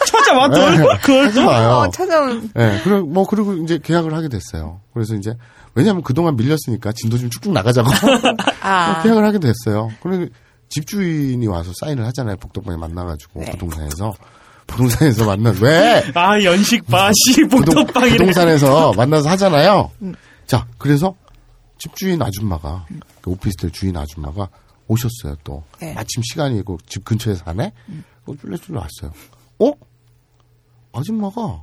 [0.07, 0.76] 찾아와, 돈?
[0.76, 1.32] 네, 그걸 또?
[1.34, 1.68] 찾아와요.
[1.70, 2.51] 어, 찾아온.
[2.55, 4.80] 네, 그리고 뭐 그리고 이제 계약을 하게 됐어요.
[4.94, 5.36] 그래서 이제
[5.74, 7.88] 왜냐하면 그동안 밀렸으니까 진도 좀 쭉쭉 나가자고
[8.62, 9.03] 아.
[9.03, 9.90] 계약을 하게 됐어요.
[10.03, 10.26] 그리고
[10.68, 12.36] 집주인이 와서 사인을 하잖아요.
[12.36, 13.50] 복덕방에 만나가지고 네.
[13.52, 14.14] 부동산에서
[14.66, 18.16] 부동산에서 만나 왜 아, 연식 부동, 복덕방이래.
[18.18, 19.90] 부동산에서 만나서 하잖아요.
[20.02, 20.14] 음.
[20.46, 21.14] 자, 그래서
[21.78, 22.86] 집주인 아줌마가
[23.20, 24.48] 그 오피스텔 주인 아줌마가
[24.88, 25.36] 오셨어요.
[25.44, 25.90] 또 네.
[25.90, 25.94] 음.
[25.94, 27.72] 마침 시간이고 집 근처에 사네.
[28.26, 29.12] 어, 쫄래쫄래 왔어요.
[29.60, 29.72] 어?
[30.92, 31.62] 아줌마가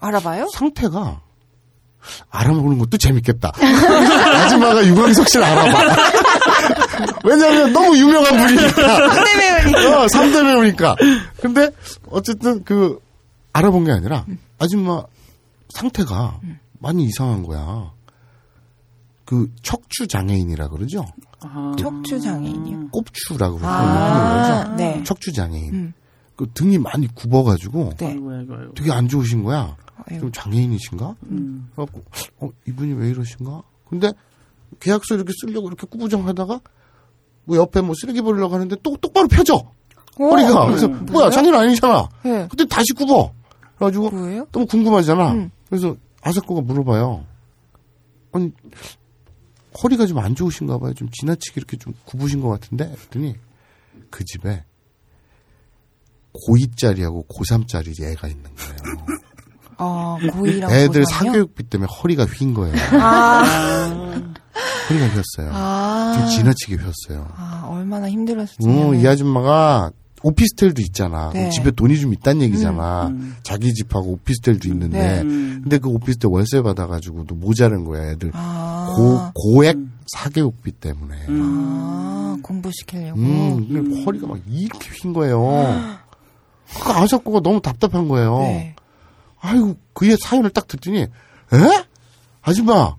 [0.00, 0.48] 알아봐요?
[0.52, 1.22] 상태가
[2.30, 3.52] 알아보는 것도 재밌겠다.
[4.44, 6.21] 아줌마가 유광석 씨를 알아봐.
[7.24, 9.08] 왜냐면 너무 유명한 분이니까.
[9.08, 10.02] 3대 배우니까.
[10.02, 10.96] 어, 3대 배우니까.
[11.40, 11.70] 근데
[12.10, 12.98] 어쨌든 그
[13.52, 14.26] 알아본 게 아니라
[14.58, 15.02] 아줌마
[15.70, 16.40] 상태가
[16.78, 17.92] 많이 이상한 거야.
[19.24, 21.04] 그 척추 장애인이라 그러죠.
[21.78, 22.88] 척추 장애인이요.
[22.88, 23.68] 꼽추라고 그러죠.
[23.72, 25.02] 아, 네.
[25.04, 25.72] 척추 장애인.
[25.74, 25.92] 음.
[26.36, 28.06] 그 등이 많이 굽어가지고 네.
[28.08, 28.74] 아이고, 아이고, 아이고.
[28.74, 29.76] 되게 안 좋으신 거야.
[30.18, 31.14] 좀 장애인이신가?
[31.30, 31.70] 음.
[31.74, 32.02] 그래갖고
[32.40, 33.62] 어 이분이 왜 이러신가?
[33.88, 34.10] 근데
[34.80, 36.60] 계약서 이렇게 쓰려고 이렇게 꾸부정하다가
[37.44, 39.54] 뭐 옆에 뭐 쓰레기 버리려고 하는데 또 똑바로 펴져
[40.18, 40.30] 오.
[40.30, 41.06] 허리가 그래서 음.
[41.06, 42.08] 뭐야 장애인 아니잖아.
[42.24, 42.46] 네.
[42.48, 43.32] 근데 다시 굽어.
[43.76, 44.46] 그래가지고 뭐예요?
[44.52, 45.32] 너무 궁금하잖아.
[45.32, 45.50] 음.
[45.68, 47.26] 그래서 아사코가 물어봐요.
[48.32, 48.50] 아니
[49.82, 50.92] 허리가 좀 안 좋으신가 봐요.
[50.94, 53.34] 좀 지나치게 이렇게 좀 굽으신 것 같은데 했더니
[54.10, 54.64] 그 집에
[56.34, 59.06] 고2짜리하고 고3짜리 애가 있는 거예요.
[59.78, 61.10] 어, 고2랑 애들 고3이요?
[61.10, 62.74] 사교육비 때문에 허리가 휜 거예요.
[63.00, 63.42] 아.
[64.88, 65.50] 허리가 휘었어요.
[65.52, 66.16] 아.
[66.18, 67.28] 좀 지나치게 휘었어요.
[67.36, 68.68] 아, 얼마나 힘들었을지.
[68.68, 69.90] 어, 이 아줌마가
[70.22, 71.30] 오피스텔도 있잖아.
[71.32, 71.50] 네.
[71.50, 73.08] 집에 돈이 좀 있다는 얘기잖아.
[73.08, 73.36] 음.
[73.42, 74.98] 자기 집하고 오피스텔도 있는데.
[74.98, 75.20] 네.
[75.22, 75.60] 음.
[75.62, 78.30] 근데 그 오피스텔 월세 받아가지고도 모자란 거야, 애들.
[78.34, 78.92] 아.
[78.96, 79.78] 고, 고액
[80.14, 81.16] 사교육비 때문에.
[81.28, 83.18] 아, 공부시키려고.
[83.18, 85.40] 음, 근데 허리가 막 이렇게 휜 거예요.
[86.82, 88.38] 그 아사코가 너무 답답한 거예요.
[88.40, 88.74] 네.
[89.42, 91.08] 아이고, 그의 사연을 딱 듣더니, 에?
[92.42, 92.94] 아줌마,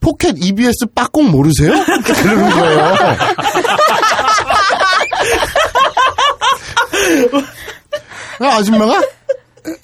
[0.00, 1.72] 포켓 EBS 빠꽁 모르세요?
[2.04, 2.94] 그러는 거예요.
[8.40, 9.00] 아, 아줌마가?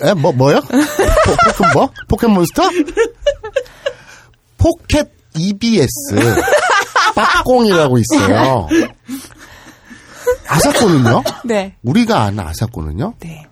[0.03, 0.61] 에, 뭐, 뭐요?
[0.61, 0.77] 포,
[1.57, 1.91] 포켓 뭐?
[2.09, 2.63] 포켓몬스터?
[4.59, 5.89] 포켓 EBS
[7.15, 8.69] 빠꽁이라고 있어요.
[10.49, 11.23] 아사코는요?
[11.45, 11.77] 네.
[11.83, 13.15] 우리가 아는 아사코는요?
[13.21, 13.47] 네.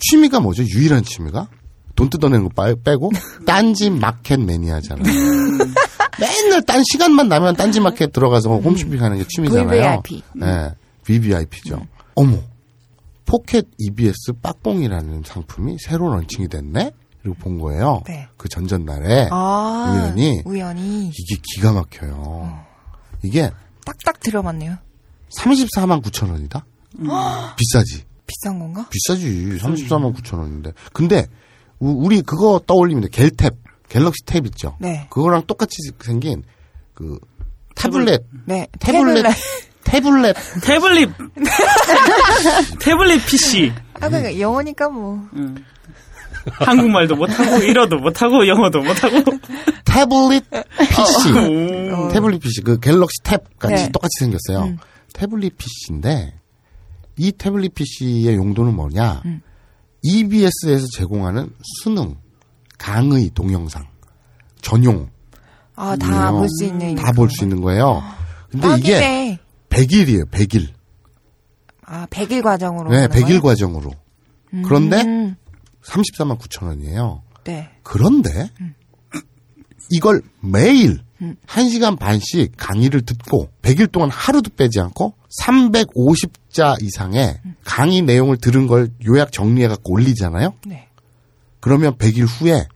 [0.00, 0.64] 취미가 뭐죠?
[0.64, 1.48] 유일한 취미가?
[1.98, 3.10] 돈 뜯어내는 거 빠- 빼고
[3.44, 5.02] 딴지 마켓 매니아잖아요.
[6.20, 9.66] 맨날 딴 시간만 나면 딴지 마켓 들어가서 홈쇼핑 하는 게 취미잖아요.
[10.02, 10.22] VVIP.
[10.36, 10.70] 네.
[11.02, 11.84] VVIP죠.
[12.14, 12.38] 어머.
[13.26, 16.92] 포켓 EBS 빠꽁이라는 상품이 새로 launching이 됐네?
[17.20, 18.02] 그리고 본 거예요.
[18.06, 18.28] 네.
[18.36, 19.92] 그 전전날에 아.
[19.92, 21.08] 우연히 우연히.
[21.08, 22.64] 이게 기가 막혀요.
[23.24, 23.50] 이게
[23.84, 24.76] 딱딱 들어맞네요.
[25.36, 26.64] 34만 9천 원이다?
[27.56, 28.04] 비싸지.
[28.26, 28.88] 비싼 건가?
[28.88, 29.58] 비싸지.
[29.60, 30.72] 34만 9천 원인데.
[30.92, 31.26] 근데
[31.80, 33.08] 우- 우리 그거 떠올리면 돼.
[33.08, 33.54] 갤탭,
[33.88, 34.76] 갤럭시 탭 있죠.
[34.80, 35.06] 네.
[35.10, 36.42] 그거랑 똑같이 생긴
[36.94, 37.18] 그
[37.74, 38.66] 타블렛, 네.
[38.80, 39.24] 태블릿,
[39.84, 40.36] 태블렛.
[40.64, 41.10] 태블릿
[42.80, 45.20] 태블릿 PC 아, 그 영어니까 뭐.
[46.60, 49.16] 한국말도 못하고 일어도 못하고 영어도 못하고
[49.84, 51.32] 태블릿 PC.
[51.32, 52.08] 오.
[52.08, 52.62] 태블릿 PC.
[52.62, 53.92] 그 갤럭시 탭 같이 네.
[53.92, 54.64] 똑같이 생겼어요.
[54.70, 54.78] 음.
[55.14, 56.34] 태블릿 PC인데
[57.16, 59.22] 이 태블릿 PC의 용도는 뭐냐?
[59.24, 59.42] 음.
[60.02, 61.50] EBS에서 제공하는
[61.82, 62.16] 수능,
[62.78, 63.86] 강의 동영상
[64.60, 65.08] 전용
[65.74, 66.94] 아, 다 볼 수 있는.
[66.96, 68.02] 다 볼 수 있는 거예요.
[68.50, 69.38] 근데 이게 딱이네.
[69.68, 70.28] 100일이에요.
[70.30, 70.68] 100일.
[71.84, 72.90] 아, 100일 과정으로.
[72.90, 73.40] 네, 하는 100일 거예요?
[73.42, 73.90] 과정으로.
[74.64, 75.36] 그런데 음,
[75.82, 77.22] 34만 9천 원이에요.
[77.44, 77.68] 네.
[77.82, 78.50] 그런데
[79.90, 81.36] 이걸 매일 음.
[81.46, 88.90] 1시간 반씩 강의를 듣고 100일 동안 하루도 빼지 않고 350자 이상의 강의 내용을 들은 걸
[89.06, 90.54] 요약 정리해 갖고 올리잖아요.
[90.66, 90.88] 네.
[91.60, 92.66] 그러면 100일 후에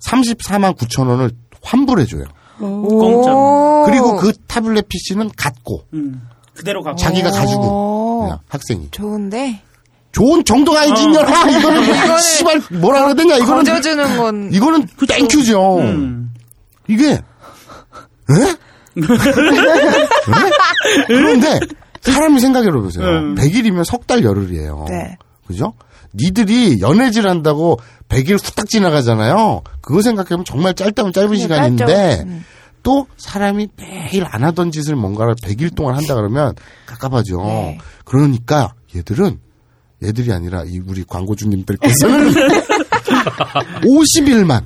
[0.00, 1.30] 34만 9천 원을
[1.62, 2.24] 환불해 줘요.
[2.58, 3.84] 공짜로.
[3.86, 6.22] 그리고 그 타블렛 PC는 갖고 음.
[6.54, 8.20] 그대로 갖고 자기가 가지고 오.
[8.22, 9.62] 그냥 학생이 좋은데?
[10.12, 11.08] 좋은 정도가 아니지 어.
[11.08, 14.50] 이년아 이거는 씨발 뭐라 그래야 되냐 이거는 건.
[14.52, 15.78] 이거는 thank you죠.
[15.78, 16.32] 음.
[16.88, 17.14] 이게 에?
[17.14, 18.56] 에?
[21.06, 21.60] 그런데
[22.12, 23.04] 사람이 생각해 보세요.
[23.06, 23.34] 음.
[23.34, 24.86] 100일이면 석 달 열흘이에요.
[24.88, 25.16] 네.
[25.46, 25.74] 그죠?
[26.14, 27.78] 니들이 연애질 한다고
[28.08, 29.62] 100일 후딱 지나가잖아요.
[29.80, 32.22] 그거 생각해보면 정말 짧다면 짧은 그냥 시간인데.
[32.26, 32.44] 음.
[32.84, 36.54] 또 사람이 매일 안 하던 짓을 뭔가를 100일 동안 한다 그러면
[36.86, 37.36] 깝깝하죠.
[37.42, 37.78] 네.
[38.04, 39.38] 그러니까 얘들은
[40.02, 42.32] 얘들이 아니라 이 우리 광고주님들께서는
[43.82, 44.64] 50일만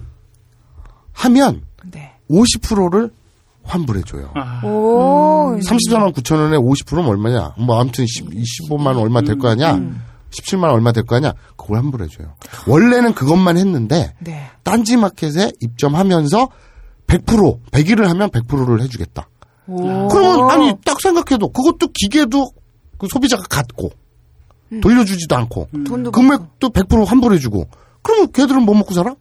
[1.12, 2.12] 하면 네.
[2.30, 3.10] 50%를
[3.64, 4.30] 환불해줘요.
[4.34, 5.56] 아, 오.
[5.60, 7.54] 34만 9천 원에 50%면 얼마냐?
[7.58, 9.78] 뭐 아무튼 10, 25만 원 얼마 될 거 아니야?
[10.30, 11.32] 17만 원 얼마 될 거 아니야?
[11.56, 12.34] 그걸 환불해줘요.
[12.66, 14.48] 원래는 그것만 했는데 네.
[14.62, 16.48] 딴지 마켓에 입점하면서
[17.06, 19.28] 100% 100일을 하면 100%를 해주겠다.
[19.68, 20.08] 오.
[20.08, 22.50] 그러면 아니 딱 생각해도 그것도 기계도
[22.98, 23.90] 그 소비자가 갖고
[24.80, 27.68] 돌려주지도 않고 돈도 금액도 100% 환불해주고
[28.02, 29.14] 그러면 걔들은 뭐 먹고 살아?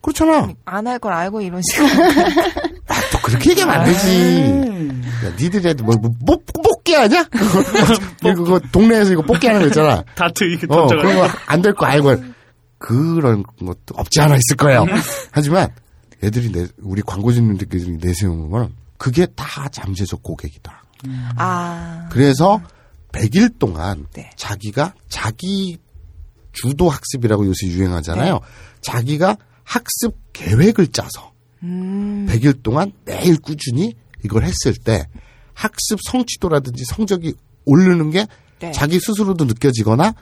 [0.00, 0.48] 그렇잖아.
[0.64, 1.88] 안 할 걸 알고 이런 식으로.
[3.28, 4.98] 또 그렇게 얘기하면 안 되지.
[5.26, 7.26] 야, 니들이 뭐, 뭐, 뭐, 뽑기 하냐?
[8.22, 10.02] 이거, 그거 동네에서 이거 뽑기 하는 거 있잖아.
[10.14, 12.16] 다트 이렇게 어, 그런 거 안 될 거 알고.
[12.78, 14.86] 그런 것도 없지 않아 있을 거예요.
[15.32, 15.68] 하지만
[16.22, 20.84] 애들이 내, 우리 광고주님들끼리 내세우는 거는 그게 다 잠재적 고객이다.
[21.36, 22.06] 아.
[22.10, 22.60] 그래서
[23.12, 24.30] 100일 동안 네.
[24.36, 25.78] 자기가 자기
[26.52, 28.34] 주도 학습이라고 요새 유행하잖아요.
[28.34, 28.40] 네.
[28.80, 32.26] 자기가 학습 계획을 짜서 음.
[32.28, 33.94] 100일 동안 매일 꾸준히
[34.24, 35.06] 이걸 했을 때
[35.54, 37.34] 학습 성취도라든지 성적이
[37.64, 38.26] 오르는 게
[38.60, 38.72] 네.
[38.72, 40.14] 자기 스스로도 느껴지거나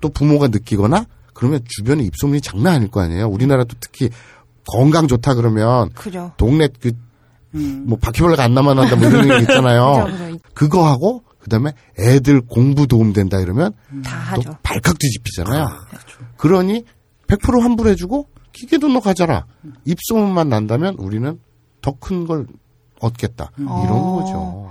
[0.00, 3.28] 또 부모가 느끼거나 그러면 주변에 입소문이 장난 아닐 거 아니에요.
[3.28, 4.10] 우리나라도 특히
[4.66, 6.32] 건강 좋다 그러면 그죠.
[6.36, 6.92] 동네 그
[7.54, 7.84] 음.
[7.86, 10.04] 뭐 바퀴벌레가 안 남아난다 뭐 이런 얘기 있잖아요.
[10.06, 10.38] 그죠, 그죠.
[10.54, 13.72] 그거 하고 그다음에 애들 공부 도움 된다 이러면
[14.04, 14.56] 다 또.
[14.62, 15.66] 발칵 뒤집히잖아요.
[16.36, 16.84] 그러니
[17.26, 19.44] 100% 환불해주고 기계도 너 가져라.
[19.84, 21.38] 입소문만 난다면 우리는
[21.82, 22.46] 더 큰 걸
[23.00, 23.50] 얻겠다.
[23.58, 24.20] 이런 어.
[24.22, 24.70] 거죠.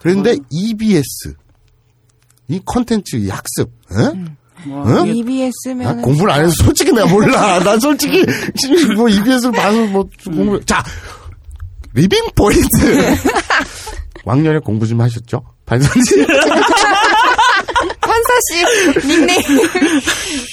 [0.00, 1.34] 그런데 EBS
[2.48, 3.96] 이 컨텐츠 이 학습, 에?
[4.70, 5.06] 와, 응?
[5.06, 7.60] E 나 EBS면 공부를 안 해서 솔직히 내가 몰라.
[7.64, 8.22] 난 솔직히
[8.94, 10.62] 뭐 EBS를 봐서 뭐 공부.
[10.66, 10.82] 자
[11.94, 12.66] living point.
[14.24, 15.42] 왕년에 공부 좀 하셨죠?
[15.64, 16.26] 반선지.
[18.48, 19.40] 씨 닉네임.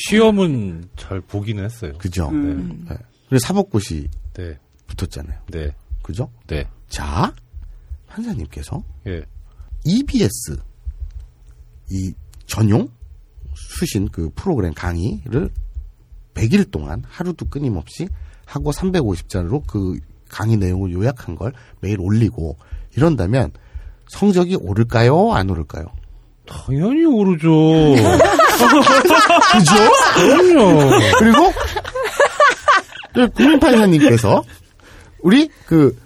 [0.09, 1.93] 시험은 잘 보기는 했어요.
[1.97, 2.30] 그죠?
[2.30, 2.86] 음.
[2.89, 2.95] 네.
[3.30, 4.57] 그래서 사법고시 네.
[4.88, 5.39] 붙었잖아요.
[5.51, 5.75] 네.
[6.01, 6.32] 그죠?
[6.47, 6.67] 네.
[6.89, 7.34] 자,
[8.07, 9.23] 판사님께서 예.
[9.86, 10.57] EBS
[11.91, 12.13] 이
[12.45, 12.89] 전용
[13.55, 15.49] 수신 그 프로그램 강의를
[16.34, 18.07] 100일 동안 하루도 끊임없이
[18.45, 19.99] 하고 350자로 그
[20.30, 22.57] 강의 내용을 요약한 걸 매일 올리고
[22.95, 23.51] 이런다면
[24.07, 25.34] 성적이 오를까요?
[25.34, 25.86] 안 오를까요?
[26.48, 27.95] 당연히 오르죠.
[29.52, 29.74] 그죠?
[30.16, 30.89] 그럼요.
[31.20, 31.54] 그리고
[33.14, 34.43] 그 국민판사님께서
[35.22, 35.98] 우리 그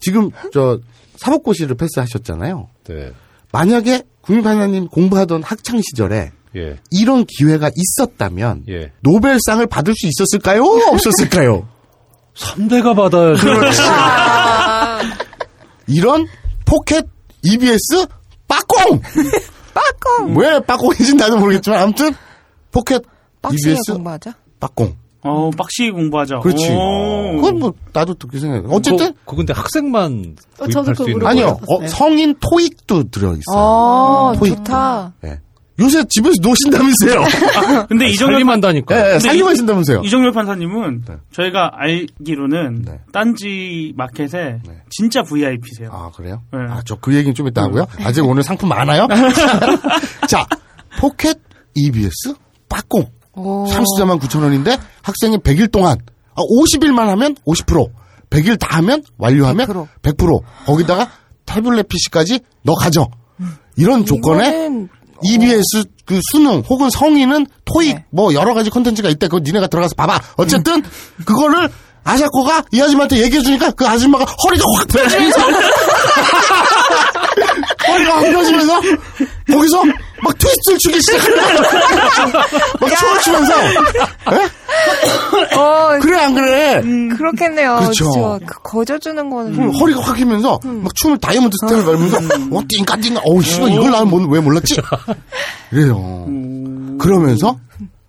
[0.00, 0.78] 지금 저
[1.16, 2.68] 사법고시를 패스하셨잖아요.
[2.88, 3.12] 네.
[3.52, 6.78] 만약에 국민판사님 공부하던 학창 시절에 예.
[6.90, 8.92] 이런 기회가 있었다면 예.
[9.00, 10.62] 노벨상을 받을 수 있었을까요?
[10.64, 11.68] 없었을까요?
[12.34, 13.42] 3대가 받아야죠.
[13.44, 13.82] 그렇지.
[15.88, 16.26] 이런
[16.64, 17.06] 포켓
[17.42, 18.06] EBS
[18.48, 19.00] 빠꽁!
[20.18, 20.36] 빠꽁!
[20.36, 22.10] 왜 빠꽁인지 나도 모르겠지만 아무튼
[22.72, 23.02] 포켓
[23.42, 24.34] 빡시게 EBS 공부하자.
[24.60, 24.94] 빠꽁.
[25.22, 26.38] 어, 빡시게 공부하자.
[26.40, 26.70] 그렇지.
[26.70, 27.36] 오.
[27.36, 28.64] 그건 뭐 나도 그렇게 생각해.
[28.70, 31.58] 어쨌든 그거, 그거 근데 학생만 어, 저도 구입할 수 그거 있는 물어보고 아니요.
[31.60, 31.84] 싶었어요.
[31.84, 33.42] 어, 성인 토익도 들어 있어요.
[33.56, 34.56] 어, 토익.
[34.56, 35.14] 좋다.
[35.24, 35.40] 예.
[35.78, 37.84] 요새 집에서 노신다면서요.
[37.88, 38.96] 근데 이정렬 살림한다니까.
[39.10, 40.02] 예, 예, 살림하신다면서요.
[40.04, 41.16] 이정렬 판사님은 네.
[41.32, 43.00] 저희가 알기로는 네.
[43.12, 44.82] 딴지 마켓에 네.
[44.90, 45.90] 진짜 VIP세요.
[45.92, 46.42] 아, 그래요?
[46.52, 46.58] 네.
[46.70, 47.86] 아, 저 그 얘기는 좀 이따 하고요.
[48.00, 49.06] 아직 오늘 상품 많아요?
[50.28, 50.46] 자,
[50.98, 51.38] 포켓
[51.74, 52.34] EBS
[52.68, 53.04] 빠꽁.
[53.34, 53.66] 오.
[53.66, 55.98] 상수자만 9,000원인데 학생이 100일 동안,
[56.34, 57.90] 아, 50일만 하면 50%,
[58.30, 59.86] 100일 다 하면 완료하면 100%.
[60.00, 60.40] 100%.
[60.64, 61.10] 거기다가
[61.44, 63.08] 태블릿 PC까지 너 가져.
[63.76, 64.70] 이런 조건에
[65.22, 68.04] EBS 그 수능 혹은 성인은 토익 네.
[68.10, 69.28] 뭐 여러 가지 콘텐츠가 있대.
[69.28, 70.20] 그거 니네가 들어가서 봐봐.
[70.36, 70.82] 어쨌든
[71.24, 71.68] 그거를
[72.04, 75.40] 아사코가 이 아줌마한테 얘기해 주니까 그 아줌마가 허리가 확 펴지면서
[77.88, 78.80] 허리가 확 펴지면서
[79.50, 79.82] 거기서
[80.22, 82.48] 막 트위스트를 추기 시작한다.
[82.80, 83.52] 막 춤을 추면서
[84.32, 85.56] 에?
[85.56, 86.80] 어, 그래 안 그래?
[87.16, 87.76] 그렇겠네요.
[87.80, 88.38] 그렇죠.
[88.46, 92.16] 그 거저주는 거는 음, 허리가 확 휘면서 막 춤을 다이아몬드 스텝을 밟으면서
[92.56, 94.76] 어 띵까 띵까 어우 씨발 이걸 나는 뭐- 왜 몰랐지?
[95.72, 96.26] 이래요.
[96.98, 97.58] 그러면서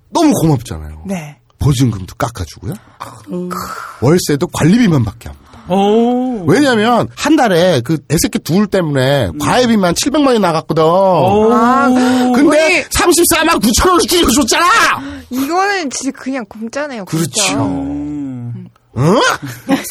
[0.10, 1.04] 너무 고맙잖아요.
[1.06, 1.38] 네.
[1.60, 2.74] 보증금도 깎아주고요.
[4.02, 5.47] 월세도 관리비만 받게 합니다.
[5.70, 6.46] 오.
[6.46, 10.84] 왜냐면 한 달에 그 애새끼 둘 때문에 과외비만 700만 원이 나갔거든.
[10.84, 11.88] 아,
[12.34, 14.66] 근데 우리 34만 9천 원을 줄여줬잖아.
[15.30, 17.06] 이거는 진짜 그냥 공짜네요.
[17.06, 17.18] 공짜.
[17.18, 17.66] 그렇죠.
[17.66, 18.70] 음.
[18.98, 19.22] 응?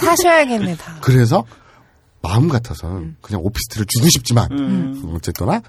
[0.00, 0.96] 사셔야겠네 다.
[1.00, 1.44] 그래서
[2.22, 5.12] 마음 같아서는 그냥 오피스텔을 주고 싶지만 음.
[5.14, 5.60] 어쨌거나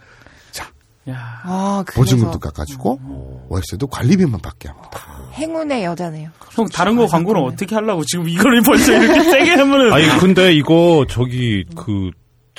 [1.10, 1.42] 야.
[1.44, 5.17] 아, 보증금도 깎아주고 월세도 관리비만 받게 합니다.
[5.38, 6.30] 행운의 여자네요.
[6.52, 11.06] 형 다른 거 광고는 어떻게 하려고 지금 이거를 벌써 이렇게 세게 하면은 아니 근데 이거
[11.10, 12.10] 저기 그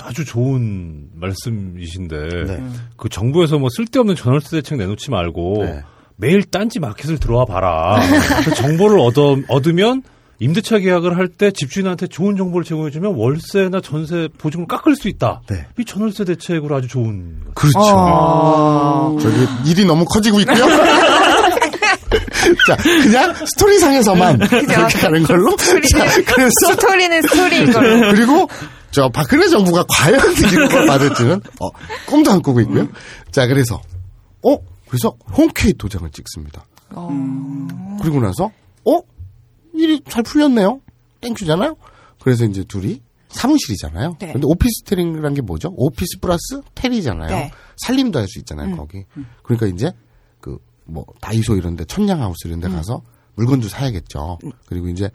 [0.01, 2.17] 아주 좋은 말씀이신데
[2.47, 2.63] 네.
[2.97, 5.81] 그 정부에서 뭐 쓸데없는 전월세 대책 내놓지 말고 네.
[6.17, 8.01] 매일 딴지 마켓을 들어와 봐라.
[8.45, 10.03] 그 정보를 얻어, 얻으면
[10.41, 15.43] 임대차 계약을 할 때 집주인한테 좋은 정보를 제공해주면 월세나 전세 보증을 깎을 수 있다.
[15.49, 15.67] 네.
[15.79, 17.41] 이 전월세 대책으로 아주 좋은.
[17.55, 17.79] 그렇죠.
[17.81, 19.17] 아.
[19.21, 20.65] 저기 일이 너무 커지고 있고요.
[22.67, 25.57] 자, 그냥 스토리상에서만 그렇게 가는 걸로.
[25.57, 28.13] 자, 그래서 스토리는 스토리인 걸로.
[28.13, 28.49] 그리고
[28.91, 30.21] 저 박근혜 정부가 과연
[30.53, 31.69] 이런 걸 받을지는 어,
[32.07, 32.89] 꿈도 안 꾸고 있고요.
[33.31, 33.81] 자, 그래서
[34.43, 34.57] 어
[34.89, 36.65] 그래서 홈케이 도장을 찍습니다.
[36.91, 37.09] 어.
[38.01, 38.51] 그리고 나서
[38.87, 39.01] 어
[39.75, 40.81] 일이 잘 풀렸네요.
[41.21, 41.77] thank you잖아요.
[42.21, 44.17] 그래서 이제 둘이 사무실이잖아요.
[44.21, 44.33] 네.
[44.33, 45.73] 근데 오피스텔이라는 게 뭐죠?
[45.77, 47.29] 오피스 플러스 텔이잖아요.
[47.29, 47.51] 네.
[47.77, 49.05] 살림도 할 수 있잖아요, 거기.
[49.43, 50.08] 그러니까 이제 그
[50.89, 53.03] 뭐 다이소 이런 데 천냥 하우스 이런 데 가서
[53.37, 54.39] 물건도 사야겠죠.
[54.67, 55.11] 그리고 이제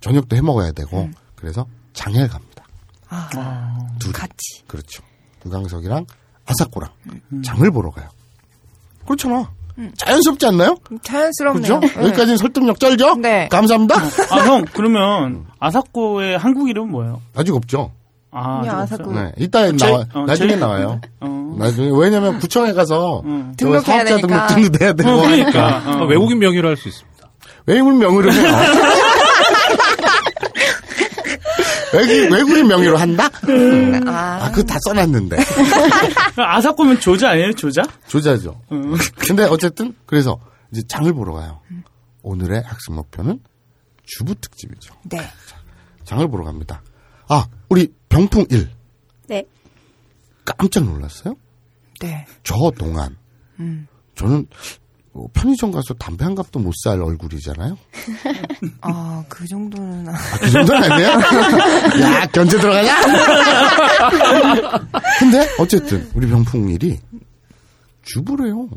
[0.00, 2.64] 저녁도 해 먹어야 되고 그래서 장을 갑니다.
[3.08, 4.12] 아, 둘이.
[4.12, 4.62] 같이.
[4.66, 5.02] 그렇죠.
[5.44, 6.06] 유강석이랑
[6.46, 6.90] 아사코랑
[7.44, 8.08] 장을 보러 가요.
[9.04, 9.52] 그렇잖아.
[9.98, 10.76] 자연스럽지 않나요?
[11.02, 11.80] 자연스럽네요.
[11.80, 12.00] 그렇죠?
[12.02, 13.16] 여기까지는 설득력 쩔죠?
[13.16, 13.46] 네.
[13.48, 13.96] 감사합니다.
[14.30, 17.20] 아, 형, 그러면 아사코의 한국 이름은 뭐예요?
[17.34, 17.92] 아직 없죠.
[18.30, 18.60] 아.
[18.82, 19.12] 없어요?
[19.12, 19.32] 네.
[19.38, 21.00] 이따 제- 나와, 어, 나중에 제- 나와요.
[21.20, 21.54] 어.
[21.58, 23.54] 나중에, 왜냐면 구청에 가서 음.
[23.58, 24.46] 저 등록해야 사업자 되니까.
[24.48, 25.10] 등록도 해야 되고.
[25.10, 25.76] 어, 그러니까.
[25.86, 26.06] 아, 어.
[26.06, 27.28] 외국인 명의로 할 수 있습니다.
[27.66, 28.42] 외국인 명의로 해요.
[31.94, 33.30] 외국인, 외국인 명의로 한다?
[34.06, 35.36] 아, 아, 그거 다 써놨는데.
[36.36, 37.52] 아사코면 조자 아니에요?
[37.54, 37.82] 조자?
[38.06, 38.60] 조자죠.
[39.18, 40.38] 근데 어쨌든, 그래서
[40.72, 41.60] 이제 장을 보러 가요.
[42.22, 43.38] 오늘의 학습 목표는
[44.04, 44.94] 주부 특집이죠.
[45.04, 45.18] 네.
[46.04, 46.82] 장을 보러 갑니다.
[47.28, 48.70] 아, 우리 병풍 1.
[49.28, 49.44] 네.
[50.44, 51.34] 깜짝 놀랐어요?
[52.00, 52.24] 네.
[52.44, 53.16] 저 동안.
[54.14, 54.46] 저는
[55.14, 57.76] 어, 편의점 가서 담배 한 갑도 못 살 얼굴이잖아요?
[58.82, 60.08] 아, 그 정도는.
[60.08, 61.08] 아- 아, 그 정도는 아니에요?
[62.04, 62.94] 야, 견제 들어가냐?
[65.18, 67.00] 근데, 어쨌든, 우리 병풍일이
[68.02, 68.68] 주부래요.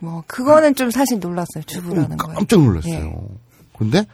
[0.00, 1.62] 뭐 그거는 좀 사실 놀랐어요.
[1.66, 2.38] 주부라는 거예요.
[2.38, 2.94] 깜짝 놀랐어요.
[2.94, 3.12] 예.
[3.76, 4.06] 근데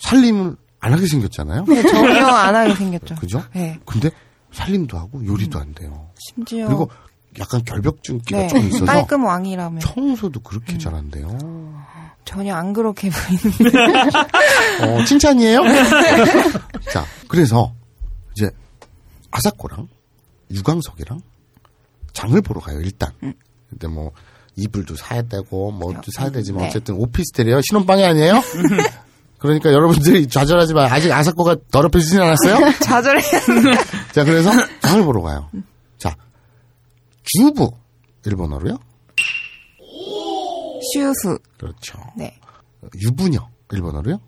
[0.00, 1.64] 살림을 안 하게 생겼잖아요.
[1.66, 3.14] 네, 전혀 안 하게 생겼죠.
[3.14, 3.42] 그죠?
[3.54, 3.80] 네.
[3.86, 4.10] 근데
[4.52, 6.10] 살림도 하고 요리도 안 돼요.
[6.18, 6.90] 심지어 그리고
[7.38, 11.38] 약간 결벽증기가 네, 좀 있어서 깔끔 왕이라면 청소도 그렇게 잘한대요.
[12.26, 13.78] 전혀 안 그렇게 보이는데.
[14.84, 15.62] 어, 칭찬이에요?
[16.92, 17.72] 자, 그래서
[18.36, 18.50] 이제
[19.30, 19.88] 아사코랑
[20.50, 21.18] 유광석이랑
[22.12, 23.10] 장을 보러 가요, 일단.
[23.70, 24.12] 근데 뭐
[24.56, 26.68] 이불도 사야 되고 뭐도 사야 되지만 네.
[26.68, 27.62] 어쨌든 오피스텔이에요.
[27.62, 28.42] 신혼방이 아니에요?
[29.44, 30.84] 그러니까 여러분들이 좌절하지 마.
[30.84, 32.72] 아직 아사코가 더럽혀지진 않았어요?
[32.80, 33.40] 좌절해야
[34.10, 35.50] 자, 그래서 장을 보러 가요.
[35.98, 36.16] 자,
[37.24, 37.70] 주부
[38.24, 38.78] 일본어로요?
[40.94, 41.38] 슈후.
[41.58, 41.98] 그렇죠.
[42.16, 42.34] 네.
[43.02, 44.18] 유부녀 일본어로요?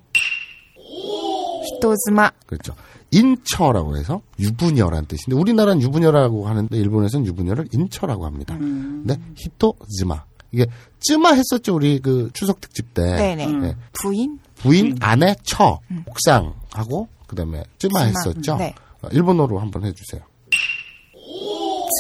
[1.64, 2.32] 히토즈마.
[2.44, 2.74] 그렇죠.
[3.10, 8.54] 인처라고 해서 유부녀라는 뜻인데 우리나라는 유부녀라고 하는데 일본에서는 유부녀를 인처라고 합니다.
[8.58, 10.66] 근데 히토즈마 이게
[11.00, 13.46] 쯔마 했었죠 우리 그 추석 특집 때 네네.
[13.46, 13.76] 네.
[13.94, 14.38] 부인?
[14.66, 18.06] 부인 아내 처 옥상하고 그다음에 쯔마 쯔마.
[18.06, 18.56] 했었죠.
[18.56, 18.74] 네.
[19.02, 20.22] 어, 일본어로 한번 해주세요.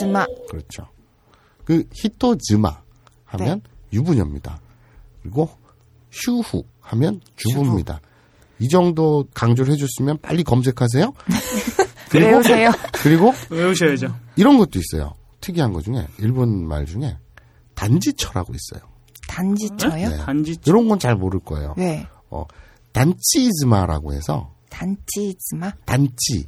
[0.00, 0.26] 즈마.
[0.48, 0.86] 그렇죠.
[1.64, 2.80] 그 히토즈마
[3.24, 3.70] 하면 네.
[3.92, 4.60] 유부녀입니다.
[5.22, 5.50] 그리고
[6.10, 8.00] 슈후 하면 주부입니다.
[8.58, 11.12] 이 정도 강조를 해줬으면 빨리 검색하세요.
[12.08, 12.70] 그리고 외우세요.
[12.92, 14.14] 그리고 외우셔야죠.
[14.36, 15.14] 이런 것도 있어요.
[15.40, 17.16] 특이한 것 중에 일본 말 중에
[17.74, 18.88] 단지처라고 있어요.
[19.28, 20.08] 단지쳐요?
[20.10, 20.16] 네.
[20.18, 21.74] 단지 이런 건 잘 모를 거예요.
[21.76, 22.06] 네.
[22.36, 22.46] 어,
[22.92, 25.72] 단치즈마라고 해서 단지즈마?
[25.84, 26.44] 단치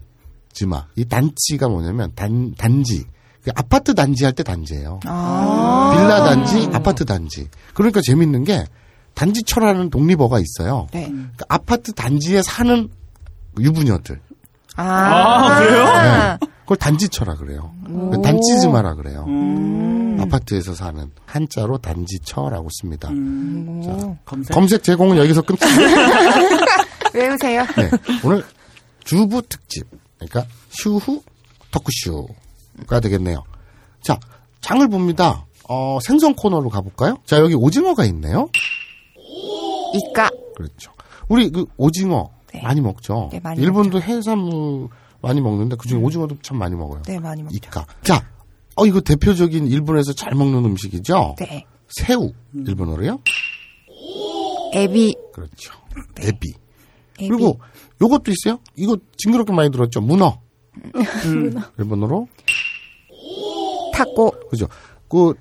[0.52, 3.04] 즈마 이 단치가 뭐냐면 단 단지
[3.42, 5.00] 그 아파트 단지 할 때 단지예요.
[5.04, 5.92] 아.
[5.94, 7.48] 빌라 단지, 아파트 단지.
[7.74, 8.64] 그러니까 재밌는 게
[9.14, 10.88] 단지처라는 독립어가 있어요.
[10.92, 11.06] 네.
[11.06, 12.88] 그러니까 아파트 단지에 사는
[13.58, 14.20] 유부녀들.
[14.76, 15.84] 아, 아, 그래요?
[15.84, 16.46] 네.
[16.60, 17.72] 그걸 단지처라 그래요.
[17.88, 18.20] 오.
[18.20, 19.24] 단지즈마라 그래요.
[19.28, 19.97] 음.
[20.22, 23.08] 아파트에서 사는 한자로 단지처라고 씁니다.
[23.10, 24.16] 오.
[24.24, 24.54] 검색.
[24.54, 25.58] 검색 제공은 여기서 끝.
[27.14, 27.64] 외우세요.
[27.76, 27.90] 네.
[28.24, 28.44] 오늘
[29.04, 29.86] 주부 특집.
[30.18, 31.22] 그러니까 슈후
[31.70, 33.42] 토크쇼가 되겠네요.
[34.02, 34.18] 자,
[34.60, 35.46] 장을 봅니다.
[35.68, 37.18] 어, 생선 코너로 가볼까요?
[37.26, 38.48] 자, 여기 오징어가 있네요.
[39.94, 40.30] 이까.
[40.56, 40.92] 그렇죠.
[41.28, 42.62] 우리 그 오징어 네.
[42.62, 43.28] 많이 먹죠.
[43.32, 44.88] 네, 많이 일본도 해산물
[45.20, 47.02] 많이 먹는데 그중에 오징어도 참 많이 먹어요.
[47.02, 47.54] 네, 많이 먹죠.
[47.56, 47.84] 이까.
[48.02, 48.24] 자,
[48.78, 51.34] 어 이거 대표적인 일본에서 잘 먹는 음식이죠.
[51.38, 51.64] 네.
[51.88, 53.18] 새우 일본어로요?
[54.74, 55.14] 에비.
[55.32, 55.72] 그렇죠.
[56.20, 56.52] 에비.
[57.18, 57.28] 에비.
[57.28, 57.58] 그리고
[58.00, 58.60] 요것도 있어요.
[58.76, 60.00] 이거 징그럽게 많이 들었죠.
[60.00, 60.40] 문어.
[61.78, 62.28] 일본어로
[63.92, 64.30] 타코.
[64.50, 64.68] 그죠.
[65.08, 65.34] 그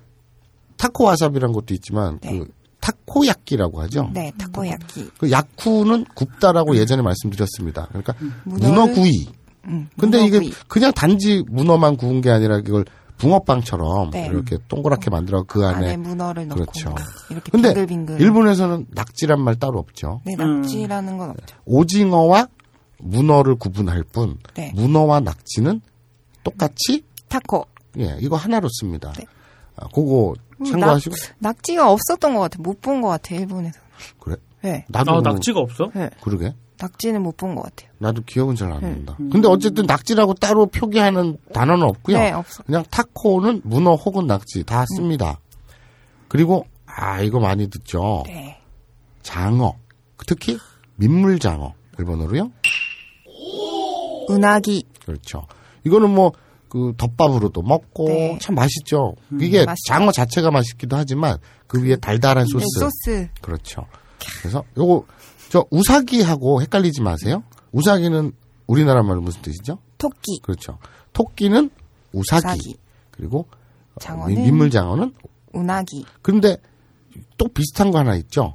[0.76, 2.38] 타코 와사비란 것도 있지만 네.
[2.38, 2.48] 그
[2.80, 4.10] 타코야끼라고 하죠.
[4.14, 5.10] 네, 타코야키.
[5.18, 7.86] 그 야쿠는 굽다라고 예전에 말씀드렸습니다.
[7.88, 8.14] 그러니까
[8.46, 9.28] 문어를- 문어 구이.
[9.66, 10.52] 음, 근데 이게 문어구이.
[10.68, 12.84] 그냥 단지 문어만 구운 게 아니라 이걸
[13.18, 14.26] 붕어빵처럼 네.
[14.26, 16.94] 이렇게 동그랗게 만들어 그 안에 안에 문어를 넣고 그렇죠.
[17.30, 18.20] 이렇게 근데 빙글빙글.
[18.20, 20.20] 일본에서는 낙지란 말 따로 없죠.
[20.24, 21.56] 네, 낙지라는 건 없죠.
[21.66, 22.48] 오징어와
[22.98, 24.72] 문어를 구분할 뿐 네.
[24.74, 25.80] 문어와 낙지는
[26.44, 27.66] 똑같이 타코.
[27.98, 29.12] 예 이거 하나로 씁니다.
[29.16, 29.24] 네.
[29.76, 32.62] 아, 그거 음, 참고하시고 낙 지가 없었던 것 같아요.
[32.62, 33.78] 못본 것 같아요, 일본에서.
[34.20, 34.84] 그래 네.
[34.88, 35.90] 나도 아, 낙지가 없어?
[35.94, 36.10] 네.
[36.20, 37.90] 그러게 낙지는 못 본 것 같아요.
[37.98, 38.88] 나도 기억은 잘안 네.
[38.90, 39.16] 난다.
[39.16, 42.18] 근데 어쨌든 낙지라고 따로 표기하는 단어는 없고요.
[42.18, 42.62] 네, 없어.
[42.64, 45.40] 그냥 타코는 문어 혹은 낙지 다 씁니다.
[46.28, 48.22] 그리고 아 이거 많이 듣죠.
[48.26, 48.60] 네.
[49.22, 49.74] 장어
[50.26, 50.58] 특히
[50.96, 52.50] 민물장어 일본어로요.
[54.30, 54.84] 은하기.
[55.04, 55.46] 그렇죠.
[55.84, 56.32] 이거는 뭐
[56.68, 58.38] 그 덮밥으로도 먹고 네.
[58.42, 59.14] 참 맛있죠.
[59.40, 59.88] 이게 맛있죠.
[59.88, 62.64] 장어 자체가 맛있기도 하지만 그 위에 달달한 소스.
[62.64, 63.28] 네, 소스.
[63.40, 63.86] 그렇죠.
[64.40, 65.04] 그래서 요거
[65.50, 67.42] 저 우사기하고 헷갈리지 마세요.
[67.72, 68.32] 우사기는
[68.66, 69.78] 우리나라 말로 무슨 뜻이죠?
[69.98, 70.40] 토끼.
[70.42, 70.78] 그렇죠.
[71.12, 71.70] 토끼는
[72.12, 72.46] 우사기.
[72.46, 72.76] 우사기.
[73.10, 73.46] 그리고
[73.94, 75.14] 어, 장어는 민물장어는
[75.54, 76.04] 은하기.
[76.22, 76.56] 그런데
[77.36, 78.54] 또 비슷한 거 하나 있죠.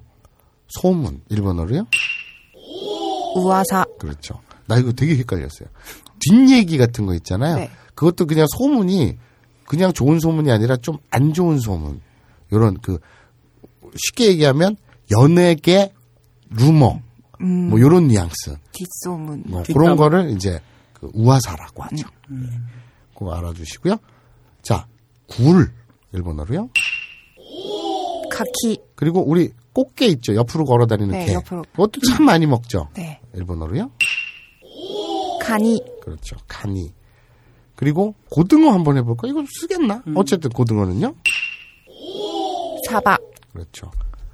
[0.67, 1.87] 소문 일본어로요.
[3.35, 3.85] 우아사.
[3.99, 4.39] 그렇죠.
[4.67, 5.67] 나 이거 되게 헷갈렸어요.
[6.19, 7.55] 뒷얘기 같은 거 있잖아요.
[7.57, 7.69] 네.
[7.95, 9.17] 그것도 그냥 소문이
[9.65, 12.01] 그냥 좋은 소문이 아니라 좀 안 좋은 소문.
[12.51, 12.99] 요런 그
[13.95, 14.77] 쉽게 얘기하면
[15.11, 15.93] 연예계
[16.57, 16.99] 루머
[17.41, 18.55] 음, 뭐 요런 뉘앙스.
[18.71, 19.43] 뒷소문.
[19.47, 19.81] 뭐 뒷담.
[19.81, 20.59] 그런 거를 이제
[20.93, 22.07] 그 우화사라고 하죠.
[23.17, 23.97] 그거 알아주시고요.
[24.61, 24.87] 자,
[25.27, 25.71] 굴
[26.13, 26.69] 일본어로요.
[28.31, 28.79] 카키.
[28.95, 30.35] 그리고 우리 꽃게 있죠.
[30.35, 31.33] 옆으로 걸어 다니는 네, 게.
[31.33, 31.63] 옆으로.
[31.71, 32.89] 그것도 참 많이 먹죠.
[32.95, 33.19] 네.
[33.33, 33.91] 일본어로요.
[35.41, 35.81] 가니.
[36.01, 36.35] 그렇죠.
[36.47, 36.93] 가니.
[37.75, 39.27] 그리고 고등어 한번 해볼까?
[39.27, 40.03] 이거 쓰겠나?
[40.15, 41.13] 어쨌든 고등어는요.
[42.87, 43.19] 사박.
[43.51, 43.91] 그렇죠.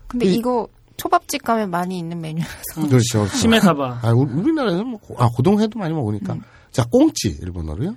[0.08, 0.68] 근데 이- 이거
[1.00, 2.54] 초밥집 가면 많이 있는 메뉴라서.
[2.88, 3.20] 그렇죠.
[3.22, 3.38] 그렇죠.
[3.38, 4.00] 심해사바.
[4.04, 6.38] 아, 우리- 우리나라에서는 뭐, 고- 아, 고등어회도 많이 먹으니까.
[6.72, 7.96] 자, 꽁치 일본어로요.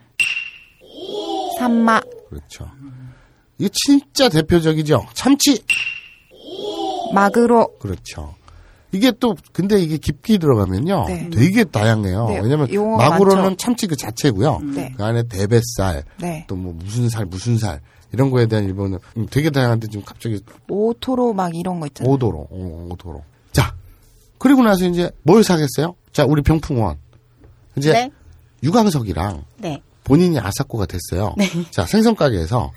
[1.58, 2.00] さんま.
[2.30, 2.70] 그렇죠.
[3.58, 5.06] 이게 진짜 대표적이죠.
[5.14, 5.62] 참치.
[7.12, 7.76] まぐろ.
[7.78, 8.34] 그렇죠.
[8.92, 11.04] 이게 또 근데 이게 깊게 들어가면요.
[11.08, 11.30] 네.
[11.30, 12.28] 되게 다양해요.
[12.28, 13.56] 네, 왜냐면 용어가 まぐろ는.
[13.56, 14.60] 참치 그 자체고요.
[14.74, 14.92] 네.
[14.96, 16.44] 그 안에 대뱃살, 네.
[16.46, 17.80] 또뭐 무슨 살 무슨 살
[18.12, 22.12] 이런 거에 대한 일본은 음, 되게 다양한데 지금 갑자기 大トロ 막 이런 거 있잖아요.
[22.12, 23.22] 大トロ, 오, 大トロ.
[23.52, 23.74] 자,
[24.38, 25.94] 그리고 나서 이제 뭘 사겠어요?
[26.12, 26.98] 자, 우리 병풍원.
[27.76, 28.10] 이제 네.
[28.62, 29.82] 유광석이랑 네.
[30.04, 31.34] 본인이 아사코가 됐어요.
[31.38, 31.48] 네.
[31.70, 32.70] 자, 생선 가게에서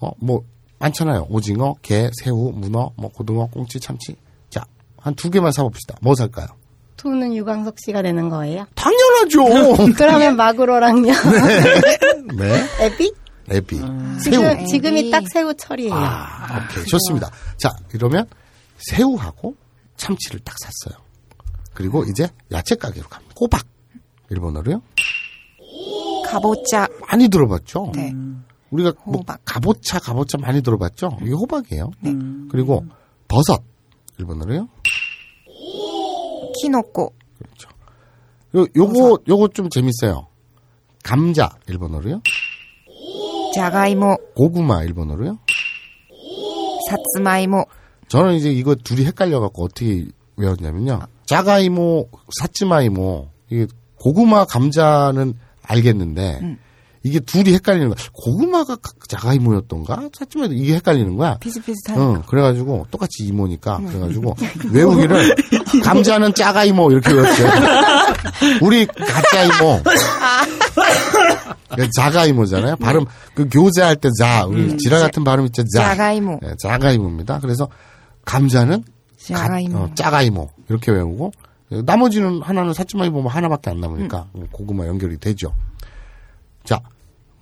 [0.00, 0.42] 어, 뭐
[0.78, 1.26] 많잖아요.
[1.28, 4.16] 오징어, 게, 새우, 문어, 뭐 고등어, 꽁치, 참치.
[4.48, 4.64] 자,
[4.96, 5.96] 한 두 개만 사봅시다.
[6.00, 6.46] 뭐 살까요?
[6.96, 8.66] 투는 유광석 씨가 되는 거예요?
[8.74, 9.92] 당연하죠.
[9.96, 11.12] 그러면 마구로랑요.
[12.34, 13.12] 네, 에비?
[13.50, 14.18] 에비, 새우.
[14.20, 15.92] 지금, 지금이 딱 새우철이에요.
[15.94, 17.30] 아, 오케이, 좋습니다.
[17.58, 18.26] 자, 이러면
[18.76, 19.56] 새우하고
[19.96, 21.02] 참치를 딱 샀어요.
[21.74, 23.34] 그리고 이제 야채 가게로 갑니다.
[23.40, 23.66] 호박.
[24.30, 24.82] 일본어로요?
[26.26, 26.86] 가보자.
[27.08, 27.92] 많이 들어봤죠?
[27.94, 28.12] 네.
[28.70, 29.22] 우리가 뭐.
[29.44, 31.18] 가보차, 가보차 많이 들어봤죠?
[31.22, 31.90] 이게 호박이에요.
[32.50, 32.86] 그리고
[33.26, 33.62] 버섯.
[34.18, 34.68] 일본어로요?
[36.62, 37.12] 키노코.
[38.56, 40.28] 요, 요거, 요거 좀 재밌어요.
[41.02, 41.50] 감자.
[41.66, 42.20] 일본어로요?
[43.54, 44.16] 자가이모.
[44.36, 44.82] 고구마.
[44.84, 45.38] 일본어로요?
[46.88, 47.64] 사츠마이모.
[48.08, 51.00] 저는 이제 이거 둘이 헷갈려갖고 어떻게 외웠냐면요.
[51.26, 52.08] 자가이모,
[52.40, 53.28] 사츠마이모.
[53.50, 56.56] 이게 고구마, 감자는 알겠는데,
[57.02, 57.96] 이게 둘이 헷갈리는 거야.
[58.12, 60.10] 고구마가 가- 자가 이모였던가?
[60.16, 61.38] 사츠마이모 이게 헷갈리는 거야.
[61.38, 62.04] 비슷비슷하니까.
[62.06, 64.36] 응, 그래가지고 똑같이 이모니까 그래가지고
[64.70, 65.34] 외우기를
[65.82, 67.48] 감자는 짜가 이모 이렇게 외웠어요.
[68.60, 69.80] 우리 가짜 이모.
[71.96, 72.76] 자가이모잖아요.
[72.76, 75.62] 발음 그 교재할 때 자, 우리 지라 같은 발음 있죠.
[75.74, 75.90] 자.
[75.90, 76.40] 자가이모.
[76.42, 77.38] 네, 자가이모입니다.
[77.40, 77.68] 그래서
[78.24, 78.84] 감자는
[79.18, 79.78] 자가이모.
[79.78, 81.32] 가- 어, 짜가이모 이렇게 외우고
[81.84, 85.52] 나머지는 하나는 사치마이 보면 하나밖에 안 남으니까 고구마 연결이 되죠.
[86.64, 86.80] 자,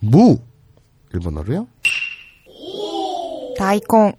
[0.00, 0.38] 무
[1.12, 1.66] 일본어로요.
[3.56, 4.12] 다이콩.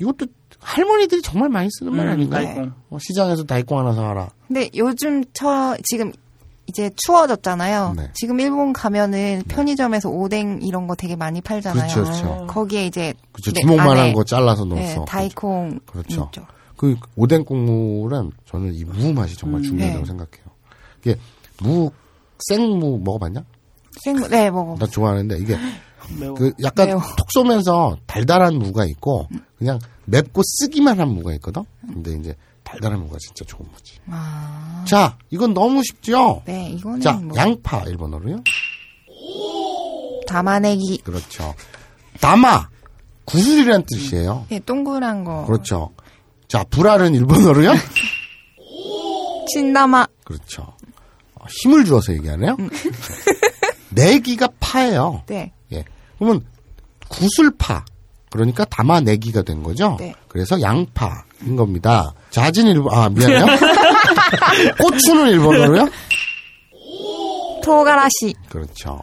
[0.00, 0.26] 이것도
[0.60, 2.44] 할머니들이 정말 많이 쓰는 말 음, 아닌가요?
[2.46, 2.72] 다이콩.
[2.90, 4.30] 어, 시장에서 다이콩 하나 사와라.
[4.46, 6.12] 근데 요즘 저 지금
[6.66, 7.94] 이제 추워졌잖아요.
[7.96, 8.10] 네.
[8.14, 11.92] 지금 일본 가면은 편의점에서 오뎅 이런 거 되게 많이 팔잖아요.
[11.92, 12.46] 그렇죠, 그렇죠.
[12.46, 13.52] 거기에 이제 그렇죠.
[13.52, 15.04] 네, 주먹만한 거 잘라서 네, 넣어서.
[15.04, 16.24] 다이콩 그렇죠.
[16.32, 16.46] 있죠.
[16.76, 20.06] 그 오뎅 국물은 저는 이 무 맛이 정말 중요하다고 네.
[20.06, 20.44] 생각해요.
[21.00, 21.16] 이게
[21.62, 21.90] 무
[22.48, 23.44] 생무 먹어봤냐?
[24.04, 24.76] 생무 네 먹어.
[24.78, 25.56] 나 좋아하는데 이게
[26.20, 26.34] 매워.
[26.34, 27.00] 그 약간 매워.
[27.16, 29.28] 톡 쏘면서 달달한 무가 있고
[29.58, 31.64] 그냥 맵고 쓰기만 한 무가 있거든.
[31.80, 33.98] 근데 이제 달달한 무가 진짜 좋은 거지.
[34.10, 36.42] 아, 자, 이건 너무 쉽죠?
[36.44, 38.42] 네 이거는 자, 뭐 양파 일본어로요?
[40.26, 40.98] 담아내기.
[40.98, 41.54] 그렇죠.
[42.20, 42.68] 다마
[43.24, 44.46] 구슬이란 뜻이에요.
[44.50, 45.46] 네 동그란 거.
[45.46, 45.90] 그렇죠.
[46.48, 47.72] 자, 불알은 일본어로요?
[49.52, 50.06] 신다마.
[50.24, 50.62] 그렇죠.
[51.34, 52.56] 어, 힘을 주어서 얘기하네요.
[53.94, 55.22] 내기가 파예요.
[55.26, 55.52] 네.
[55.72, 55.84] 예.
[56.18, 56.44] 그러면
[57.08, 57.84] 구슬파.
[58.30, 59.96] 그러니까 담아내기가 된 거죠.
[60.00, 60.12] 네.
[60.26, 62.12] 그래서 양파인 겁니다.
[62.30, 63.46] 자진 일본 아 미안해요.
[64.80, 65.88] 고추는 일본어로요?
[67.62, 68.34] 토가라시.
[68.48, 69.00] 그렇죠.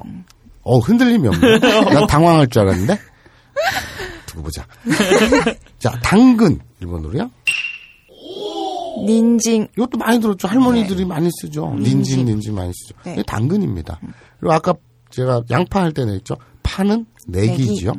[0.64, 1.60] 어 흔들림이 없네.
[1.60, 3.00] 난 당황할 줄 알았는데.
[4.26, 4.66] 두고 보자.
[5.80, 7.32] 자 당근 일본어로요?
[9.06, 9.68] 닌징.
[9.78, 10.48] 이것도 많이 들었죠.
[10.48, 11.74] 할머니들이 많이 쓰죠.
[11.80, 12.96] 닌진, 닌진 많이 쓰죠.
[13.06, 13.24] 네.
[13.26, 14.00] 당근입니다.
[14.40, 14.74] 그리고 아까
[15.12, 16.36] 제가 양파 할 때는 했죠.
[16.64, 17.94] 파는 내기지요.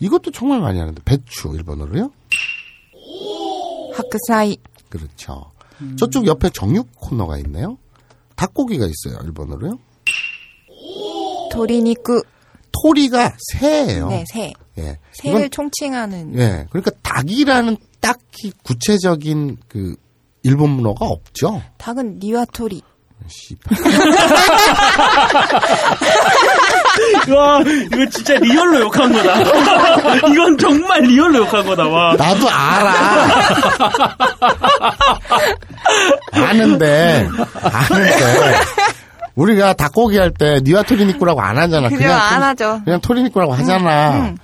[0.00, 2.10] 이것도 정말 많이 하는데 배추 일본어로요?
[3.94, 4.58] 하크사이.
[4.88, 5.50] 그렇죠.
[5.98, 7.78] 저쪽 옆에 정육 코너가 있네요.
[8.36, 9.20] 닭고기가 있어요.
[9.24, 9.78] 일본어로요?
[11.52, 12.22] 도리니쿠.
[12.70, 14.08] 토리가 새예요.
[14.08, 14.52] 네 새.
[14.78, 14.98] 예.
[15.12, 16.38] 새를 이건 총칭하는.
[16.38, 16.66] 예.
[16.70, 19.96] 그러니까 닭이라는 딱히 구체적인 그
[20.44, 21.60] 일본 문어가 없죠.
[21.78, 22.80] 닭은 にわとり.
[23.26, 23.76] 씨발.
[27.30, 29.40] 와, 이거 진짜 리얼로 욕한 거다.
[30.32, 32.14] 이건 정말 리얼로 욕한 거다, 와.
[32.16, 32.94] 나도 알아.
[36.32, 37.28] 아는데,
[37.62, 38.58] 아는데.
[39.34, 41.88] 우리가 닭고기 할 때 니와 토리니꾸라고 안 하잖아.
[41.88, 42.80] 그냥 안 とり- 하죠.
[42.84, 44.34] 그냥 とり肉라고 하잖아.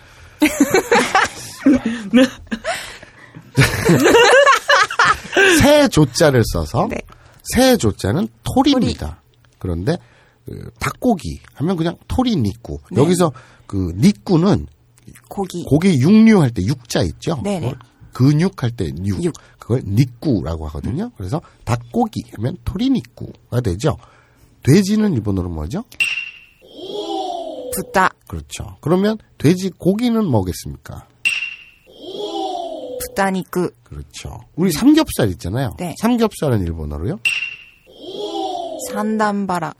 [5.60, 6.98] 새 조자를 써서 네.
[7.42, 9.18] 새 조자는 토리입니다.
[9.58, 9.96] 그런데
[10.44, 12.78] 그 닭고기 하면 그냥 토리 니꾸.
[12.96, 13.32] 여기서
[13.66, 14.66] 그 니꾸는
[15.28, 15.64] 고기.
[15.64, 17.40] 고기 육류할 때 육자 있죠.
[17.42, 17.72] 네네.
[17.72, 17.78] 그걸
[18.12, 19.32] 근육할 때 육.
[19.58, 21.10] 그걸 니꾸라고 하거든요.
[21.16, 23.96] 그래서 닭고기 하면 토리 니꾸가 되죠.
[24.62, 25.84] 돼지는 일본어로 뭐죠?
[27.74, 28.10] 부다.
[28.28, 28.76] 그렇죠.
[28.80, 31.08] 그러면 돼지 고기는 뭐겠습니까?
[33.00, 33.70] 豚肉.
[33.82, 34.40] 그렇죠.
[34.54, 35.74] 우리 삼겹살 있잖아요.
[35.78, 35.94] 네.
[36.00, 37.18] 삼겹살은 일본어로요?
[38.90, 39.74] 三段バラ.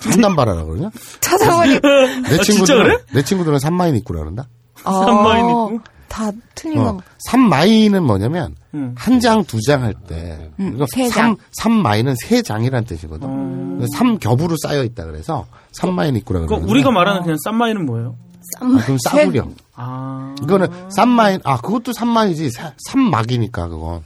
[0.00, 0.90] 산단바라라고 그러냐?
[1.20, 1.80] 찾아보니.
[1.80, 2.98] 내 아, 친구들은 그래?
[3.12, 4.46] 내 친구들은 三枚肉라 그런다.
[4.84, 5.80] 어, 三枚肉?
[6.08, 7.00] 다 틀린 어, 거.
[7.30, 8.94] 3마이는 뭐냐면 음.
[8.98, 10.50] 한 장, 두 장 할 때.
[10.58, 11.36] 음, 이거 세삼 장.
[11.82, 13.28] 3마이는 세 장이란 뜻이거든.
[13.30, 13.86] 어.
[13.96, 16.70] 삼 겹으로 쌓여 있다 그래서 3마이 니꾸라 그 그러는데.
[16.70, 18.16] 우리가 말하는 그냥 쌈마이는 뭐예요?
[18.60, 19.46] 아, 그럼 싸구려.
[19.76, 20.34] 아.
[20.42, 22.50] 이거는 쌈마이, 아, 그것도 삼마이지.
[22.50, 24.02] 사- 삼막이니까, 그건.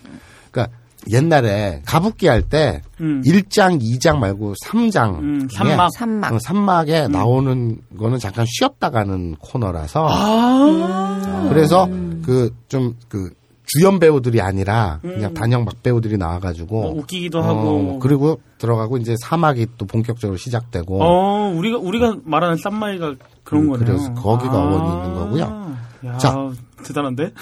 [0.51, 0.77] 그러니까
[1.10, 3.22] 옛날에 가붓기 할때 음.
[3.26, 5.18] 1장, 2장 말고 3장.
[5.18, 5.90] 음, 삼막.
[5.93, 6.32] 삼막.
[6.32, 10.06] 어, 삼막에 나오는 거는 잠깐 쉬었다 가는 코너라서.
[10.09, 11.47] 아.
[11.48, 11.89] 그래서
[12.22, 13.32] 그 좀그
[13.66, 15.35] 주연 배우들이 아니라 그냥 음.
[15.35, 17.98] 단역 막 배우들이 나와가지고 뭐 웃기기도 어, 하고.
[17.98, 23.86] 그리고 들어가고 이제 사막이 또 본격적으로 시작되고 어, 우리가 우리가 말하는 쌈마이가 그런 음, 거네요.
[23.86, 25.76] 그래서 거기가 어원이 있는 거고요.
[26.06, 26.51] 야, 자.
[26.85, 27.32] 대단한데?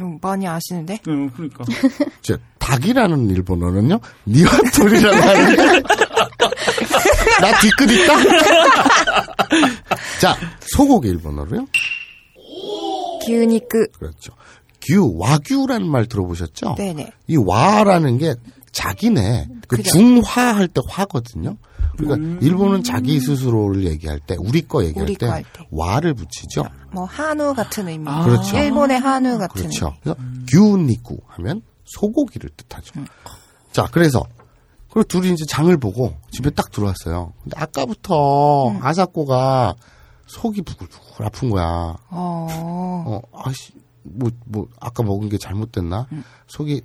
[0.00, 0.98] 음, 많이 아시는데?
[1.08, 1.64] 응, 그러니까.
[2.22, 2.36] 저
[2.68, 5.82] 닭이라는 일본어는요 니와토리라고 하는데
[7.40, 8.14] 나 뒤끝 있다.
[10.20, 11.66] 자 소고기 일본어로요.
[13.24, 13.86] 기우니크.
[13.98, 14.32] 그렇죠.
[14.82, 16.74] 규 와규라는 말 들어보셨죠?
[16.76, 17.10] 네네.
[17.26, 18.34] 이 와라는 게
[18.72, 19.90] 자기네 그 그죠.
[19.90, 21.56] 중화 할 때 화거든요.
[21.96, 25.66] 그러니까 일본은 자기 스스로를 얘기할 때 우리 거 얘기할 우리 때 거할 때.
[25.70, 26.64] 와를 붙이죠.
[26.92, 28.04] 뭐 한우 같은 의미.
[28.08, 28.24] 아.
[28.24, 28.56] 그렇죠.
[28.56, 29.94] 일본의 한우 같은 그렇죠.
[30.02, 30.18] 그래서
[30.48, 31.62] 규니쿠 하면
[31.96, 33.00] 소고기를 뜻하죠.
[33.00, 33.06] 음.
[33.72, 34.24] 자, 그래서
[34.90, 37.32] 그리고 둘이 이제 장을 보고 집에 딱 들어왔어요.
[37.42, 38.80] 근데 아까부터 음.
[38.82, 39.74] 아사코가
[40.26, 41.96] 속이 부글부글 아픈 거야.
[42.10, 42.46] 어.
[43.06, 46.06] 어, 아씨, 뭐, 뭐, 아까 먹은 게 잘못됐나?
[46.12, 46.24] 음.
[46.46, 46.82] 속이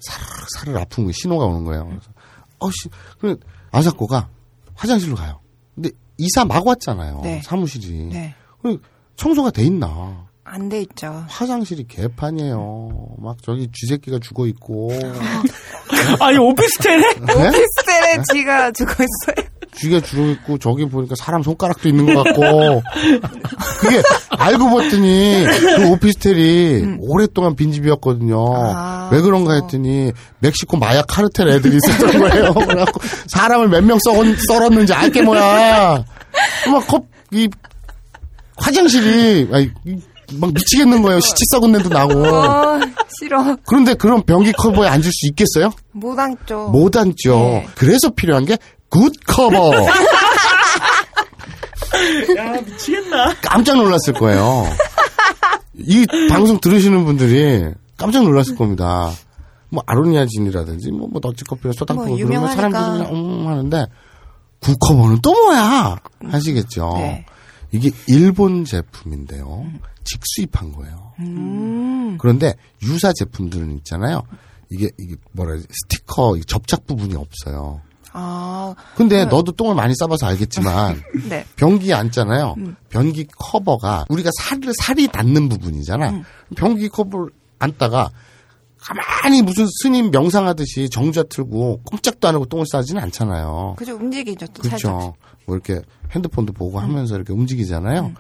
[0.52, 1.86] 사르르 아픈 거 신호가 오는 거예요.
[1.86, 2.12] 그래서,
[2.60, 2.90] 어씨,
[3.20, 3.38] 그,
[3.72, 4.30] 아사코가
[4.76, 5.40] 화장실로 가요.
[5.76, 7.22] 근데 이사 막 왔잖아요.
[7.22, 7.42] 네.
[7.42, 8.06] 사무실이.
[8.06, 8.36] 네.
[8.62, 8.80] 그
[9.16, 10.28] 청소가 돼 있나?
[10.56, 11.26] 안 돼 있죠.
[11.30, 13.16] 화장실이 개판이에요.
[13.20, 14.92] 막 저기 쥐새끼가 죽어 있고.
[16.20, 17.02] 아니, 오피스텔에?
[17.26, 17.34] 네?
[17.34, 19.48] 오피스텔에 쥐가 죽어 있어요.
[19.76, 22.84] 쥐가 죽어 있고 저기 보니까 사람 손가락도 있는 것 같고.
[23.80, 25.44] 그게 알고 봤더니
[25.76, 28.54] 그 오피스텔이 오랫동안 빈집이었거든요.
[28.56, 29.10] 아.
[29.12, 32.54] 왜 그런가 했더니 멕시코 마약 카르텔 애들이 있었던 거예요.
[32.54, 33.98] 그래갖고 사람을 몇 명
[34.48, 36.06] 썰었는지 알게 뭐야.
[36.72, 37.50] 막 컵, 이
[38.58, 39.50] 화장실이
[39.88, 39.98] 이-
[40.34, 41.20] 막 미치겠는 거예요.
[41.20, 42.26] 시치 썩은 냄도 나고.
[42.26, 42.80] 어,
[43.20, 43.56] 싫어.
[43.68, 45.72] 그런데 그런 변기 커버에 앉을 수 있겠어요?
[45.92, 46.70] 못 앉죠.
[46.70, 47.36] 못 앉죠.
[47.40, 47.68] 네.
[47.76, 48.58] 그래서 필요한 게
[48.94, 49.72] 굿 커버.
[52.38, 53.34] 야, 미치겠다.
[53.42, 54.68] 깜짝 놀랐을 거예요.
[55.76, 57.66] 이 방송 들으시는 분들이
[57.98, 59.12] 깜짝 놀랐을 겁니다.
[59.70, 62.48] 뭐 아로니아진이라든지 뭐, 뭐 더치커피나 소다커피 뭐 그런.
[62.56, 63.86] 사람들이 그냥 음 하는데
[64.60, 65.98] 굿커버는 또 뭐야
[66.30, 66.94] 하시겠죠.
[66.98, 67.26] 네.
[67.74, 69.66] 이게 일본 제품인데요.
[70.04, 71.14] 직수입한 거예요.
[71.20, 72.18] 음.
[72.20, 74.22] 그런데 유사 제품들은 있잖아요.
[74.70, 77.82] 이게 이게 뭐라 해야지 스티커 이 접착 부분이 없어요.
[78.16, 81.46] 아, 근데 너도 똥을 많이 싸봐서 알겠지만 네.
[81.56, 82.56] 변기에 앉잖아요.
[82.90, 86.22] 변기 커버가 우리가 살을 살이 닿는 부분이잖아.
[86.56, 88.12] 변기 커버를 앉다가
[88.78, 93.76] 가만히 무슨 스님 명상하듯이 정자 틀고 꼼짝도 안 하고 똥을 싸지는 않잖아요.
[93.78, 93.96] 그죠.
[93.96, 94.46] 움직이죠.
[94.48, 94.92] 또 살짝.
[94.92, 95.16] 그렇죠.
[95.46, 98.14] 뭐 이렇게 핸드폰도 보고 하면서 이렇게 움직이잖아요.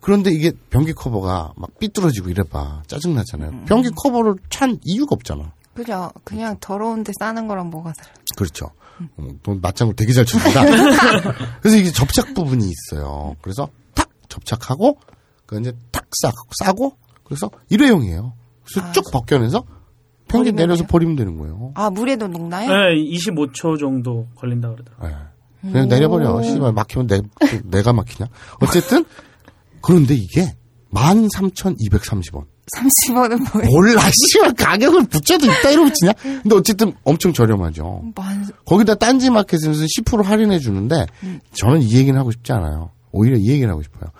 [0.00, 3.64] 그런데 이게 변기 커버가 막 삐뚤어지고 이래봐 짜증나잖아요.
[3.66, 5.52] 변기 커버를 찬 이유가 없잖아.
[5.74, 6.10] 그죠.
[6.24, 8.66] 그냥 더러운데 싸는 거랑 뭐가 다르 그렇죠.
[9.16, 10.64] 어, 돈 맞장구 되게 잘 칩니다.
[11.60, 13.36] 그래서 이게 접착 부분이 있어요.
[13.40, 14.98] 그래서 탁 접착하고
[15.46, 16.30] 그 이제 탁 싸,
[16.64, 18.32] 싸고 그래서 일회용이에요.
[18.64, 19.64] 그래서 아, 쭉 벗겨내서
[20.28, 20.86] 평균 내려서?
[20.86, 21.72] 버리면 되는 거예요.
[21.74, 22.68] 아, 물에도 녹나요?
[22.68, 25.10] 네, 25초 정도 걸린다 그러더라고요.
[25.10, 25.16] 예.
[25.62, 26.42] 그냥 내려버려.
[26.42, 27.20] 씨발 막히면 내
[27.64, 28.28] 내가 막히냐?
[28.60, 29.04] 어쨌든
[29.80, 30.54] 그런데 이게
[30.92, 32.44] 13,230원.
[32.76, 33.70] 30원은 뭐예요?
[33.70, 36.12] 몰라, 씨발 가격을 붙여도 있다 이러고 치냐?
[36.22, 38.02] 근데 어쨌든 엄청 저렴하죠.
[38.14, 41.06] 만, 거기다 딴지 마켓에서 10% 할인해 주는데
[41.54, 42.90] 저는 이 얘기는 하고 싶지 않아요.
[43.10, 44.10] 오히려 이 얘기를 하고 싶어요.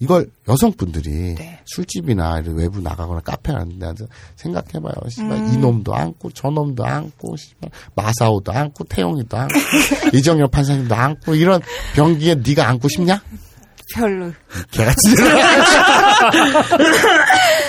[0.00, 1.60] 이걸 여성분들이 네.
[1.64, 4.94] 술집이나 이런 외부 나가거나 카페 가는데 앉아서 생각해봐요.
[5.08, 9.54] 씨발 이놈도 안고 저놈도 안고 씨발 마사오도 안고 태용이도 안고
[10.12, 11.60] 이정열 판사님도 안고 이런
[11.94, 13.22] 변기에 네가 안고 싶냐?
[13.94, 14.32] 별로.
[14.70, 14.96] 개같이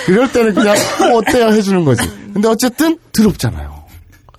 [0.06, 2.08] 그럴 때는 그냥 어, 어때요 해주는 거지.
[2.32, 3.84] 근데 어쨌든 더럽잖아요.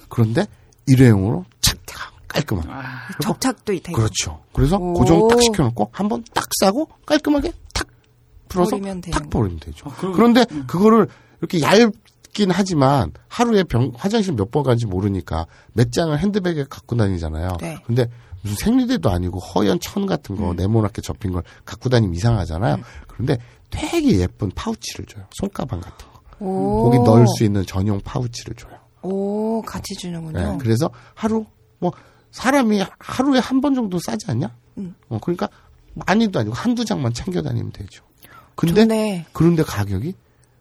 [0.10, 0.46] 그런데
[0.88, 1.78] 일회용으로 착
[2.38, 2.68] 깔끔한.
[3.22, 3.94] 접착도 되고.
[3.94, 4.42] 그렇죠.
[4.54, 4.94] 그래서 오.
[4.94, 7.58] 고정 딱 시켜놓고 한번 딱 싸고 깔끔하게 탁
[8.48, 9.90] 풀어서 버리면 탁 버리면 되죠.
[9.91, 11.07] 그럼- 그런데 그거를
[11.40, 17.57] 이렇게 얇긴 하지만 하루에 병, 화장실 몇번 가는지 모르니까 몇 장을 핸드백에 갖고 다니잖아요.
[17.61, 17.78] 네.
[17.86, 18.07] 근데
[18.44, 22.78] 무슨 생리대도 아니고 허연 천 같은 거 네모나게 접힌 걸 갖고 다니면 이상하잖아요.
[23.07, 23.38] 그런데
[23.69, 25.26] 되게 예쁜 파우치를 줘요.
[25.32, 26.18] 손가방 같은 거.
[26.45, 26.84] 오.
[26.84, 28.74] 거기 넣을 수 있는 전용 파우치를 줘요.
[29.02, 30.40] 오, 같이 주는군요.
[30.53, 31.45] 네, 그래서 하루
[31.80, 31.91] 뭐
[32.32, 34.56] 사람이 하루에 한 번 정도 싸지 않냐?
[34.78, 34.95] 음.
[35.10, 35.49] 어, 그러니까
[35.95, 38.03] 많이도 아니고 한두 장만 챙겨 다니면 되죠.
[38.58, 39.26] 근데 좋네.
[39.32, 40.14] 그런데 가격이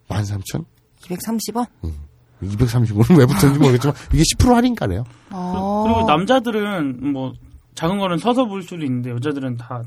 [0.08, 0.64] 13,230원.
[1.02, 1.66] 230원?
[2.42, 5.04] 230원은 왜 붙었는지 모르겠지만 이게 10% 할인가래요.
[5.30, 5.84] 어.
[5.86, 7.32] 그리고 남자들은 뭐
[7.74, 9.82] 작은 거는 서서 볼 수도 있는데 여자들은 다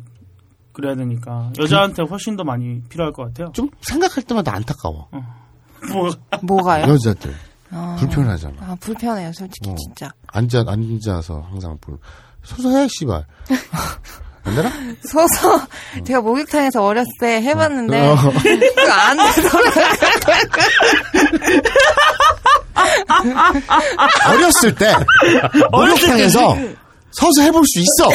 [0.73, 3.51] 그래야 되니까 여자한테 훨씬 더 많이 필요할 것 같아요.
[3.53, 5.09] 좀 생각할 때마다 안타까워.
[5.91, 6.09] 뭐
[6.43, 6.91] 뭐가요?
[6.91, 7.33] 여자들
[7.71, 7.95] 아.
[7.99, 8.55] 불편하잖아.
[8.61, 9.75] 아, 불편해요, 솔직히, 어.
[9.75, 10.09] 진짜.
[10.27, 11.97] 앉아 앉아서 항상 불
[12.43, 13.25] 서서 해 씨발.
[14.45, 14.71] 안 되나?
[15.03, 15.61] 서서,
[16.05, 18.15] 제가 목욕탕에서 어렸을 때 해봤는데, 어.
[18.15, 19.73] 그거 안 되더라고요.
[24.29, 24.93] 어렸을 때
[25.71, 26.57] 목욕탕에서
[27.11, 28.09] 서서 해볼 수 있어.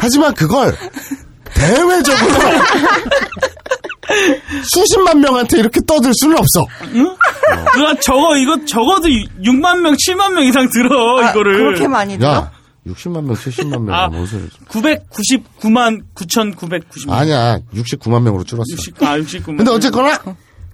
[0.00, 0.76] 하지만 그걸
[1.54, 2.30] 대외적으로
[4.72, 6.66] 수십만 명한테 이렇게 떠들 수는 없어.
[7.74, 11.58] 누가 저거 이거 적어도 6만 명, 7만 명 이상 들어 아, 이거를.
[11.58, 12.30] 그렇게 많이 들어?
[12.30, 12.50] 야,
[12.88, 14.08] 60만 명, 70만 명, 아.
[14.08, 17.10] 무슨 999만 9,990명.
[17.10, 18.64] 아니야, 69만 명으로 줄었어.
[18.72, 19.56] 60, 아, 69만.
[19.58, 20.18] 근데 어쨌거나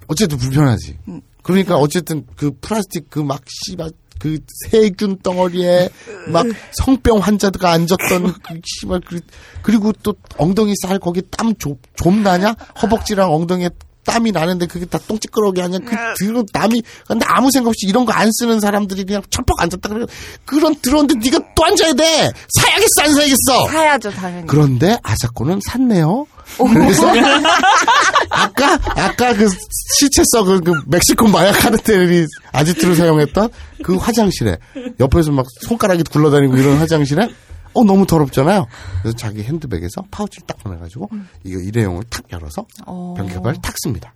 [0.07, 0.97] 어쨌든 불편하지.
[1.07, 1.21] 음.
[1.43, 4.39] 그러니까 어쨌든 그 플라스틱 그 막 씨발 그
[4.71, 5.89] 세균 덩어리에
[6.31, 9.19] 막 성병 환자가 앉았던 그 씨발 그
[9.61, 12.55] 그리고 또 엉덩이 살 거기 땀 좀, 좀 나냐?
[12.81, 13.69] 허벅지랑 엉덩이에
[14.05, 15.79] 땀이 나는데 그게 다 똥찌끄러기 아니야?
[15.79, 19.89] 그 들은 땀이 근데 아무 생각 없이 이런 거 안 쓰는 사람들이 그냥 철퍽 앉았다
[19.89, 20.05] 그래.
[20.45, 22.31] 그런 들었는데 네가 또 앉아야 돼.
[22.57, 23.67] 사야겠어 안 사야겠어.
[23.69, 24.47] 사야죠, 당연히.
[24.47, 26.25] 그런데 아사코는 샀네요.
[26.57, 27.07] 그래서
[28.29, 29.49] 아까 아까 그
[29.97, 33.49] 시체 썩은 그 멕시코 마약 카르텔이 아지트를 사용했던
[33.83, 34.57] 그 화장실에
[34.99, 37.27] 옆에서 막 손가락이 굴러다니고 이런 화장실에
[37.75, 38.65] 어 너무 더럽잖아요.
[39.01, 41.09] 그래서 자기 핸드백에서 파우치를 딱 꺼내가지고
[41.43, 44.13] 이거 일회용을 탁 열어서 변기가발 탁 씁니다.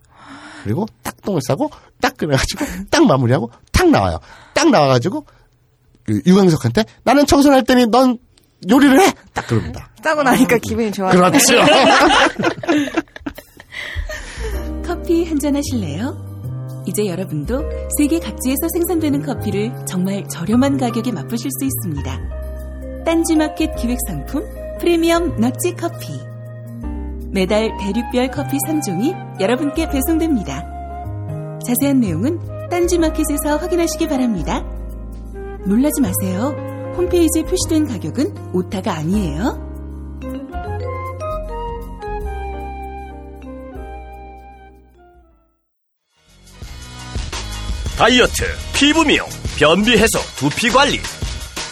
[0.64, 1.70] 그리고 딱 똥을 싸고
[2.00, 4.18] 딱 꺼내가지고 딱 마무리하고 탁 나와요.
[4.54, 5.24] 딱 나와가지고
[6.04, 8.18] 그 유광석한테 나는 청소를 할 테니 넌
[8.68, 9.12] 요리를 해.
[9.32, 9.88] 딱 그럽니다.
[10.02, 11.12] 싸고 나니까 기분이 좋아요.
[11.12, 11.54] 그렇죠.
[14.84, 16.28] 커피 한 잔 하실래요?
[16.86, 17.62] 이제 여러분도
[17.98, 22.49] 세계 각지에서 생산되는 커피를 정말 저렴한 가격에 맛보실 수 있습니다.
[23.04, 24.44] 딴지마켓 기획상품
[24.78, 26.20] 프리미엄 넛지 커피.
[27.30, 30.64] 매달 대륙별 커피 3종이 여러분께 배송됩니다.
[31.66, 32.38] 자세한 내용은
[32.70, 34.64] 딴지마켓에서 확인하시기 바랍니다.
[35.66, 36.54] 놀라지 마세요.
[36.96, 39.70] 홈페이지에 표시된 가격은 오타가 아니에요.
[47.96, 48.44] 다이어트,
[48.74, 49.26] 피부 미용,
[49.58, 50.98] 변비 해소, 두피 관리.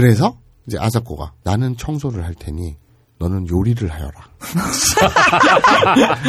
[0.00, 0.36] 그래서
[0.66, 2.76] 이제 아사코가 나는 청소를 할 테니
[3.18, 4.12] 너는 요리를 하여라.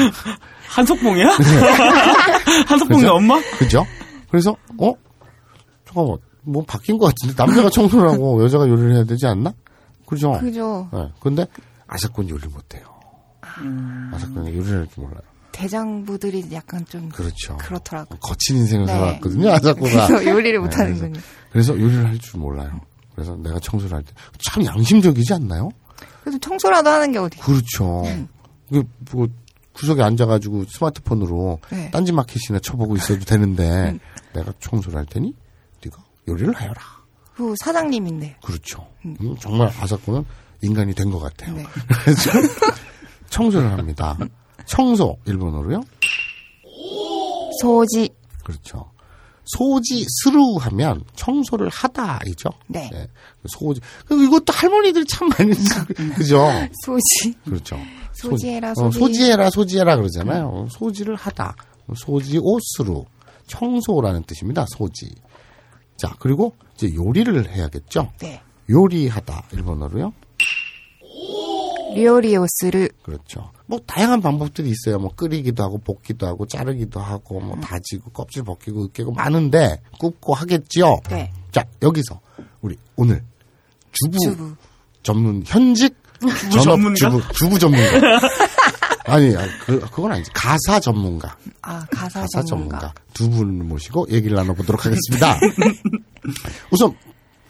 [0.70, 1.28] 한석봉이야?
[2.68, 3.14] 한석봉이 그죠?
[3.14, 3.42] 엄마?
[3.58, 3.86] 그죠?
[4.30, 4.94] 그래서 어
[5.86, 9.54] 잠깐만 뭐 바뀐 것 같은데 남자가 청소를 하고 여자가 요리를 해야 되지 않나?
[10.06, 10.32] 그죠?
[10.40, 10.90] 그죠.
[10.94, 11.10] 네.
[11.20, 11.46] 근데
[11.88, 12.84] 아사코는 요리를 못해요.
[14.14, 15.22] 아사코는 요리를 할 줄 몰라요.
[15.52, 17.58] 대장부들이 약간 좀 그렇죠.
[17.58, 18.20] 그렇더라고요.
[18.20, 18.94] 거친 인생을 네.
[18.94, 20.08] 살아왔거든요, 아사코가.
[20.08, 21.12] 그래서 요리를 네, 못하는군요.
[21.52, 22.80] 그래서, 그래서 요리를 할 줄 몰라요.
[23.24, 24.14] 그래서 내가 청소를 할 때
[24.50, 25.70] 참 양심적이지 않나요?
[26.24, 27.38] 그래도 청소라도 하는 게 어디.
[27.40, 28.04] 그렇죠.
[28.70, 29.28] 그, 뭐,
[29.74, 31.90] 구석에 앉아가지고 스마트폰으로 네.
[31.92, 33.98] 딴지 마켓이나 쳐보고 있어도 되는데
[34.34, 35.34] 내가 청소를 할 테니
[35.84, 36.82] 네가 요리를 하여라.
[37.36, 38.38] 그 사장님인데.
[38.44, 38.88] 그렇죠.
[39.06, 40.26] 음, 정말 아사코는
[40.62, 41.56] 인간이 된 것 같아요.
[41.56, 41.66] 네.
[42.04, 42.30] 그래서
[43.30, 44.18] 청소를 합니다.
[44.66, 45.82] 청소 일본어로요?
[47.62, 48.10] 소지.
[48.44, 48.92] 그렇죠.
[49.46, 52.50] 掃除する 하면 청소를 하다이죠.
[52.68, 52.90] 네.
[53.48, 53.82] 掃除.
[54.06, 55.86] 그리고 이것도 할머니들이 참 많이 쓰-
[56.16, 56.48] 그죠?
[56.86, 57.34] 소지.
[57.44, 57.78] 그렇죠.
[58.14, 59.00] 소지해라, 소, 어, 소지.
[59.00, 60.68] 소지해라, 소지해라 그러잖아요.
[60.70, 61.56] 소지를 하다.
[61.96, 63.06] 소지 오스루.
[63.48, 64.66] 청소라는 뜻입니다.
[64.70, 65.10] 掃除.
[65.98, 68.12] 자, 그리고 이제 요리를 해야겠죠?
[68.20, 68.42] 네.
[68.70, 69.48] 요리하다.
[69.54, 70.14] 일본어로요?
[71.96, 73.52] 料理をする 그렇죠.
[73.66, 75.00] 뭐 다양한 방법들이 있어요.
[75.00, 81.00] 뭐 끓이기도 하고 볶기도 하고 자르기도 하고 뭐 다지고 껍질 벗기고 으깨고 많은데 굽고 하겠지요.
[81.10, 81.32] 네.
[81.52, 82.20] 자 여기서
[82.62, 83.24] 우리 오늘
[83.92, 84.56] 주부, 주부.
[85.04, 86.96] 전문 현직 주부 전업 전문가?
[86.96, 87.86] 주부 주부 전문가.
[89.06, 89.34] 아니
[89.66, 91.36] 그 그건 아니지 가사 전문가.
[91.62, 92.80] 아 가사, 가사 전문가.
[92.80, 95.40] 전문가 두 분을 모시고 얘기를 나눠보도록 하겠습니다.
[96.72, 96.96] 우선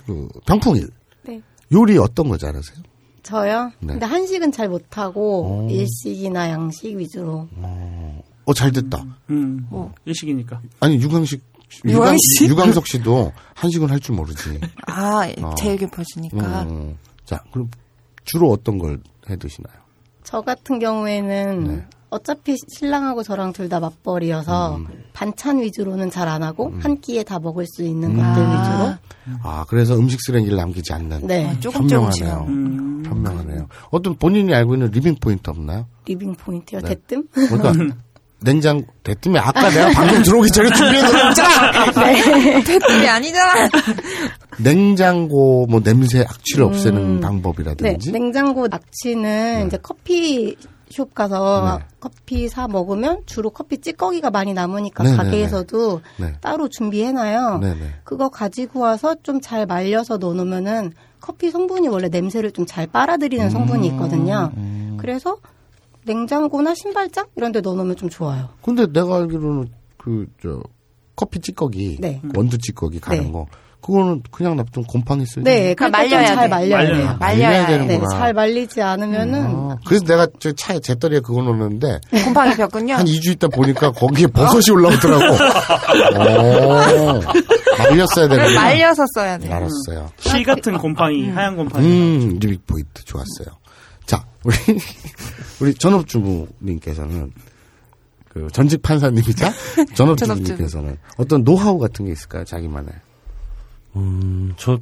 [0.05, 0.89] 그 병풍일
[1.23, 1.41] 네.
[1.73, 2.77] 요리 어떤 거 잘하세요?
[3.23, 3.71] 저요?
[3.79, 3.87] 네.
[3.93, 5.69] 근데 한식은 잘 못하고 오.
[5.69, 7.47] 일식이나 양식 위주로.
[7.55, 9.03] 어, 잘 됐다.
[9.29, 9.67] 음,
[10.05, 10.59] 일식이니까.
[10.79, 11.41] 아니, 유광식,
[11.85, 12.15] 유광?
[12.41, 14.59] 유광석 씨도 한식은 할 줄 모르지.
[14.87, 15.55] 아, 어.
[15.55, 16.63] 제일 깊어지니까.
[16.63, 17.69] 음, 자, 그럼
[18.25, 18.99] 주로 어떤 걸
[19.29, 19.75] 해 드시나요?
[20.23, 21.85] 저 같은 경우에는 네.
[22.09, 24.87] 어차피 신랑하고 저랑 둘 다 맞벌이여서 음.
[25.13, 28.97] 반찬 위주로는 잘 안 하고 한 끼에 다 먹을 수 있는 것들 아.
[29.29, 29.37] 위주로.
[29.43, 31.27] 아, 그래서 음식 쓰레기를 남기지 않는.
[31.27, 31.49] 네.
[31.51, 32.45] 아, 조금 현명하네요.
[33.05, 33.11] 음.
[33.11, 33.67] 현명하네요.
[33.89, 35.87] 어떤 본인이 알고 있는 리빙 포인트 없나요?
[36.05, 36.81] 리빙 포인트요.
[36.81, 36.89] 네.
[36.89, 37.27] 대뜸?
[37.33, 37.95] 그러니까
[38.43, 41.91] 냉장 대뜸에 아까 내가 방금 들어오기 전에 준비해 놓았잖아.
[41.91, 42.63] 네.
[42.63, 43.69] 대뜸이 아니잖아.
[44.57, 47.15] 냉장고 뭐 냄새 악취를 없애는 음.
[47.15, 47.21] 네.
[47.21, 48.11] 방법이라든지.
[48.11, 50.55] 냉장고 악취는 이제 커피
[50.91, 51.85] 숍 가서 네.
[51.99, 55.23] 커피 사 먹으면 주로 커피 찌꺼기가 많이 남으니까 네네네.
[55.23, 56.33] 가게에서도 네.
[56.41, 57.59] 따로 준비해놔요.
[57.59, 57.93] 네네.
[58.03, 63.87] 그거 가지고 와서 좀 잘 말려서 넣어놓으면은 커피 성분이 원래 냄새를 좀 잘 빨아들이는 성분이
[63.89, 64.51] 있거든요.
[64.57, 64.97] 음.
[64.99, 65.37] 그래서
[66.05, 68.49] 냉장고나 신발장 이런 데 넣어놓으면 좀 좋아요.
[68.61, 70.61] 근데 내가 알기로는 그 저
[71.15, 72.19] 커피 찌꺼기, 네.
[72.35, 73.31] 원두 찌꺼기 가는 네.
[73.31, 73.45] 거
[73.81, 76.47] 그거는 그냥 놔두면 곰팡이 쓰요 네, 그러니까 말려야 좀잘 돼.
[76.49, 77.07] 말려야 말려야 돼요.
[77.07, 77.15] 돼.
[77.19, 77.77] 말려야 말려야 돼.
[77.79, 78.17] 네, 되는구나.
[78.19, 82.93] 잘 말리지 않으면은 아, 그래서 내가 저 차에 잿더리에 그거 넣었는데 곰팡이 폈군요.
[82.95, 85.33] 한 2주 있다 보니까 거기에 버섯이 올라오더라고.
[86.21, 87.19] 오,
[87.79, 88.55] 말렸어야 되는데.
[88.55, 89.51] 말려서 써야 돼.
[89.51, 90.09] 알았어요.
[90.19, 91.85] 실 같은 곰팡이, 하얀 곰팡이.
[91.87, 93.47] 음, 리빅 포인트 좋았어요.
[94.05, 94.55] 자, 우리
[95.61, 97.31] 우리 전업주부님께서는
[98.29, 99.51] 그 전직 판사님이자
[99.95, 102.43] 전업주부님께서는 어떤 노하우 같은 게 있을까요?
[102.45, 102.91] 자기만의.
[103.95, 104.79] 음, 저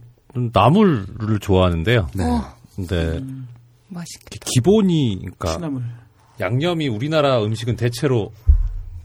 [0.53, 2.09] 나물을 좋아하는데요.
[2.15, 2.23] 네.
[2.75, 3.23] 근데
[3.87, 4.39] 맛있게.
[4.45, 5.83] 기본이 그러니까 취나물.
[6.39, 8.31] 양념이 우리나라 음식은 대체로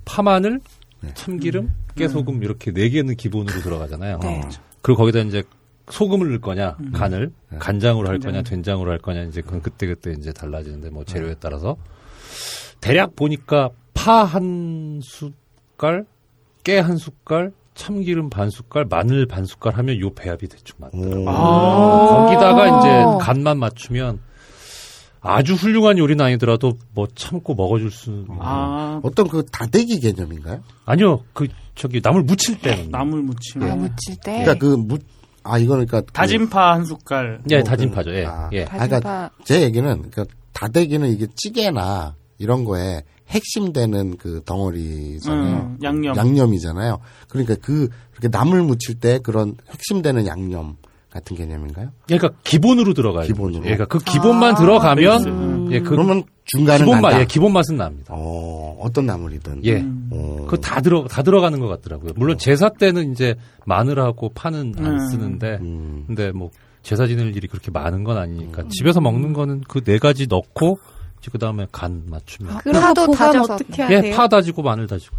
[0.04, 0.60] 파마늘,
[1.00, 1.12] 네.
[1.14, 4.18] 참기름, 깨소금 이렇게 네 개는 기본으로 들어가잖아요.
[4.20, 4.42] 네.
[4.82, 5.42] 그리고 거기다 이제
[5.90, 6.92] 소금을 넣을 거냐, 음.
[6.92, 7.58] 간을 네.
[7.58, 8.18] 간장으로 할.
[8.18, 11.76] 거냐, 된장으로 할 거냐 이제 그건 그때 그때 이제 달라지는데 뭐 재료에 따라서
[12.80, 16.04] 대략 보니까 파 한 숟갈,
[16.62, 21.22] 깨 한 숟갈, 참기름 반 숟갈, 마늘 반 숟갈 하면 요 배합이 대충 맞더라고요.
[21.22, 22.06] 오.
[22.08, 24.20] 거기다가 이제 간만 맞추면
[25.20, 28.26] 아주 훌륭한 요리는 아니더라도 뭐 참고 먹어줄 수 있는.
[28.40, 30.60] 아, 어떤 그 다대기 개념인가요?
[30.84, 33.62] 아니요 그 저기 나물 무칠 때는 나물 무침.
[33.62, 34.42] 아, 무칠 때.
[34.44, 34.98] 그러니까 그 무,
[35.42, 36.02] 아, 이거는 그러니까.
[36.02, 37.40] 그- 다진 파한 숟갈.
[37.50, 38.64] 예 뭐 다진 그- 파죠 예, 아, 예.
[38.64, 39.30] 아, 그러니까 다진파.
[39.44, 43.02] 제 얘기는 그러니까 다대기는 이게 찌개나 이런 거에
[43.34, 45.56] 핵심되는 그 덩어리잖아요.
[45.56, 46.16] 음, 양념.
[46.16, 46.98] 양념이잖아요.
[47.28, 50.76] 그러니까 그 이렇게 나물 무칠 때 그런 핵심되는 양념
[51.10, 51.90] 같은 개념인가요?
[52.06, 53.26] 그러니까 기본으로 들어가요.
[53.26, 53.64] 기본으로.
[53.66, 57.20] 예, 그러니까 그 기본만 아, 들어가면 예, 그 그러면 중간은 기본 맛, 난다.
[57.20, 58.14] 예, 기본 맛은 납니다.
[58.16, 59.64] 어, 어떤 나물이든.
[59.64, 59.76] 예.
[59.76, 60.08] 음.
[60.12, 60.46] 어.
[60.48, 62.12] 그다 들어 다 들어가는 것 같더라고요.
[62.16, 63.34] 물론 제사 때는 이제
[63.66, 64.98] 마늘하고 파는 안 음.
[65.10, 66.04] 쓰는데 음.
[66.06, 66.50] 근데 뭐
[66.82, 70.78] 제사 지낼 일이 그렇게 많은 건 아니니까 집에서 먹는 거는 그 네 가지 넣고
[71.24, 73.54] 이제 그다음에 간 맞추면 그리고 파도 다져서.
[73.54, 74.14] 어떻게 예, 하세요?
[74.14, 75.16] 파 다지고 마늘 다지고.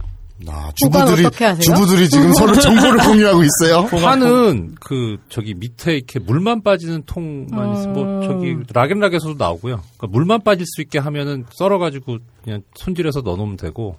[0.47, 1.61] 아, 주부들이 어떻게 하세요?
[1.61, 3.85] 주부들이 지금 서로 정보를 공유하고 있어요.
[4.03, 9.81] 파는 그 저기 밑에 이렇게 물만 빠지는 통만 있어 뭐 저기 락앤락에서도 나오고요.
[9.97, 13.95] 그러니까 물만 빠질 수 있게 하면은 썰어가지고 그냥 손질해서 넣어놓으면 되고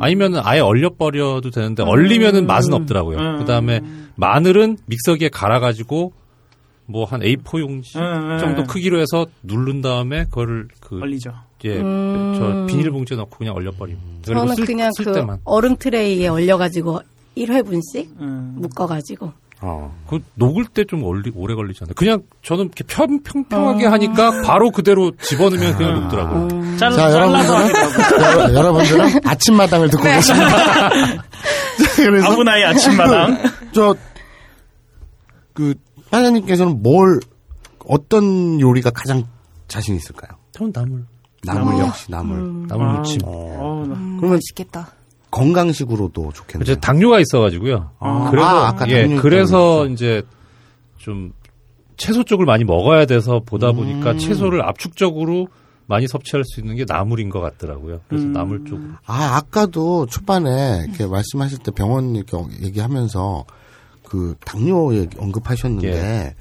[0.00, 3.18] 아니면은 아예 얼려 버려도 되는데 얼리면은 맛은 없더라고요.
[3.18, 3.38] 음.
[3.38, 3.80] 그다음에
[4.16, 6.12] 마늘은 믹서기에 갈아가지고
[6.92, 8.38] 뭐 한 A4 용지 음, 음.
[8.38, 11.32] 정도 크기로 해서 누른 다음에 그거를 그 얼리죠.
[11.64, 12.34] 예, 음.
[12.36, 17.00] 저 비닐봉지에 넣고 그냥 얼려버리면 그리고 저는 쓸, 그냥 쓸 그 때만 얼음 트레이에 얼려가지고
[17.36, 18.54] 1회분씩 음.
[18.58, 19.32] 묶어가지고.
[19.64, 19.96] 어.
[20.08, 21.22] 그 녹을 때 좀 오래
[21.54, 21.94] 걸리잖아요.
[21.94, 26.48] 그냥 저는 이렇게 평, 평평하게 하니까 바로 그대로 집어넣으면 그냥 녹더라고요.
[26.78, 28.22] 잘, 자, 잘라서 여러분들은.
[28.22, 30.14] 여러- 여러분들은 아침마당을 듣고 네.
[30.16, 30.90] 계십니다.
[31.94, 33.38] 그래서 아브나의 아침마당.
[33.72, 33.94] 저,
[35.54, 35.74] 그,
[36.12, 37.20] 사장님께서는 뭘,
[37.88, 39.24] 어떤 요리가 가장
[39.66, 40.38] 자신 있을까요?
[40.52, 41.04] 저는 나물.
[41.44, 41.86] 나물 어.
[41.86, 42.66] 역시 나물.
[42.68, 43.20] 나물 아, 무침.
[43.24, 44.92] 어, 나- 음, 그러면 맛있겠다.
[45.30, 46.64] 건강식으로도 좋겠네요.
[46.66, 47.90] 제 당뇨가 있어가지고요.
[47.98, 48.28] 아.
[48.30, 50.22] 그래서 아, 아까 예, 당뇨 그래서 있다고 이제
[50.98, 51.32] 좀
[51.96, 53.76] 채소 쪽을 많이 먹어야 돼서 보다 음.
[53.76, 55.48] 보니까 채소를 압축적으로
[55.86, 58.00] 많이 섭취할 수 있는 게 나물인 것 같더라고요.
[58.08, 58.32] 그래서 음.
[58.32, 58.78] 나물 쪽.
[59.06, 63.44] 아, 아까도 초반에 이렇게 말씀하실 때 병원 이렇게 얘기하면서
[64.12, 66.34] 그 당뇨 얘기 언급하셨는데 예.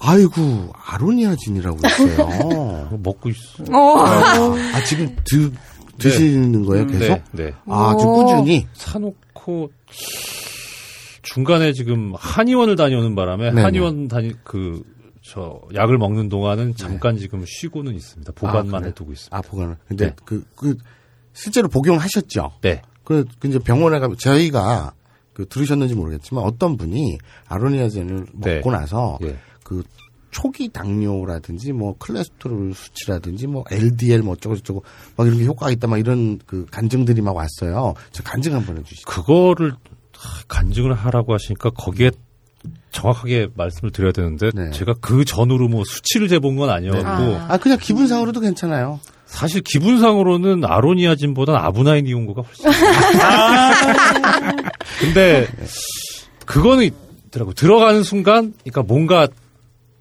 [0.00, 2.98] 아이고 아로니아진이라고 있어요.
[3.02, 3.64] 먹고 있어.
[3.72, 3.98] 어.
[4.74, 5.52] 아 지금 드,
[5.98, 7.22] 드시는 거예요 계속?
[7.32, 7.54] 네, 네.
[7.68, 8.66] 아 지금 꾸준히.
[8.72, 9.70] 사놓고
[11.22, 13.62] 중간에 지금 한의원을 다녀오는 바람에 네네.
[13.62, 14.82] 한의원 다니 그
[15.22, 18.32] 저 약을 먹는 동안은 잠깐 지금 쉬고는 있습니다.
[18.32, 18.86] 보관만 네.
[18.86, 18.88] 아?
[18.88, 19.36] 해두고 있습니다.
[19.36, 19.76] 아 보관을.
[19.86, 20.16] 근데 네.
[20.24, 20.76] 그, 그
[21.32, 22.54] 실제로 복용하셨죠?
[22.62, 22.82] 네.
[23.04, 24.92] 그, 그 이제 병원에 가면 저희가
[25.40, 27.16] 그 들으셨는지 모르겠지만 어떤 분이
[27.48, 28.56] 아로니아진을 네.
[28.56, 29.38] 먹고 나서 예.
[29.64, 29.82] 그
[30.30, 34.84] 초기 당뇨라든지 뭐 콜레스테롤 수치라든지 뭐 LDL 뭐 어쩌고 저쩌고
[35.16, 37.94] 막 이런 게 효과가 있다 막 이런 그 간증들이 막 왔어요.
[38.12, 39.08] 저 간증 한번 해주시죠.
[39.08, 39.72] 그거를
[40.16, 42.10] 하, 간증을 하라고 하시니까 거기에
[42.92, 48.40] 정확하게 말씀을 드려야 되는데 제가 그 전후로 뭐 수치를 재본 건 아니었고 아 그냥 기분상으로도
[48.40, 49.00] 괜찮아요.
[49.30, 52.66] 사실 기분상으로는 아로니아 진보단 아브나이니온고가 훨씬.
[55.00, 55.46] 근데
[56.44, 56.90] 그거는
[57.28, 57.54] 있더라고.
[57.54, 59.28] 들어가는 순간, 그러니까 뭔가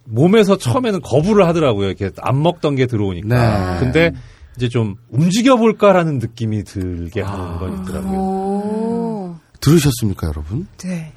[0.06, 1.88] 몸에서 처음에는 거부를 하더라고요.
[1.88, 3.28] 이렇게 안 먹던 게 들어오니까.
[3.28, 3.80] 네.
[3.80, 4.12] 근데
[4.58, 9.40] 이제 좀 움직여 볼까라는 느낌이 들게 하는 건 있더라고요.
[9.62, 10.68] 들으셨습니까, 여러분?
[10.80, 11.14] 네.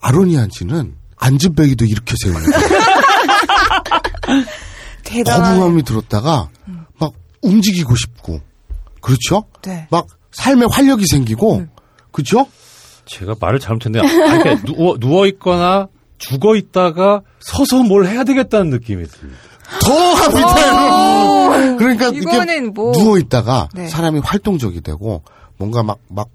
[0.00, 2.82] 아로니아진은 안즈베기도 이렇게 세우는 거예요.
[5.04, 5.54] 대단한.
[5.58, 6.81] 거부감이 들었다가 막
[7.42, 8.40] 움직이고 싶고
[9.00, 9.44] 그렇죠?
[9.62, 9.86] 네.
[9.90, 11.66] 막 삶에 활력이 생기고
[12.12, 12.46] 그렇죠?
[13.04, 14.02] 제가 말을 잘못했네요.
[14.02, 14.12] 아니,
[14.42, 15.88] 그러니까 누워, 누워 있거나
[16.18, 19.40] 죽어 있다가 서서 뭘 해야 되겠다는 느낌이 듭니다.
[19.84, 21.76] 더 합니다.
[21.78, 23.88] 그러니까 이거는 뭐- 누워 있다가 네.
[23.88, 25.22] 사람이 활동적이 되고
[25.56, 26.30] 뭔가 막막다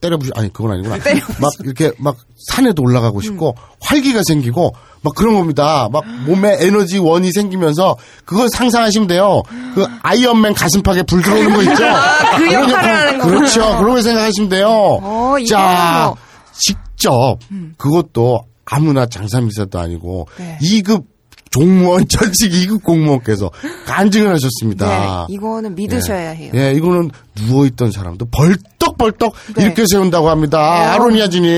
[0.00, 0.96] 때려부시 아니 그건 아니구나.
[1.40, 3.62] 막 이렇게 막 산에도 올라가고 싶고 음.
[3.80, 4.72] 활기가 생기고
[5.02, 5.88] 막 그런 겁니다.
[5.92, 9.42] 막 몸에 에너지 원이 생기면서 그걸 상상하시면 돼요.
[9.74, 11.84] 그 아이언맨 가슴팍에 불 들어오는 거 있죠.
[11.86, 13.18] 아, 그 그런 역할.
[13.18, 13.60] 그렇죠.
[13.78, 14.68] 그런 걸 생각하시면 돼요.
[14.68, 16.16] 어, 자, 뭐.
[16.52, 17.38] 직접
[17.76, 20.58] 그것도 아무나 장사미사도 아니고 네.
[20.62, 21.04] 2급
[21.50, 23.50] 종무원 전직 2급 공무원께서
[23.86, 25.26] 간증을 하셨습니다.
[25.28, 26.50] 네, 이거는 믿으셔야 해요.
[26.54, 27.10] 예, 이거는
[27.46, 29.64] 누워있던 사람도 벌떡벌떡 네.
[29.64, 30.92] 일으켜 세운다고 합니다.
[30.94, 31.48] 아로니아진이.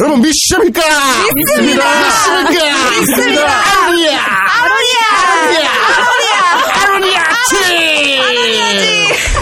[0.00, 0.80] 여러분, 믿습니까?
[1.34, 1.84] 믿습니다.
[2.04, 3.00] 믿습니까?
[3.00, 3.42] 믿습니다.
[3.82, 4.20] 아로니아!
[4.62, 5.00] 아로니아!
[6.82, 6.82] 아로니아!
[6.82, 8.16] 아로니아진!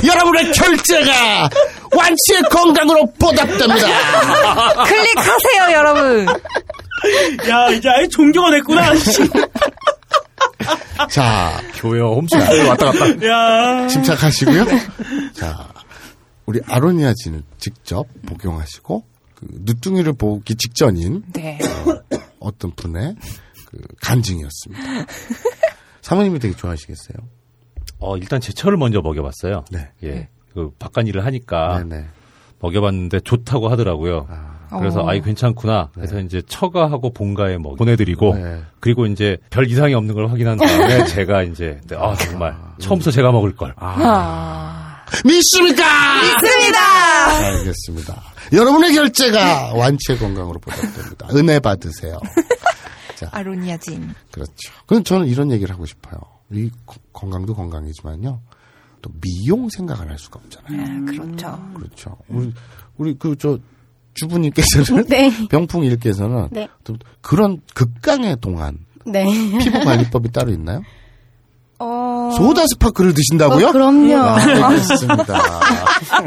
[0.07, 1.49] 여러분의 결제가
[1.97, 3.87] 완치의 건강으로 보답됩니다.
[4.85, 6.27] 클릭하세요, 여러분.
[7.49, 8.95] 야, 이제 아예 종교가 됐구나.
[8.97, 9.29] 씨.
[11.11, 13.27] 자, 교회와 홈쇼핑 왔다 갔다.
[13.27, 13.87] 야.
[13.89, 14.65] 침착하시고요.
[15.35, 15.69] 자,
[16.47, 19.05] 우리 아로니아진을 직접 복용하시고
[19.35, 21.59] 그 누뚱이를 보기 직전인 네.
[22.41, 23.17] 어, 떤 분의
[23.67, 24.83] 그 간증이었습니다.
[26.03, 27.17] 사모님이 되게 좋아하시겠어요?
[27.99, 29.65] 어, 일단 제철을 먼저 먹여봤어요.
[29.71, 29.91] 네.
[30.05, 30.29] 예.
[30.53, 32.07] 그 바깥 일을 하니까 네네.
[32.61, 34.27] 먹여봤는데 좋다고 하더라고요.
[34.79, 35.09] 그래서 어.
[35.09, 35.91] 아이 괜찮구나.
[35.95, 38.63] 그래서 이제 처가하고 본가에 먹 보내드리고 네.
[38.81, 43.55] 그리고 이제 별 이상이 없는 걸 확인한 다음에 제가 이제 아 정말 처음부터 제가 먹을
[43.55, 43.75] 걸.
[45.25, 45.85] 믿습니까?
[46.23, 46.79] 믿습니다.
[47.39, 48.23] 알겠습니다.
[48.53, 51.29] 여러분의 결제가 완치의 건강으로 보답됩니다.
[51.35, 52.19] 은혜 받으세요.
[53.31, 54.13] 아로니아 진.
[54.33, 54.53] 그렇죠.
[54.87, 56.21] 그럼 저는 이런 얘기를 하고 싶어요.
[56.53, 58.41] 이 거- 건강도 건강이지만요.
[59.01, 60.83] 또 미용 생각 안할 수가 없잖아요.
[60.83, 61.71] 아, 그렇죠.
[61.75, 62.17] 그렇죠.
[62.29, 62.53] 우리
[62.97, 63.59] 우리 그 저
[64.15, 65.31] 주부님께서는 네.
[65.49, 66.69] 병풍일께서는 네.
[66.85, 69.25] 또 그런 극강의 동안 네.
[69.59, 70.83] 피부 관리법이 따로 있나요?
[71.79, 72.31] 어...
[72.37, 73.69] 소다 스파클을 드신다고요?
[73.69, 74.17] 어, 그럼요.
[74.17, 74.37] 아,
[74.69, 75.39] 알겠습니다.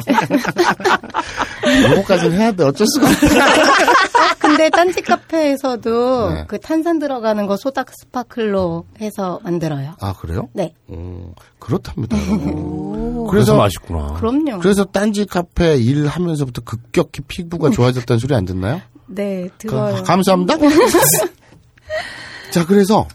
[1.91, 2.63] 요거까지는 해야 돼.
[2.63, 4.37] 어쩔 수가 없다.
[4.39, 6.45] 근데 딴지 카페에서도 네.
[6.47, 9.95] 그 탄산 들어가는 거 소다 스파클로 해서 만들어요.
[9.99, 10.49] 아 그래요?
[10.53, 10.73] 네.
[10.89, 12.17] 음, 그렇답니다.
[12.17, 14.13] 그래서 그래서 맛있구나.
[14.13, 14.59] 그럼요.
[14.59, 18.81] 그래서 딴지 카페 일하면서부터 급격히 피부가 좋아졌다는 소리 안 듣나요?
[19.07, 19.95] 네, 들어요.
[19.95, 20.55] 가- 감사합니다.
[22.51, 23.05] 자, 그래서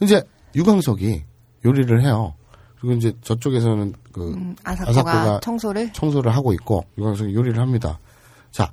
[0.00, 0.22] 이제
[0.56, 1.22] 유광석이
[1.64, 2.34] 요리를 해요.
[2.80, 5.92] 그리고 이제 저쪽에서는 그 음, 아사코가 청소를?
[5.92, 7.98] 청소를 하고 있고 유광석이 요리를 합니다.
[8.50, 8.70] 자,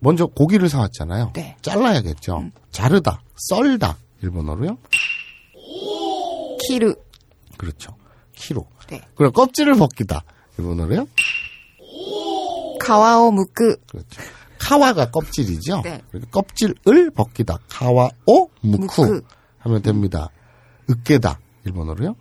[0.00, 1.32] 먼저 고기를 사왔잖아요.
[1.34, 1.56] 네.
[1.62, 2.50] 잘라야겠죠.
[2.70, 4.76] 자르다, 썰다 일본어로요.
[6.68, 6.94] 키르.
[7.56, 7.96] 그렇죠.
[8.34, 8.66] 키로.
[8.88, 9.00] 네.
[9.14, 10.22] 그럼 껍질을 벗기다
[10.58, 11.06] 일본어로요.
[12.80, 13.76] 가와오 무크.
[13.86, 14.22] 그렇죠.
[14.58, 15.80] 카와가 껍질이죠.
[15.82, 16.00] 네.
[16.10, 17.58] 그러니까 껍질을 벗기다.
[17.68, 19.20] 카와오 무쿠 무쿠.
[19.58, 20.28] 하면 됩니다.
[20.90, 22.16] 으깨다 일본어로요.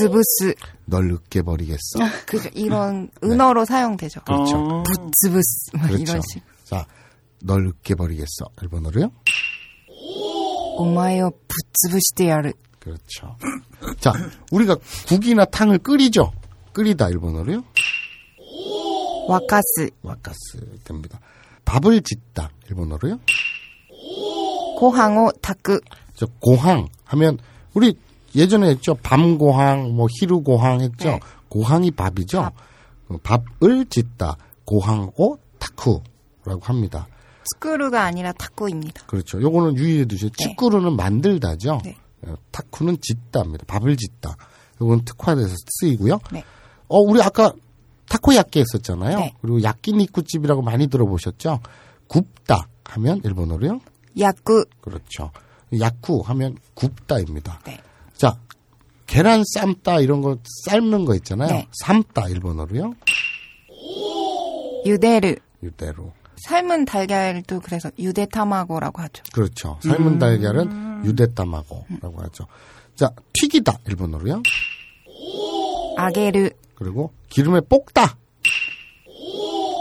[0.00, 0.54] 즈부스.
[0.84, 1.98] 널 으깨 버리겠어.
[2.26, 2.48] 그죠.
[2.54, 4.20] 이런 은어로 사용되죠.
[4.22, 4.82] 그렇죠.
[4.84, 5.70] 부츠부스.
[5.74, 6.02] 막 그렇죠.
[6.02, 6.42] 이런 식.
[6.64, 6.86] 자,
[7.42, 9.10] 널 으깨 버리겠어 일본어로요.
[10.78, 12.52] お前をぶっ潰してやる.
[12.78, 13.36] 그렇죠.
[13.98, 14.12] 자,
[14.52, 14.76] 우리가
[15.08, 16.32] 국이나 탕을 끓이죠.
[16.72, 17.64] 끓이다 일본어로요.
[19.28, 19.90] 沸かす.
[20.02, 21.18] 沸かす 됩니다.
[21.64, 23.18] 밥을 짓다 일본어로요.
[24.78, 25.80] ご飯を炊く.
[26.14, 27.38] 저 고항 하면
[27.76, 27.94] 우리
[28.34, 28.94] 예전에 했죠.
[28.94, 31.10] 밤고항, 뭐 히루고항 했죠.
[31.10, 31.20] 네.
[31.50, 32.50] 고항이 밥이죠.
[33.08, 34.38] 어, 밥을 짓다.
[34.64, 37.06] 고항고 타쿠라고 합니다.
[37.44, 39.04] 스크루가 아니라 타쿠입니다.
[39.06, 39.42] 그렇죠.
[39.42, 40.30] 요거는 유의해 두세요.
[40.30, 40.44] 네.
[40.48, 41.82] 찌꾸루는 만들다죠.
[41.84, 41.96] 네.
[42.22, 43.66] 어, 타쿠는 짓다입니다.
[43.66, 44.36] 밥을 짓다.
[44.80, 46.18] 요건 특화돼서 쓰이고요.
[46.32, 46.44] 네.
[46.88, 47.52] 어, 우리 아까
[48.08, 49.18] 타코야끼 했었잖아요.
[49.18, 49.34] 네.
[49.42, 51.60] 그리고 야끼니쿠집이라고 많이 들어보셨죠.
[52.08, 53.80] 굽다 하면 일본어로요.
[54.18, 54.64] 야쿠.
[54.80, 55.30] 그렇죠.
[55.80, 57.60] 약후 하면 굽다입니다.
[57.64, 57.78] 네.
[58.14, 58.38] 자,
[59.06, 61.48] 계란 삶다 이런 거 삶는 거 있잖아요.
[61.48, 61.68] 네.
[61.72, 62.94] 삶다 일본어로요.
[64.84, 65.36] 유데르.
[65.62, 66.12] 이대로.
[66.36, 69.22] 삶은 달걀도 그래서 유데타마고라고 하죠.
[69.32, 69.78] 그렇죠.
[69.82, 70.18] 삶은 음.
[70.18, 72.46] 달걀은 유데타마고라고 하죠.
[72.94, 74.42] 자, 튀기다 일본어로요.
[75.96, 76.50] 아게르.
[76.76, 78.16] 그리고 기름에 볶다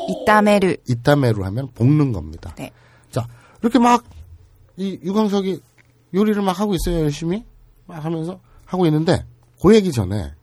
[0.07, 0.77] 이따메르.
[0.87, 2.53] 이따메로 하면 볶는 겁니다.
[2.57, 2.71] 네.
[3.11, 3.27] 자,
[3.61, 4.03] 이렇게 막
[4.77, 5.61] 이 유광석이
[6.15, 7.45] 요리를 막 하고 있어요, 열심히.
[7.85, 9.25] 막 하면서 하고 있는데
[9.61, 10.33] 그 얘기 전에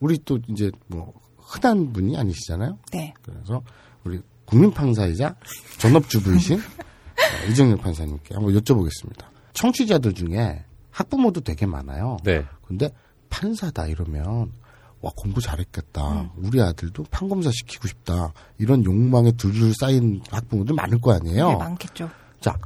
[0.00, 2.78] 우리 또 이제 뭐 흔한 분이 아니시잖아요.
[2.92, 3.14] 네.
[3.22, 3.62] 그래서
[4.04, 5.36] 우리 국민 판사이자
[5.78, 9.24] 전업주부이신 어, 이정렬 판사님께 한번 여쭤보겠습니다.
[9.54, 12.18] 청취자들 중에 학부모도 되게 많아요.
[12.24, 12.44] 네.
[12.66, 12.90] 근데
[13.30, 14.52] 판사다 이러면
[15.00, 16.22] 와 공부 잘했겠다.
[16.22, 16.30] 음.
[16.36, 18.32] 우리 아들도 판검사 시키고 싶다.
[18.58, 21.48] 이런 욕망에 둘둘 쌓인 학부모들 많을 거 아니에요.
[21.48, 22.10] 네, 많겠죠.
[22.40, 22.56] 자,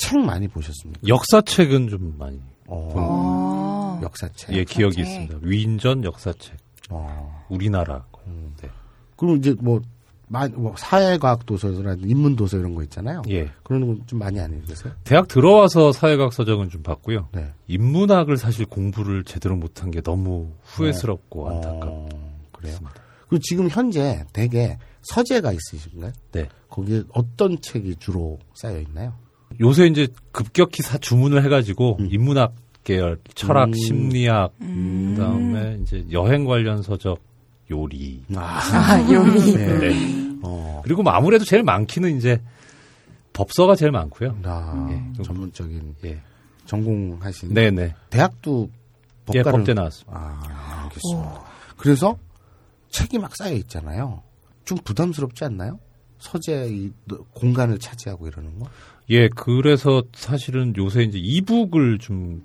[0.00, 1.00] 책 많이 보셨습니까?
[1.06, 4.00] 역사책은 좀 많이 어, 어.
[4.02, 4.54] 역사책.
[4.56, 5.22] 예 기억이 역사책.
[5.22, 5.38] 있습니다.
[5.48, 6.56] 위인전 역사책.
[6.90, 7.44] 어.
[7.48, 8.04] 우리나라.
[8.26, 8.54] 음.
[8.62, 8.68] 네.
[9.16, 9.80] 그리고 이제 뭐,
[10.28, 13.22] 마- 뭐 사회과학 도서라든지 인문 도서 이런 거 있잖아요.
[13.28, 13.50] 예.
[13.62, 14.92] 그런 건 좀 많이 안 읽으세요?
[15.04, 17.28] 대학 들어와서 사회과학 서적은 좀 봤고요.
[17.32, 17.52] 네.
[17.68, 22.08] 인문학을 사실 공부를 제대로 못한 게 너무 후회스럽고 어, 안타깝고.
[22.52, 22.76] 그래요.
[23.28, 26.12] 그리고 지금 현재 대개 서재가 있으신가요?
[26.32, 26.48] 네.
[26.68, 29.12] 거기에 어떤 책이 주로 쌓여 있나요?
[29.60, 32.54] 요새 이제 급격히 사 주문을 해가지고 인문학
[32.84, 33.74] 계열, 철학, 음.
[33.74, 37.20] 심리학, 그다음에 이제 여행 관련 서적,
[37.70, 38.24] 요리.
[38.34, 39.54] 아, 요리.
[39.54, 40.38] 네.
[40.42, 40.80] 어.
[40.82, 42.40] 그리고 뭐 아무래도 제일 많기는 이제
[43.34, 44.38] 법서가 제일 많고요.
[44.44, 46.20] 아, 예, 좀- 전문적인 예.
[46.64, 47.94] 전공하신 네네.
[48.08, 48.70] 대학도
[49.34, 50.18] 예, 법과를 법대 나왔습니다.
[50.18, 51.44] 아, 알겠습니다.
[51.76, 52.16] 그래서
[52.88, 54.22] 책이 막 쌓여 있잖아요.
[54.64, 55.78] 좀 부담스럽지 않나요?
[56.18, 56.90] 서재 이
[57.34, 58.66] 공간을 차지하고 이러는 거?
[59.10, 62.42] 예, 그래서 사실은 요새 이제 이북을 좀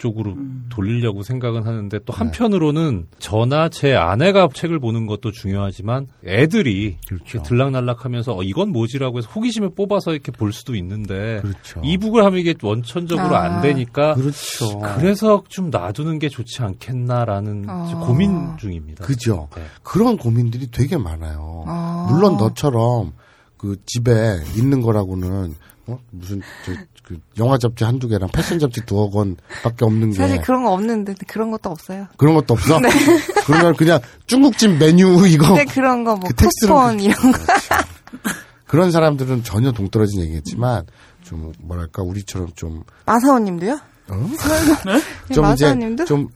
[0.00, 0.34] 쪽으로
[0.70, 8.36] 돌리려고 생각은 하는데 또 한편으로는 저나 제 아내가 책을 보는 것도 중요하지만 애들이 이렇게 들락날락하면서
[8.38, 11.82] 어, 이건 뭐지라고 해서 호기심에 뽑아서 이렇게 볼 수도 있는데 그렇죠.
[11.84, 13.42] 이북을 하면 이게 원천적으로 아.
[13.42, 14.80] 안 되니까 그렇죠.
[14.96, 18.02] 그래서 좀 놔두는 게 좋지 않겠나라는 아.
[18.06, 19.04] 고민 중입니다.
[19.04, 19.48] 그죠.
[19.54, 19.62] 네.
[19.82, 21.64] 그런 고민들이 되게 많아요.
[21.66, 22.08] 아.
[22.10, 23.12] 물론 너처럼
[23.58, 25.54] 그 집에 있는 거라고는
[25.92, 25.98] 어?
[26.10, 26.72] 무슨 저,
[27.04, 31.14] 그 영화 잡지 한두 개랑 패션 잡지 두어 권밖에 없는 게 사실 그런 거 없는데
[31.26, 32.06] 그런 것도 없어요.
[32.16, 32.78] 그런 것도 없어?
[32.80, 32.88] 네.
[33.46, 37.38] 그러면 그냥 중국집 메뉴 이거 근데 그런 거뭐 그 쿠폰 이런 거.
[38.66, 40.86] 그런 사람들은 전혀 동떨어진 얘기겠지만
[41.22, 43.72] 좀 뭐랄까 우리처럼 좀 마사오님도요?
[44.08, 44.14] 어?
[44.86, 46.04] 네, 좀 이제 마사오님도?
[46.04, 46.28] 좀이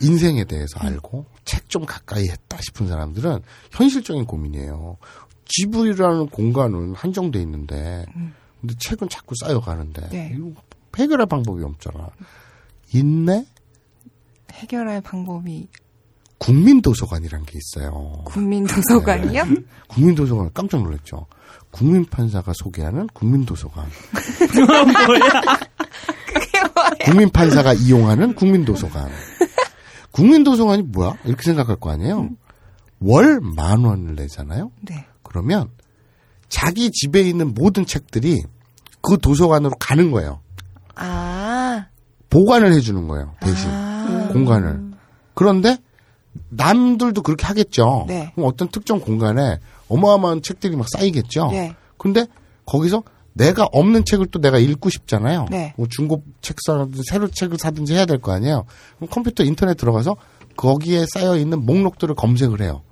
[0.00, 3.40] 인생에 대해서 알고 책 좀 가까이 했다 싶은 사람들은
[3.72, 4.96] 현실적인 고민이에요.
[5.46, 8.06] 집이라는 공간은 한정돼 있는데
[8.64, 10.32] 근데 책은 자꾸 쌓여가는데 네.
[10.34, 10.54] 이거
[10.96, 12.08] 해결할 방법이 없잖아.
[12.94, 13.44] 인내
[14.52, 15.68] 해결할 방법이
[16.38, 18.22] 국민도서관이라는 게 있어요.
[18.24, 19.44] 국민도서관이요?
[19.44, 19.56] 네.
[19.88, 21.26] 국민도서관 깜짝 놀랐죠.
[21.72, 23.86] 국민판사가 소개하는 국민도서관.
[27.04, 29.10] 국민판사가 이용하는 국민도서관.
[30.10, 31.18] 국민도서관이 뭐야?
[31.26, 32.30] 이렇게 생각할 거 아니에요?
[33.00, 34.70] 월만 원을 내잖아요?
[34.80, 35.04] 네.
[35.22, 35.68] 그러면
[36.48, 38.42] 자기 집에 있는 모든 책들이
[39.04, 40.40] 그 도서관으로 가는 거예요.
[40.94, 41.86] 아.
[42.30, 43.34] 보관을 해주는 거예요.
[43.40, 43.68] 대신.
[43.70, 44.28] 아.
[44.32, 44.92] 공간을.
[45.34, 45.76] 그런데
[46.48, 48.06] 남들도 그렇게 하겠죠.
[48.08, 48.32] 네.
[48.34, 49.58] 그럼 어떤 특정 공간에
[49.88, 51.48] 어마어마한 책들이 막 쌓이겠죠.
[51.52, 51.74] 네.
[51.98, 52.26] 근데
[52.66, 53.02] 거기서
[53.34, 55.46] 내가 없는 책을 또 내가 읽고 싶잖아요.
[55.50, 55.74] 네.
[55.76, 58.64] 뭐 중고 책 사든지 새로 책을 사든지 해야 될 거 아니에요.
[58.96, 60.16] 그럼 컴퓨터 인터넷 들어가서
[60.56, 62.82] 거기에 쌓여 있는 목록들을 검색을 해요.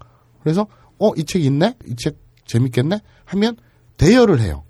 [0.42, 0.66] 그래서
[0.98, 2.16] 어 이 책 있네, 이 책
[2.46, 3.56] 재밌겠네 하면
[3.96, 4.64] 대여를 해요.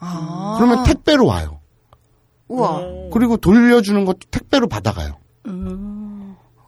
[0.00, 0.56] 아.
[0.58, 1.60] 그러면 택배로 와요.
[2.48, 2.80] 우와.
[3.12, 5.16] 그리고 돌려주는 것도 택배로 받아가요.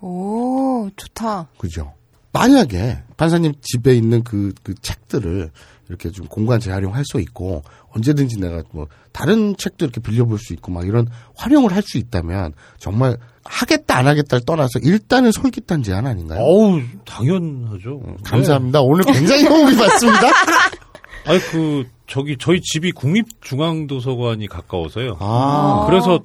[0.01, 1.49] 오, 좋다.
[1.59, 1.95] 그죠?
[2.33, 5.51] 만약에 판사님 집에 있는 그, 그 책들을
[5.89, 10.73] 이렇게 좀 공간 재활용할 수 있고 언제든지 내가 뭐 다른 책도 이렇게 빌려볼 수 있고
[10.73, 11.07] 막 이런
[11.37, 16.41] 활용을 할 수 있다면 정말 하겠다 안 하겠다를 떠나서 일단은 솔깃한 제안 아닌가요?
[16.41, 18.01] 어우 당연하죠.
[18.07, 18.15] 네.
[18.25, 18.81] 감사합니다.
[18.81, 20.29] 오늘 굉장히 호흡이 맞습니다.
[21.27, 25.17] 아니 그 저기 저희 집이 국립중앙도서관이 가까워서요.
[25.19, 25.87] 아.
[25.89, 26.21] 그래서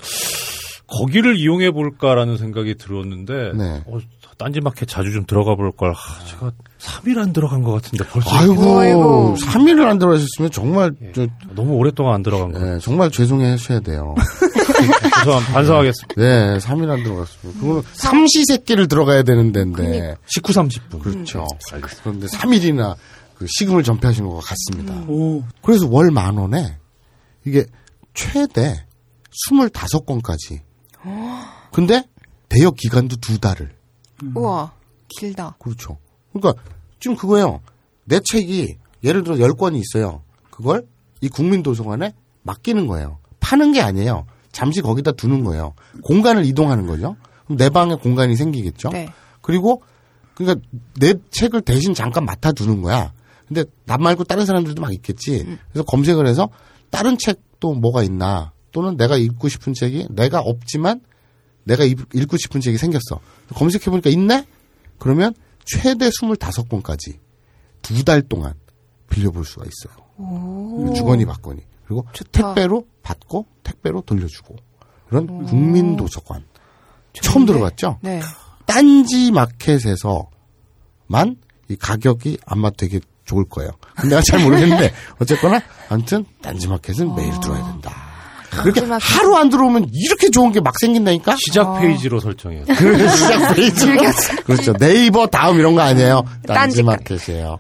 [0.86, 3.84] 거기를 이용해 볼까라는 생각이 들었는데 네.
[3.88, 3.98] 어,
[4.38, 5.92] 딴지마켓 자주 좀 들어가 볼 걸.
[5.92, 11.76] 아, 제가 3일 안 들어간 것 같은데 벌써 아이고, 3일을 안 들어가셨으면 정말 저, 너무
[11.76, 12.60] 오랫동안 안 들어간 거.
[12.60, 14.14] 네, 정말 죄송해 하셔야 돼요.
[15.24, 16.22] 죄송 반성하겠습니다.
[16.22, 17.62] 네, 3일 안 들어갔습니다.
[17.62, 20.18] 그거는 삼시세끼를 들어가야 되는 데인데.
[20.26, 21.00] 19, 30분.
[21.00, 21.48] 그렇죠.
[22.04, 22.96] 그런데 3일이나
[23.38, 24.94] 그 시금을 전폐하신 것 같습니다.
[25.08, 25.44] 오.
[25.62, 26.78] 그래서 월 만 원에
[27.46, 27.66] 이게
[28.14, 28.86] 최대
[29.50, 30.62] 25건까지.
[31.72, 32.04] 근데
[32.50, 33.76] 대여 기간도 두 달을.
[34.34, 34.74] 우와,
[35.08, 35.56] 길다.
[35.60, 35.98] 그렇죠.
[36.34, 36.62] 그러니까
[37.00, 37.62] 지금 그거예요.
[38.06, 40.24] 내 책이 예를 들어 10권이 있어요.
[40.50, 40.88] 그걸
[41.22, 43.20] 이 국민도서관에 맡기는 거예요.
[43.40, 44.26] 파는 게 아니에요.
[44.52, 45.76] 잠시 거기다 두는 거예요.
[46.04, 47.16] 공간을 이동하는 거죠.
[47.46, 48.90] 그럼 내 방에 공간이 생기겠죠.
[48.90, 49.10] 네.
[49.42, 49.84] 그리고
[50.34, 50.66] 그러니까
[51.00, 53.14] 내 책을 대신 잠깐 맡아 두는 거야.
[53.48, 55.44] 근데 나 말고 다른 사람들도 막 있겠지.
[55.72, 56.50] 그래서 검색을 해서
[56.90, 61.02] 다른 책도 뭐가 있나 또는 내가 읽고 싶은 책이 내가 없지만
[61.64, 63.20] 내가 읽- 읽고 싶은 책이 생겼어.
[63.54, 64.46] 검색해 보니까 있네.
[65.00, 65.34] 그러면
[65.66, 67.20] 최대 25권까지
[67.82, 68.54] 두 달 동안
[69.10, 70.06] 빌려볼 수가 있어요.
[70.94, 71.62] 주거니 받거니.
[71.86, 74.56] 그리고 택배로 받고 택배로 돌려주고.
[75.08, 76.44] 그런 국민 도서관.
[77.14, 78.00] 처음 들어봤죠?
[78.02, 78.22] 네.
[78.66, 80.28] 딴지 마켓에서만
[81.70, 83.70] 이 가격이 아마 되게 좋을 거예요.
[83.96, 87.92] 근데 내가 잘 모르겠는데 어쨌거나 아무튼 딴지 마켓은 매일 들어야 된다.
[88.50, 89.04] 그렇게 딴지 마켓.
[89.04, 91.36] 하루 안 들어오면 이렇게 좋은 게 막 생긴다니까?
[91.46, 92.64] 시작 페이지로 설정해요.
[92.76, 94.02] 그 시작 페이지로.
[94.46, 94.74] 그렇죠.
[94.74, 96.24] 네이버 다음 이런 거 아니에요.
[96.48, 96.50] 딴지
[96.82, 97.60] 딴지 마켓이에요.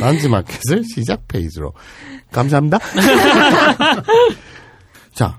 [0.00, 1.72] 딴지 마켓을 시작 페이지로.
[2.32, 2.78] 감사합니다.
[5.14, 5.38] 자,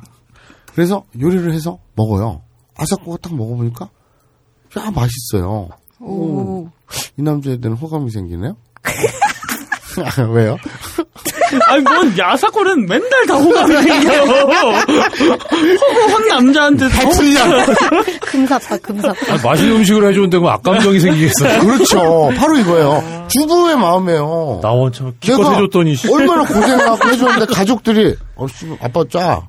[0.73, 2.43] 그래서 요리를 해서 먹어요.
[2.75, 3.89] 아삭고가 딱 먹어보니까
[4.77, 5.69] 야 맛있어요.
[5.99, 6.69] 오.
[7.17, 8.55] 이 남자에 대한 호감이 생기네요.
[10.03, 10.57] 아, 왜요?
[11.67, 14.09] 아니, 뭔 야사골은 맨날 다 호감이 생겨.
[15.79, 17.01] 허구한 남자한테 다
[18.21, 19.33] 금사빠, 금사빠.
[19.33, 21.59] 아, 맛있는 음식을 해주는데 뭐 악감정이 생기겠어요.
[21.65, 22.29] 그렇죠.
[22.37, 23.27] 바로 이거예요.
[23.29, 24.59] 주부의 마음이에요.
[24.61, 26.11] 나 원참 기껏 해줬더니 씨.
[26.13, 29.41] 얼마나 고생하고 해줬는데 가족들이 어, 씨, 아빠 짜.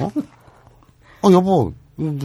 [0.00, 0.10] 어?
[1.22, 1.72] 어 여보, 뭐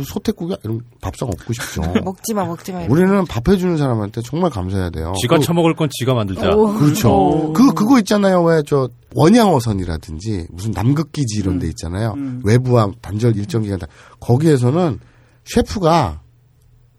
[0.05, 0.57] 소태국이야?
[0.63, 1.81] 이런 밥상 없고 싶죠.
[2.03, 2.81] 먹지 마, 먹지 마.
[2.89, 5.13] 우리는 밥 해주는 사람한테 정말 감사해야 돼요.
[5.21, 6.53] 지가 그- 처먹을 건 지가 만들자.
[6.55, 7.53] 그렇죠.
[7.53, 8.43] 그 그거 있잖아요.
[8.43, 12.15] 왜 저 원양어선이라든지 무슨 남극기지 이런 데 있잖아요.
[12.43, 13.87] 외부와 단절 일정 기간 다
[14.19, 14.99] 거기에서는
[15.45, 16.21] 셰프가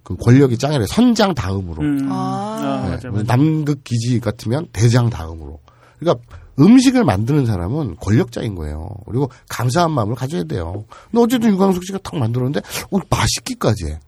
[0.02, 0.84] 그 권력이 짱이래.
[0.88, 1.82] 선장 다음으로.
[1.82, 2.08] 음.
[2.10, 2.58] 아.
[2.60, 3.22] 아, 네, 맞아, 맞아.
[3.36, 5.60] 남극기지 같으면 대장 다음으로.
[5.98, 6.22] 그러니까
[6.58, 8.90] 음식을 만드는 사람은 권력자인 거예요.
[9.06, 10.84] 그리고 감사한 마음을 가져야 돼요.
[11.10, 12.60] 근데 어쨌든 유광석 씨가 탁 만들었는데,
[12.90, 14.00] 어, 맛있기까지 해.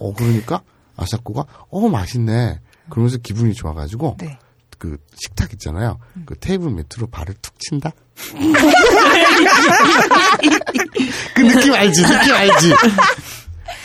[0.00, 0.62] 어, 그러니까
[0.96, 2.60] 아사코가, 어, 맛있네.
[2.88, 4.38] 그러면서 기분이 좋아가지고, 네.
[4.78, 5.98] 그 식탁 있잖아요.
[6.26, 7.92] 그 테이블 밑으로 발을 툭 친다?
[11.34, 12.02] 그 느낌 알지?
[12.02, 12.74] 느낌 알지?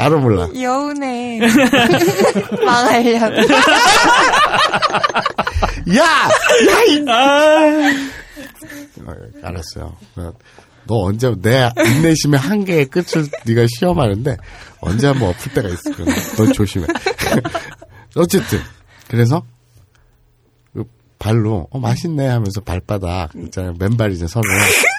[0.02, 0.50] 알아 몰라.
[0.60, 1.40] 여운에
[2.66, 3.36] 망하려고.
[5.96, 6.28] 야!
[6.70, 7.14] 야, 이 어,
[9.44, 9.96] 알았어요.
[10.16, 10.34] 어,
[10.88, 14.38] 너 언제 내 인내심의 한계의 끝을 네가 시험하는데
[14.80, 16.08] 언제 한번 엎을 때가 있을 거야.
[16.36, 16.88] 너 조심해.
[18.16, 18.60] 어쨌든
[19.08, 19.44] 그래서
[20.74, 20.84] 그
[21.20, 23.76] 발로 어 맛있네 하면서 발바닥 있잖아요.
[23.78, 24.46] 맨발 이제 서로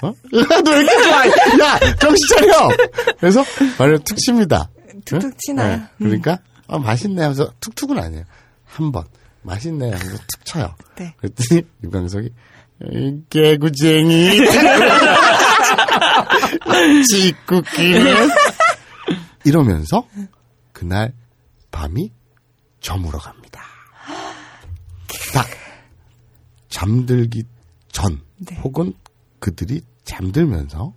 [0.03, 0.13] 어?
[0.31, 1.27] 너왜 이렇게 좋아?
[1.67, 2.69] 야 정신 차려.
[3.19, 3.43] 그래서
[3.77, 4.69] 발을 툭 칩니다.
[5.05, 5.37] 툭툭 응?
[5.37, 5.77] 치나요?
[5.77, 5.85] 네.
[5.97, 8.23] 그러니까 어 맛있네 하면서 툭툭은 아니에요.
[8.65, 9.05] 한 번
[9.43, 10.75] 맛있네 하면서 툭 쳐요.
[10.95, 11.13] 네.
[11.17, 12.29] 그랬더니 유광석이
[12.91, 14.39] 이 개구쟁이
[17.09, 18.29] 찌꾸기는
[19.45, 20.07] 이러면서
[20.71, 21.13] 그날
[21.71, 22.11] 밤이
[22.79, 23.61] 저물어 갑니다.
[25.33, 25.47] 딱
[26.69, 27.43] 잠들기
[27.91, 28.55] 전 네.
[28.63, 28.93] 혹은
[29.39, 30.93] 그들이 잠들면서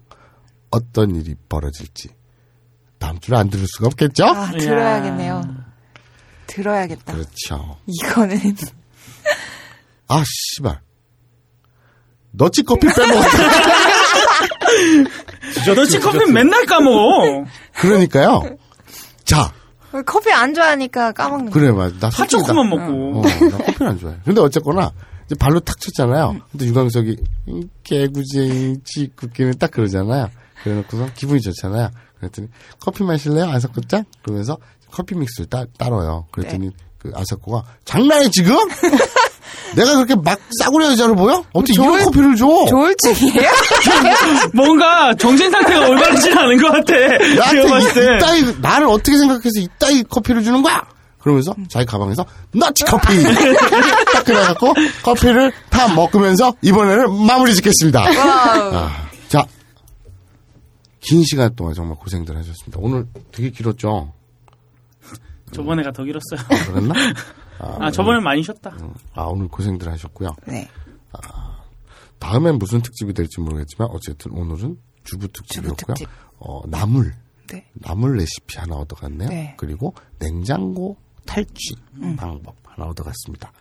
[0.70, 2.08] 어떤 일이 벌어질지
[2.98, 4.24] 다음 주를 안 들을 수가 없겠죠?
[4.24, 5.42] 아, 들어야겠네요.
[6.46, 7.12] 들어야겠다.
[7.12, 7.76] 그렇죠.
[7.86, 8.38] 이거는
[10.08, 10.80] 아 씨발
[12.30, 13.38] 너치 커피 빼먹었다.
[15.74, 17.44] 너치 커피 맨날 까먹어.
[17.74, 18.56] 그러니까요.
[19.24, 19.52] 자
[20.04, 21.58] 커피 안 좋아하니까 까먹는 거.
[21.58, 21.94] 그래 맞아.
[21.98, 23.20] 나 핫초코만 먹고.
[23.20, 24.16] 어, 나 커피는 안 좋아해.
[24.24, 24.92] 근데 어쨌거나
[25.26, 26.36] 이제 발로 탁 쳤잖아요.
[26.52, 27.16] 근데 유광석이
[27.48, 30.30] 이 개구쟁이 찌꾸기는 딱 그러잖아요.
[30.62, 31.90] 그래놓고서 기분이 좋잖아요.
[32.28, 32.48] 그랬더니
[32.80, 33.50] 커피 마실래요?
[33.50, 34.04] 아사코짱?
[34.22, 34.56] 그러면서
[34.90, 36.26] 커피 믹스를 따, 따러요.
[36.30, 38.56] 그랬더니 그 아사코가 장난해 지금?
[39.74, 41.44] 내가 그렇게 막 싸구려 여자로 보여?
[41.52, 42.46] 어떻게 이런 커피를 줘?
[42.68, 43.50] 조울증이에요?
[44.54, 46.94] 뭔가 정신 상태가 올바르지 않은 것 같아.
[46.94, 48.16] 나한테 이.
[48.16, 50.82] 이따위 나를 어떻게 생각해서 이따위 커피를 주는 거야?
[51.18, 53.20] 그러면서 자기 가방에서 너치 커피
[54.12, 58.00] 딱 그래갖고 커피를 다 먹으면서 이번에는 마무리 짓겠습니다.
[58.00, 59.44] 아, 자,
[61.06, 62.78] 긴 시간 동안 정말 고생들 하셨습니다.
[62.82, 64.12] 오늘 되게 길었죠?
[65.52, 66.40] 저번에가 더 길었어요.
[66.40, 66.94] 아, 그랬나?
[67.60, 68.76] 아, 저번엔 많이 쉬었다.
[69.14, 70.34] 아, 오늘 고생들 하셨고요.
[70.48, 70.68] 네.
[72.18, 75.76] 다음엔 무슨 특집이 될지 모르겠지만 어쨌든 오늘은 주부 특집이었고요.
[75.76, 76.08] 주부 특집.
[76.38, 77.14] 어, 나물.
[77.48, 77.64] 네.
[77.74, 79.28] 나물 레시피 하나 얻어갔네요.
[79.28, 79.54] 네.
[79.56, 81.76] 그리고 냉장고 탈취
[82.16, 83.52] 방법 하나 얻어갔습니다.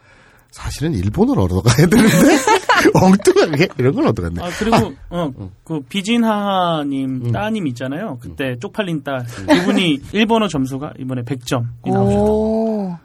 [0.56, 2.38] 사실은 일본어를 얻어가야 되는데
[2.95, 4.41] 엉뚱하게 이런 걸 얻어갔네.
[4.41, 8.18] 아 그리고 어그 비진하하님 따님 있잖아요.
[8.22, 12.22] 그때 쪽팔린 딸 그분이 일본어 점수가 이번에 100점이 나오셨다.
[12.22, 12.98] 오.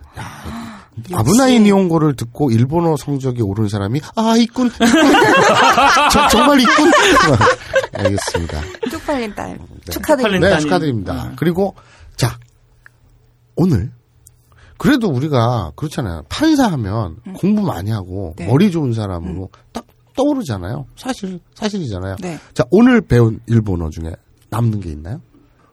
[1.13, 4.87] 아브나인 이용고를 듣고 일본어 성적이 오른 사람이 아 있군, 있군.
[6.13, 6.89] 저, 정말 있군.
[7.99, 8.61] 알겠습니다.
[8.93, 9.59] 쪽팔린 딸.
[9.59, 9.93] 네.
[9.93, 10.49] 축하드립니다.
[10.55, 11.33] 네, 축하드립니다.
[11.35, 11.75] 그리고
[12.15, 12.39] 자
[13.57, 13.91] 오늘
[14.81, 16.23] 그래도 우리가 그렇잖아요.
[16.31, 18.47] 판사하면 공부 많이 하고 네.
[18.47, 19.85] 머리 좋은 사람으로 딱
[20.17, 20.87] 떠오르잖아요.
[20.97, 22.17] 사실 사실이잖아요.
[22.23, 22.39] 네.
[22.55, 24.15] 자 오늘 배운 일본어 중에
[24.49, 25.21] 남는 게 있나요?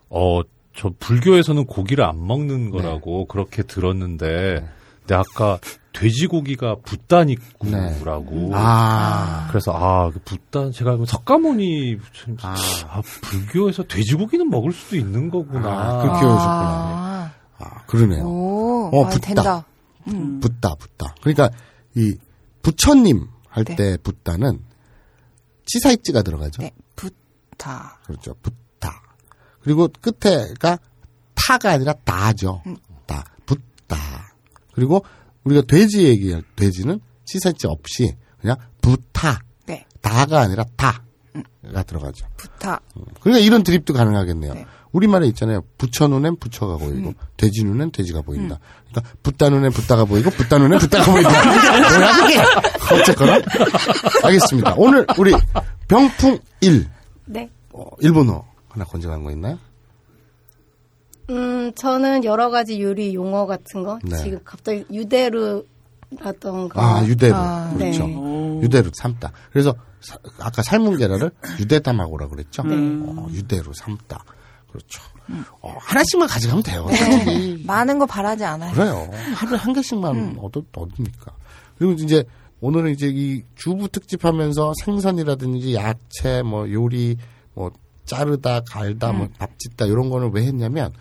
[0.10, 0.42] 어,
[0.76, 4.68] 저 불교에서는 고기를 안 먹는 거라고 그렇게 들었는데,
[5.00, 5.58] 근데 아까
[5.94, 8.52] 돼지고기가 붓다니꾸라고.
[8.56, 9.48] 아.
[9.50, 15.70] 그래서 아, 그 붓단 제가 알고 석가모니 참, 아, 불교에서 돼지고기는 먹을 수도 있는 거구나.
[15.70, 17.36] 아, 그렇게 오셨구나.
[17.60, 18.24] 아, 그러네요.
[18.24, 19.26] 오, 어, 아, 붓다.
[19.28, 19.66] 된다.
[20.08, 20.40] 음.
[20.40, 21.16] 붓다, 붓다.
[21.22, 21.50] 그러니까
[21.96, 22.16] 이
[22.62, 23.76] 부처님 할 네.
[23.76, 24.64] 때 붓다는
[25.66, 26.62] 치사익지가 들어가죠.
[26.62, 28.00] 네, 붓다.
[28.06, 28.36] 그렇죠.
[28.42, 29.02] 붓다.
[29.62, 30.80] 그리고 끝에가
[31.36, 32.62] 타가 아니라 다죠.
[32.68, 32.78] 음.
[33.06, 33.24] 다.
[33.46, 33.98] 붓다.
[34.74, 35.04] 그리고
[35.44, 39.42] 우리가 돼지 얘기할 돼지는 치사익지 없이 그냥 부타.
[39.66, 39.86] 네.
[40.02, 42.28] 다가 아니라 다가 들어가죠.
[42.38, 42.82] 붓다.
[43.20, 44.54] 그러니까 이런 드립도 가능하겠네요.
[44.54, 44.66] 네.
[44.98, 45.61] 우리말에 있잖아요.
[45.78, 47.14] 부처 눈엔 부처가 보이고, 음.
[47.38, 48.57] 돼지 눈엔 돼지가 보인다.
[48.90, 51.30] 그러니까, 붓다 눈엔 붓다가 보이고, 붓다 눈엔 붓다가 보인다.
[51.98, 52.95] 뭐야, 그게?
[52.95, 53.40] 어쨌거나.
[54.24, 54.74] 알겠습니다.
[54.78, 55.34] 오늘 우리
[55.88, 56.88] 병풍 1.
[57.26, 57.49] 네.
[57.74, 59.60] 어, 일본어 하나 건져간 거 있나요?
[61.30, 64.18] 음, 저는 여러 가지 요리 용어 같은 거 네.
[64.18, 65.64] 지금 갑자기 유대루
[66.19, 67.34] 라던가 아, 유대루.
[67.36, 68.07] 아, 그렇죠.
[68.07, 68.61] 네.
[68.64, 69.32] 유대루 삶다.
[69.52, 72.64] 그래서 사- 아까 삶은 계란을 유대담하고라 그랬죠.
[72.64, 72.76] 네.
[72.76, 74.24] 어, 유대루 삶다.
[74.69, 75.02] 그렇죠.
[75.61, 76.85] 어, 하나씩만 가져가면 돼요.
[76.89, 77.57] 네.
[77.65, 78.73] 많은 거 바라지 않아요.
[78.73, 79.10] 그래요.
[79.35, 80.38] 하루에 한 개씩만 음.
[80.39, 81.34] 얻어, 얻으니까.
[81.77, 82.23] 그리고 이제
[82.60, 87.18] 오늘은 이제 이 주부 특집 하면서 생선이라든지 야채, 뭐 요리,
[87.53, 87.72] 뭐
[88.06, 89.18] 자르다, 갈다, 음.
[89.18, 90.94] 뭐 밥 짓다 이런 거는 왜 했냐면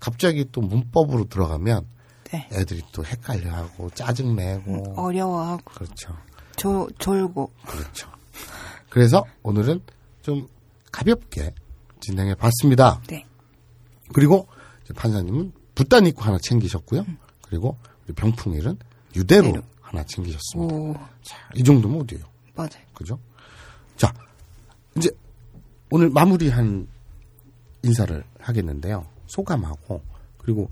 [0.00, 1.86] 갑자기 또 문법으로 들어가면
[2.30, 2.48] 네.
[2.52, 6.14] 애들이 또 헷갈려하고 짜증내고 어려워하고 그렇죠.
[6.56, 7.50] 졸, 졸고.
[7.66, 8.08] 그렇죠.
[8.90, 9.80] 그래서 오늘은
[10.22, 10.48] 좀
[10.92, 11.54] 가볍게
[12.08, 13.02] 진행해 봤습니다.
[13.06, 13.26] 네.
[14.14, 14.48] 그리고
[14.82, 17.04] 이제 판사님은 붓단 입고 하나 챙기셨고요.
[17.42, 17.76] 그리고
[18.06, 18.78] 우리 병풍일은
[19.14, 19.62] 유대로 유대로.
[19.82, 20.74] 하나 챙기셨습니다.
[20.74, 22.24] 오, 자, 이 정도면 어디예요?
[22.54, 22.70] 맞아요.
[22.94, 23.18] 그죠?
[23.98, 24.12] 자,
[24.96, 25.10] 이제
[25.90, 26.88] 오늘 마무리한
[27.82, 29.06] 인사를 하겠는데요.
[29.26, 30.02] 소감하고
[30.38, 30.70] 그리고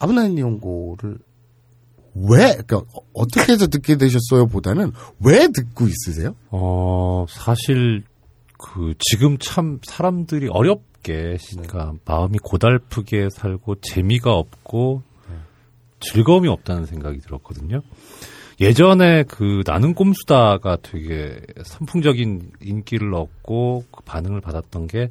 [0.00, 1.18] 아브나인 연고를
[2.14, 4.46] 왜, 그러니까 어- 어떻게 해서 듣게 되셨어요?
[4.48, 6.34] 보다는 왜 듣고 있으세요?
[6.50, 8.02] 어, 사실
[8.62, 15.02] 그 지금 참 사람들이 어렵게 그러니까 마음이 고달프게 살고 재미가 없고
[16.00, 17.82] 즐거움이 없다는 생각이 들었거든요.
[18.60, 25.08] 예전에 그 나는 꼼수다가 되게 선풍적인 인기를 얻고 그 반응을 받았던 게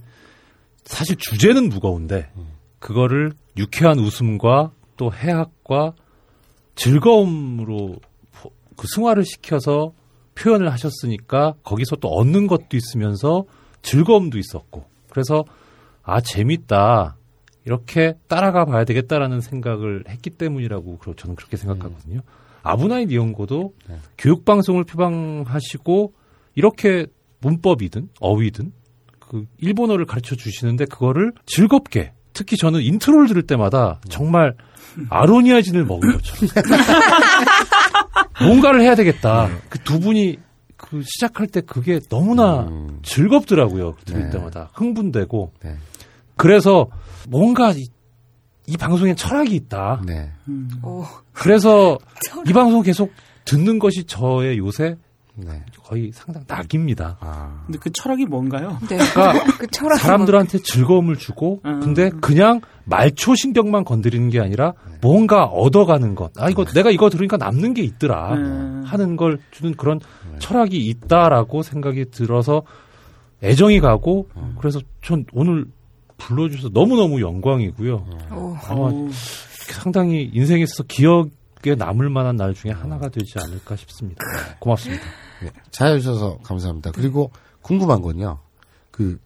[0.85, 2.31] 사실 주제는 무거운데
[2.79, 5.93] 그거를 유쾌한 웃음과 또 해학과
[6.75, 7.97] 즐거움으로
[8.31, 9.93] 포- 그 승화를 시켜서
[10.35, 13.43] 표현을 하셨으니까 거기서 또 얻는 것도 있으면서
[13.81, 14.85] 즐거움도 있었고.
[15.09, 15.43] 그래서
[16.03, 17.17] 아 재밌다.
[17.65, 22.21] 이렇게 따라가 봐야 되겠다라는 생각을 했기 때문이라고 저는 그렇게 생각하거든요.
[22.63, 23.73] 아브나인 이용고도
[24.17, 26.13] 교육 방송을 표방하시고
[26.55, 27.05] 이렇게
[27.39, 28.71] 문법이든 어휘든
[29.19, 34.55] 그 일본어를 가르쳐 주시는데 그거를 즐겁게 특히 저는 인트로를 들을 때마다 정말
[35.09, 36.49] 아로니아진을 먹은 것처럼
[38.43, 39.49] 뭔가를 해야 되겠다.
[39.69, 40.37] 그 두 분이
[40.77, 42.67] 그 시작할 때 그게 너무나
[43.03, 43.95] 즐겁더라고요.
[44.05, 44.29] 들을 네.
[44.31, 45.75] 때마다 흥분되고 네.
[46.35, 46.87] 그래서
[47.29, 47.85] 뭔가 이,
[48.67, 50.01] 이 방송에 철학이 있다.
[50.05, 50.31] 네.
[50.83, 51.97] 오, 그래서
[52.47, 53.11] 이 방송 계속
[53.45, 54.95] 듣는 것이 저의 요새
[55.45, 55.63] 네.
[55.83, 57.17] 거의 상당 낙입니다.
[57.19, 57.63] 아.
[57.65, 58.77] 근데 그 철학이 뭔가요?
[58.89, 58.97] 네.
[58.97, 59.99] 그러니까 그 철학.
[59.99, 61.79] 사람들한테 즐거움을 주고 음.
[61.81, 64.97] 근데 그냥 말초 신경만 건드리는 게 아니라 네.
[65.01, 66.31] 뭔가 얻어가는 것.
[66.37, 68.83] 아 이거 내가 이거 들으니까 남는 게 있더라 음.
[68.85, 70.39] 하는 걸 주는 그런 네.
[70.39, 72.63] 철학이 있다라고 생각이 들어서
[73.43, 74.55] 애정이 가고 음.
[74.59, 75.65] 그래서 전 오늘
[76.17, 78.05] 불러주셔서 너무 너무 영광이고요.
[78.09, 78.35] 네.
[78.35, 78.91] 오, 아마
[79.67, 81.29] 상당히 인생에 있어서 기억
[81.67, 84.23] 에 남을 만한 날 중에 하나가 되지 않을까 싶습니다.
[84.59, 85.03] 고맙습니다.
[85.43, 85.51] 네.
[85.71, 86.91] 잘해주셔서 감사합니다.
[86.91, 87.31] 그리고
[87.61, 88.39] 궁금한 건요.
[88.89, 89.19] 그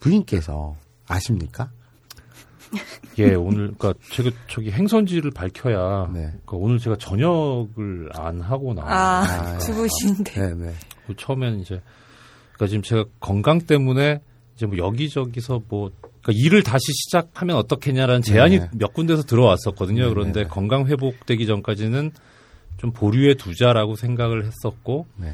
[0.00, 1.70] 부인께서 아십니까?
[3.18, 6.20] 예, 오늘 그러니까 제가 저기 행선지를 밝혀야 네.
[6.20, 8.82] 그러니까 오늘 제가 저녁을 안 하고 나.
[8.82, 10.32] 아, 아, 주부신데.
[10.32, 10.74] 네, 네.
[11.06, 11.80] 그 처음에는 이제
[12.54, 14.20] 그러니까 지금 제가 건강 때문에
[14.56, 15.90] 이제 뭐 여기저기서 뭐
[16.24, 18.68] 그러니까 일을 다시 시작하면 어떻겠냐라는 제안이 네.
[18.72, 20.04] 몇 군데서 들어왔었거든요.
[20.04, 20.48] 네, 그런데 네.
[20.48, 22.12] 건강 회복되기 전까지는
[22.78, 25.32] 좀 보류해 두자라고 생각을 했었고 네.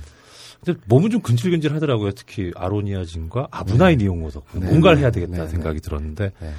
[0.64, 2.10] 근데 몸은 좀 근질근질 하더라고요.
[2.10, 4.66] 특히 아로니아진과 아브나이 니온고석 네.
[4.66, 5.48] 뭔가를 해야 되겠다 네, 네.
[5.48, 6.52] 생각이 들었는데 네.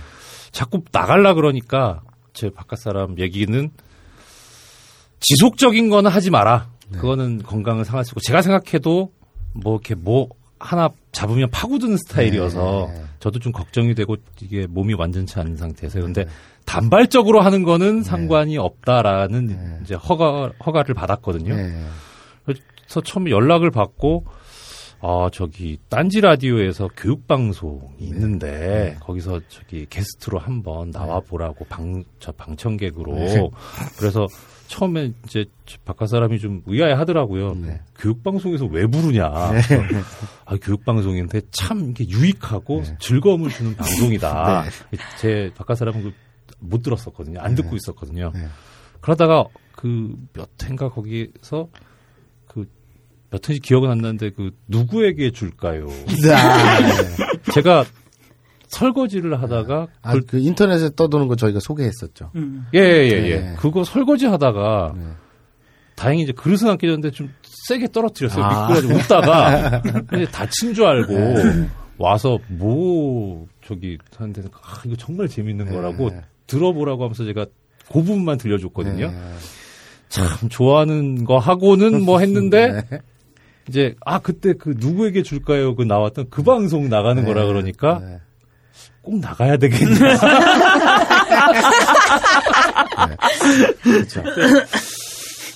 [0.51, 2.01] 자꾸 나갈라 그러니까
[2.33, 3.69] 제 바깥 사람 얘기는
[5.19, 6.69] 지속적인 거는 하지 마라.
[6.89, 6.97] 네.
[6.97, 9.11] 그거는 건강을 상할 수 있고 제가 생각해도
[9.53, 13.10] 뭐 이렇게 뭐 하나 잡으면 파고드는 스타일이어서 네.
[13.21, 16.25] 저도 좀 걱정이 되고 이게 몸이 완전치 않은 상태에서 근데
[16.65, 21.55] 단발적으로 하는 거는 상관이 없다라는 이제 허가 허가를 받았거든요.
[21.55, 21.85] 네.
[22.43, 24.25] 그래서 처음에 연락을 받고
[25.03, 32.31] 아 저기 딴지 라디오에서 교육 방송이 있는데 거기서 저기 게스트로 한번 나와 보라고 방 저
[32.31, 33.49] 방청객으로 네.
[33.97, 34.27] 그래서
[34.71, 35.45] 처음에 이제
[35.83, 37.57] 바깥 사람이 좀 의아해 하더라고요.
[37.99, 39.29] 교육 방송에서 왜 부르냐.
[39.49, 39.75] 그래서
[40.45, 44.63] 아, 교육 방송인데 참 이게 유익하고 즐거움을 주는 방송이다.
[45.19, 46.13] 제 바깥 사람은
[46.61, 47.41] 그못 들었었거든요.
[47.41, 48.31] 안 듣고 있었거든요.
[49.01, 49.45] 그러다가
[49.75, 51.67] 그 몇 회인가 거기서
[52.47, 55.87] 그몇 회인지 기억은 안 나는데 그 누구에게 줄까요?
[57.53, 57.83] 제가
[58.71, 62.31] 설거지를 하다가 아, 그 인터넷에 떠도는 거 저희가 소개했었죠.
[62.73, 63.39] 예, 예, 예.
[63.39, 63.55] 네.
[63.59, 64.95] 그거 설거지 하다가
[65.95, 67.31] 다행히 이제 그릇은 안 깨졌는데 좀
[67.67, 68.43] 세게 떨어뜨렸어요.
[68.43, 68.67] 아.
[68.69, 71.69] 미끄러지고 웃다가 근데 다친 줄 알고 네.
[71.97, 75.71] 와서 뭐 저기 하는데 아, 이거 정말 재밌는 네.
[75.71, 76.09] 거라고
[76.47, 77.45] 들어보라고 하면서 제가
[77.91, 79.11] 그 부분만 들려줬거든요.
[79.11, 79.17] 네.
[80.07, 83.01] 참 좋아하는 거 하고는 뭐 했는데 네.
[83.67, 85.75] 이제 아 그때 그 누구에게 줄까요?
[85.75, 87.31] 그 나왔던 그 방송 나가는 네.
[87.31, 88.01] 거라 그러니까
[89.01, 89.97] 꼭 나가야 되겠냐.
[93.83, 94.23] 그렇죠.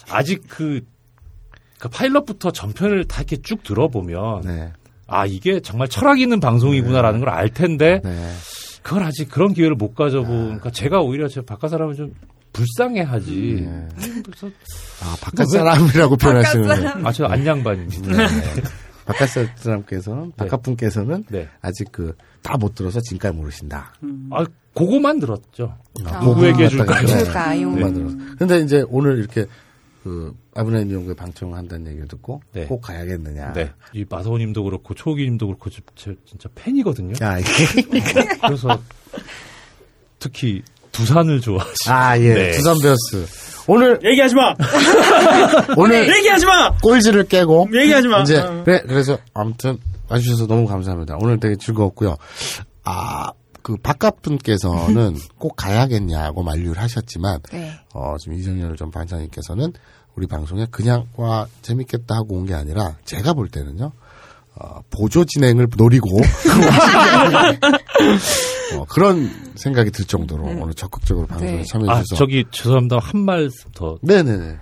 [0.10, 0.82] 아직 그,
[1.80, 4.72] 그 파일럿부터 전편을 다 이렇게 쭉 들어보면 네.
[5.08, 8.32] 아 이게 정말 철학 있는 방송이구나라는 걸 알 텐데 네.
[8.82, 12.14] 그걸 아직 그런 기회를 못 가져보니까 제가 오히려 제 바깥 사람을 좀
[12.54, 13.68] 불쌍해하지.
[14.24, 14.48] 그래서
[15.04, 18.16] 아, 바깥 사람이라고 표현하시는 아, 저 안양반입니다.
[18.16, 18.28] 네.
[19.06, 21.48] 바깥 사람께서는 바깥 분께서는 네.
[21.61, 22.15] 아직 그
[22.45, 23.91] 다 못 들어서 지금까지 모르신다.
[24.30, 24.45] 아,
[24.76, 25.76] 그거만 들었죠.
[26.06, 27.02] 아, 누구에게 그거만 줄까요?
[27.07, 27.23] 네.
[27.23, 27.69] 줄까요?
[27.72, 28.18] 그거만 들었어.
[28.38, 29.48] 근데 이제 오늘 이렇게
[30.03, 32.65] 그 아브라함 연구에 방청한다는 얘기를 듣고 네.
[32.68, 33.53] 꼭 가야겠느냐.
[33.53, 33.72] 네.
[33.94, 37.15] 이 마사오님도 그렇고 초기님도 그렇고 진짜 팬이거든요.
[37.22, 37.49] 아, 이게
[38.44, 38.80] 그래서
[40.19, 40.61] 특히
[40.91, 41.90] 두산을 좋아하시.
[41.90, 42.34] 아, 예.
[42.36, 42.52] 네.
[42.52, 43.26] 두산 베어스.
[43.68, 44.54] 오늘 얘기하지 마.
[45.78, 46.72] 오늘 얘기하지 마.
[46.82, 48.22] 꼴지를 깨고 얘기하지 마.
[48.22, 48.62] 이제 어.
[48.64, 49.78] 그래 그래서 아무튼
[50.10, 51.18] 와주셔서 너무 감사합니다.
[51.20, 52.16] 오늘 되게 즐거웠고요.
[52.84, 53.32] 아.
[53.64, 57.72] 그 바깥 분께서는 꼭 가야겠냐고 만류를 하셨지만 네.
[57.96, 59.74] 어 지금 이정열 전 반장님께서는
[60.16, 63.92] 우리 방송에 그냥 와 재밌겠다 하고 온 게 아니라 제가 볼 때는요
[64.60, 66.18] 어, 보조 진행을 노리고
[68.77, 71.64] 어, 그런 생각이 들 정도로 오늘 적극적으로 방송에 네.
[71.64, 72.99] 참여해 아, 주셔서 저기 죄송합니다.
[72.99, 73.98] 한 말씀 더.
[74.02, 74.57] 네네네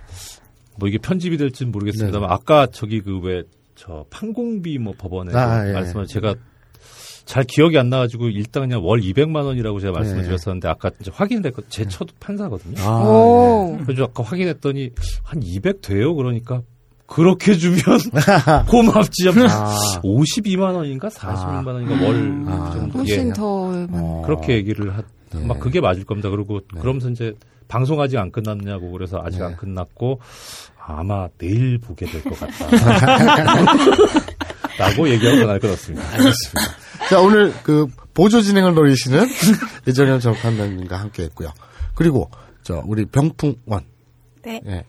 [0.78, 2.34] 뭐 이게 편집이 될지는 모르겠습니다만 네네.
[2.34, 3.42] 아까 저기 그 왜
[3.76, 5.72] 저 판공비 뭐 법원에 아, 예.
[5.72, 6.34] 말씀을 제가
[7.24, 10.28] 잘 기억이 안 나가지고 일단 그냥 월 200만 원이라고 제가 말씀을 네.
[10.28, 12.80] 드렸었는데 아까 이제 확인을 했거 제 처도 판사거든요.
[12.82, 13.78] 아, 오.
[13.84, 14.90] 그래서 아까 확인했더니
[15.22, 16.14] 한 200 돼요.
[16.14, 16.62] 그러니까
[17.06, 17.80] 그렇게 주면
[18.68, 19.28] 고맙지.
[19.48, 20.00] 아.
[20.02, 22.70] 52만 원인가 40만 원인가 월 아.
[22.72, 23.32] 정도 훨씬 예.
[23.32, 23.44] 더
[23.92, 24.22] 어.
[24.24, 25.02] 그렇게 얘기를 하,
[25.32, 25.44] 네.
[25.46, 26.30] 막 그게 맞을 겁니다.
[26.30, 27.34] 그리고 그러면서 이제
[27.68, 29.44] 방송 아직 안 끝났냐고 그래서 아직 네.
[29.44, 30.20] 안 끝났고
[30.86, 32.66] 아마 내일 보게 될 것 같다.
[34.78, 36.04] 라고 얘기하고 전화를 끊었습니다.
[36.10, 37.08] 알겠습니다.
[37.08, 39.26] 자, 오늘 그 보조 진행을 노리시는
[39.86, 41.50] 이정현 전 판단님과 함께 했고요.
[41.94, 42.30] 그리고
[42.62, 43.84] 저 우리 병풍원
[44.42, 44.60] 네.
[44.66, 44.84] 예,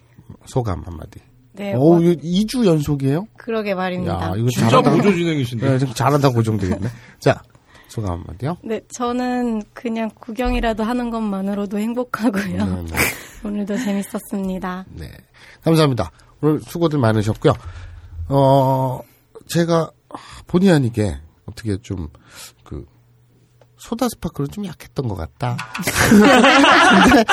[0.45, 1.19] 소감 한마디.
[1.55, 1.73] 네.
[1.75, 3.27] 오, 어, 2주 연속이에요?
[3.37, 4.13] 그러게 말입니다.
[4.13, 4.91] 야, 이거 진짜 잘하다.
[4.91, 5.69] 보조 진행이신데.
[5.69, 6.87] 네, 좀 잘한다 고정되겠네.
[7.19, 7.41] 자,
[7.87, 8.57] 소감 한마디요.
[8.63, 12.65] 네, 저는 그냥 구경이라도 하는 것만으로도 행복하고요.
[12.65, 12.97] 네, 네.
[13.43, 14.85] 오늘도 재밌었습니다.
[14.91, 15.11] 네.
[15.63, 16.11] 감사합니다.
[16.41, 17.53] 오늘 수고들 많으셨고요.
[18.29, 18.99] 어,
[19.47, 19.91] 제가
[20.47, 22.19] 본의 아니게 어떻게 좀, 그,
[23.85, 25.57] 소다 스파클은 좀 약했던 것 같다.
[27.05, 27.25] 근데,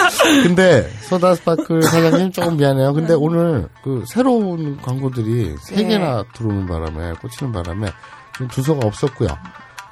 [0.43, 2.93] 근데, 소다 스파클 사장님 조금 미안해요.
[2.93, 5.85] 근데 오늘 그 새로운 광고들이 세 네.
[5.85, 7.91] 개나 들어오는 바람에, 꽂히는 바람에
[8.37, 9.29] 좀 두서가 없었고요.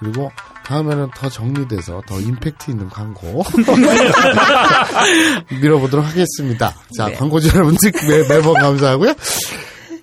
[0.00, 0.30] 그리고
[0.66, 3.42] 다음에는 더 정리돼서 더 임팩트 있는 광고
[5.50, 6.74] 밀어보도록 하겠습니다.
[6.94, 7.14] 자, 네.
[7.14, 9.14] 광고주 여러분들 매, 매번 감사하고요.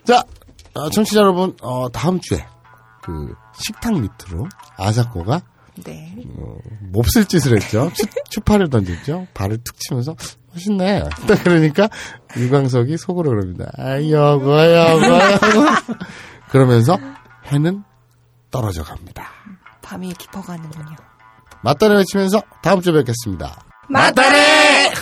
[0.05, 0.23] 자,
[0.73, 2.43] 어, 청취자 여러분, 어, 다음 주에
[3.03, 5.41] 그 식탁 밑으로 아사코가
[5.83, 6.15] 네.
[6.91, 7.91] 몹쓸 짓을 했죠.
[7.93, 9.27] 추, 추파를 던졌죠.
[9.33, 10.15] 발을 툭 치면서
[10.53, 11.03] 멋있네.
[11.27, 11.89] 딱 그러니까
[12.35, 13.71] 유광석이 속으로 그럽니다.
[13.77, 15.65] 아, 여보, 여보, 여보.
[16.49, 16.97] 그러면서
[17.45, 17.83] 해는
[18.49, 19.29] 떨어져 갑니다.
[19.81, 20.95] 밤이 깊어가는군요.
[21.63, 23.63] 맞다를 외치면서 다음 주에 뵙겠습니다.
[23.89, 24.93] 맞다네!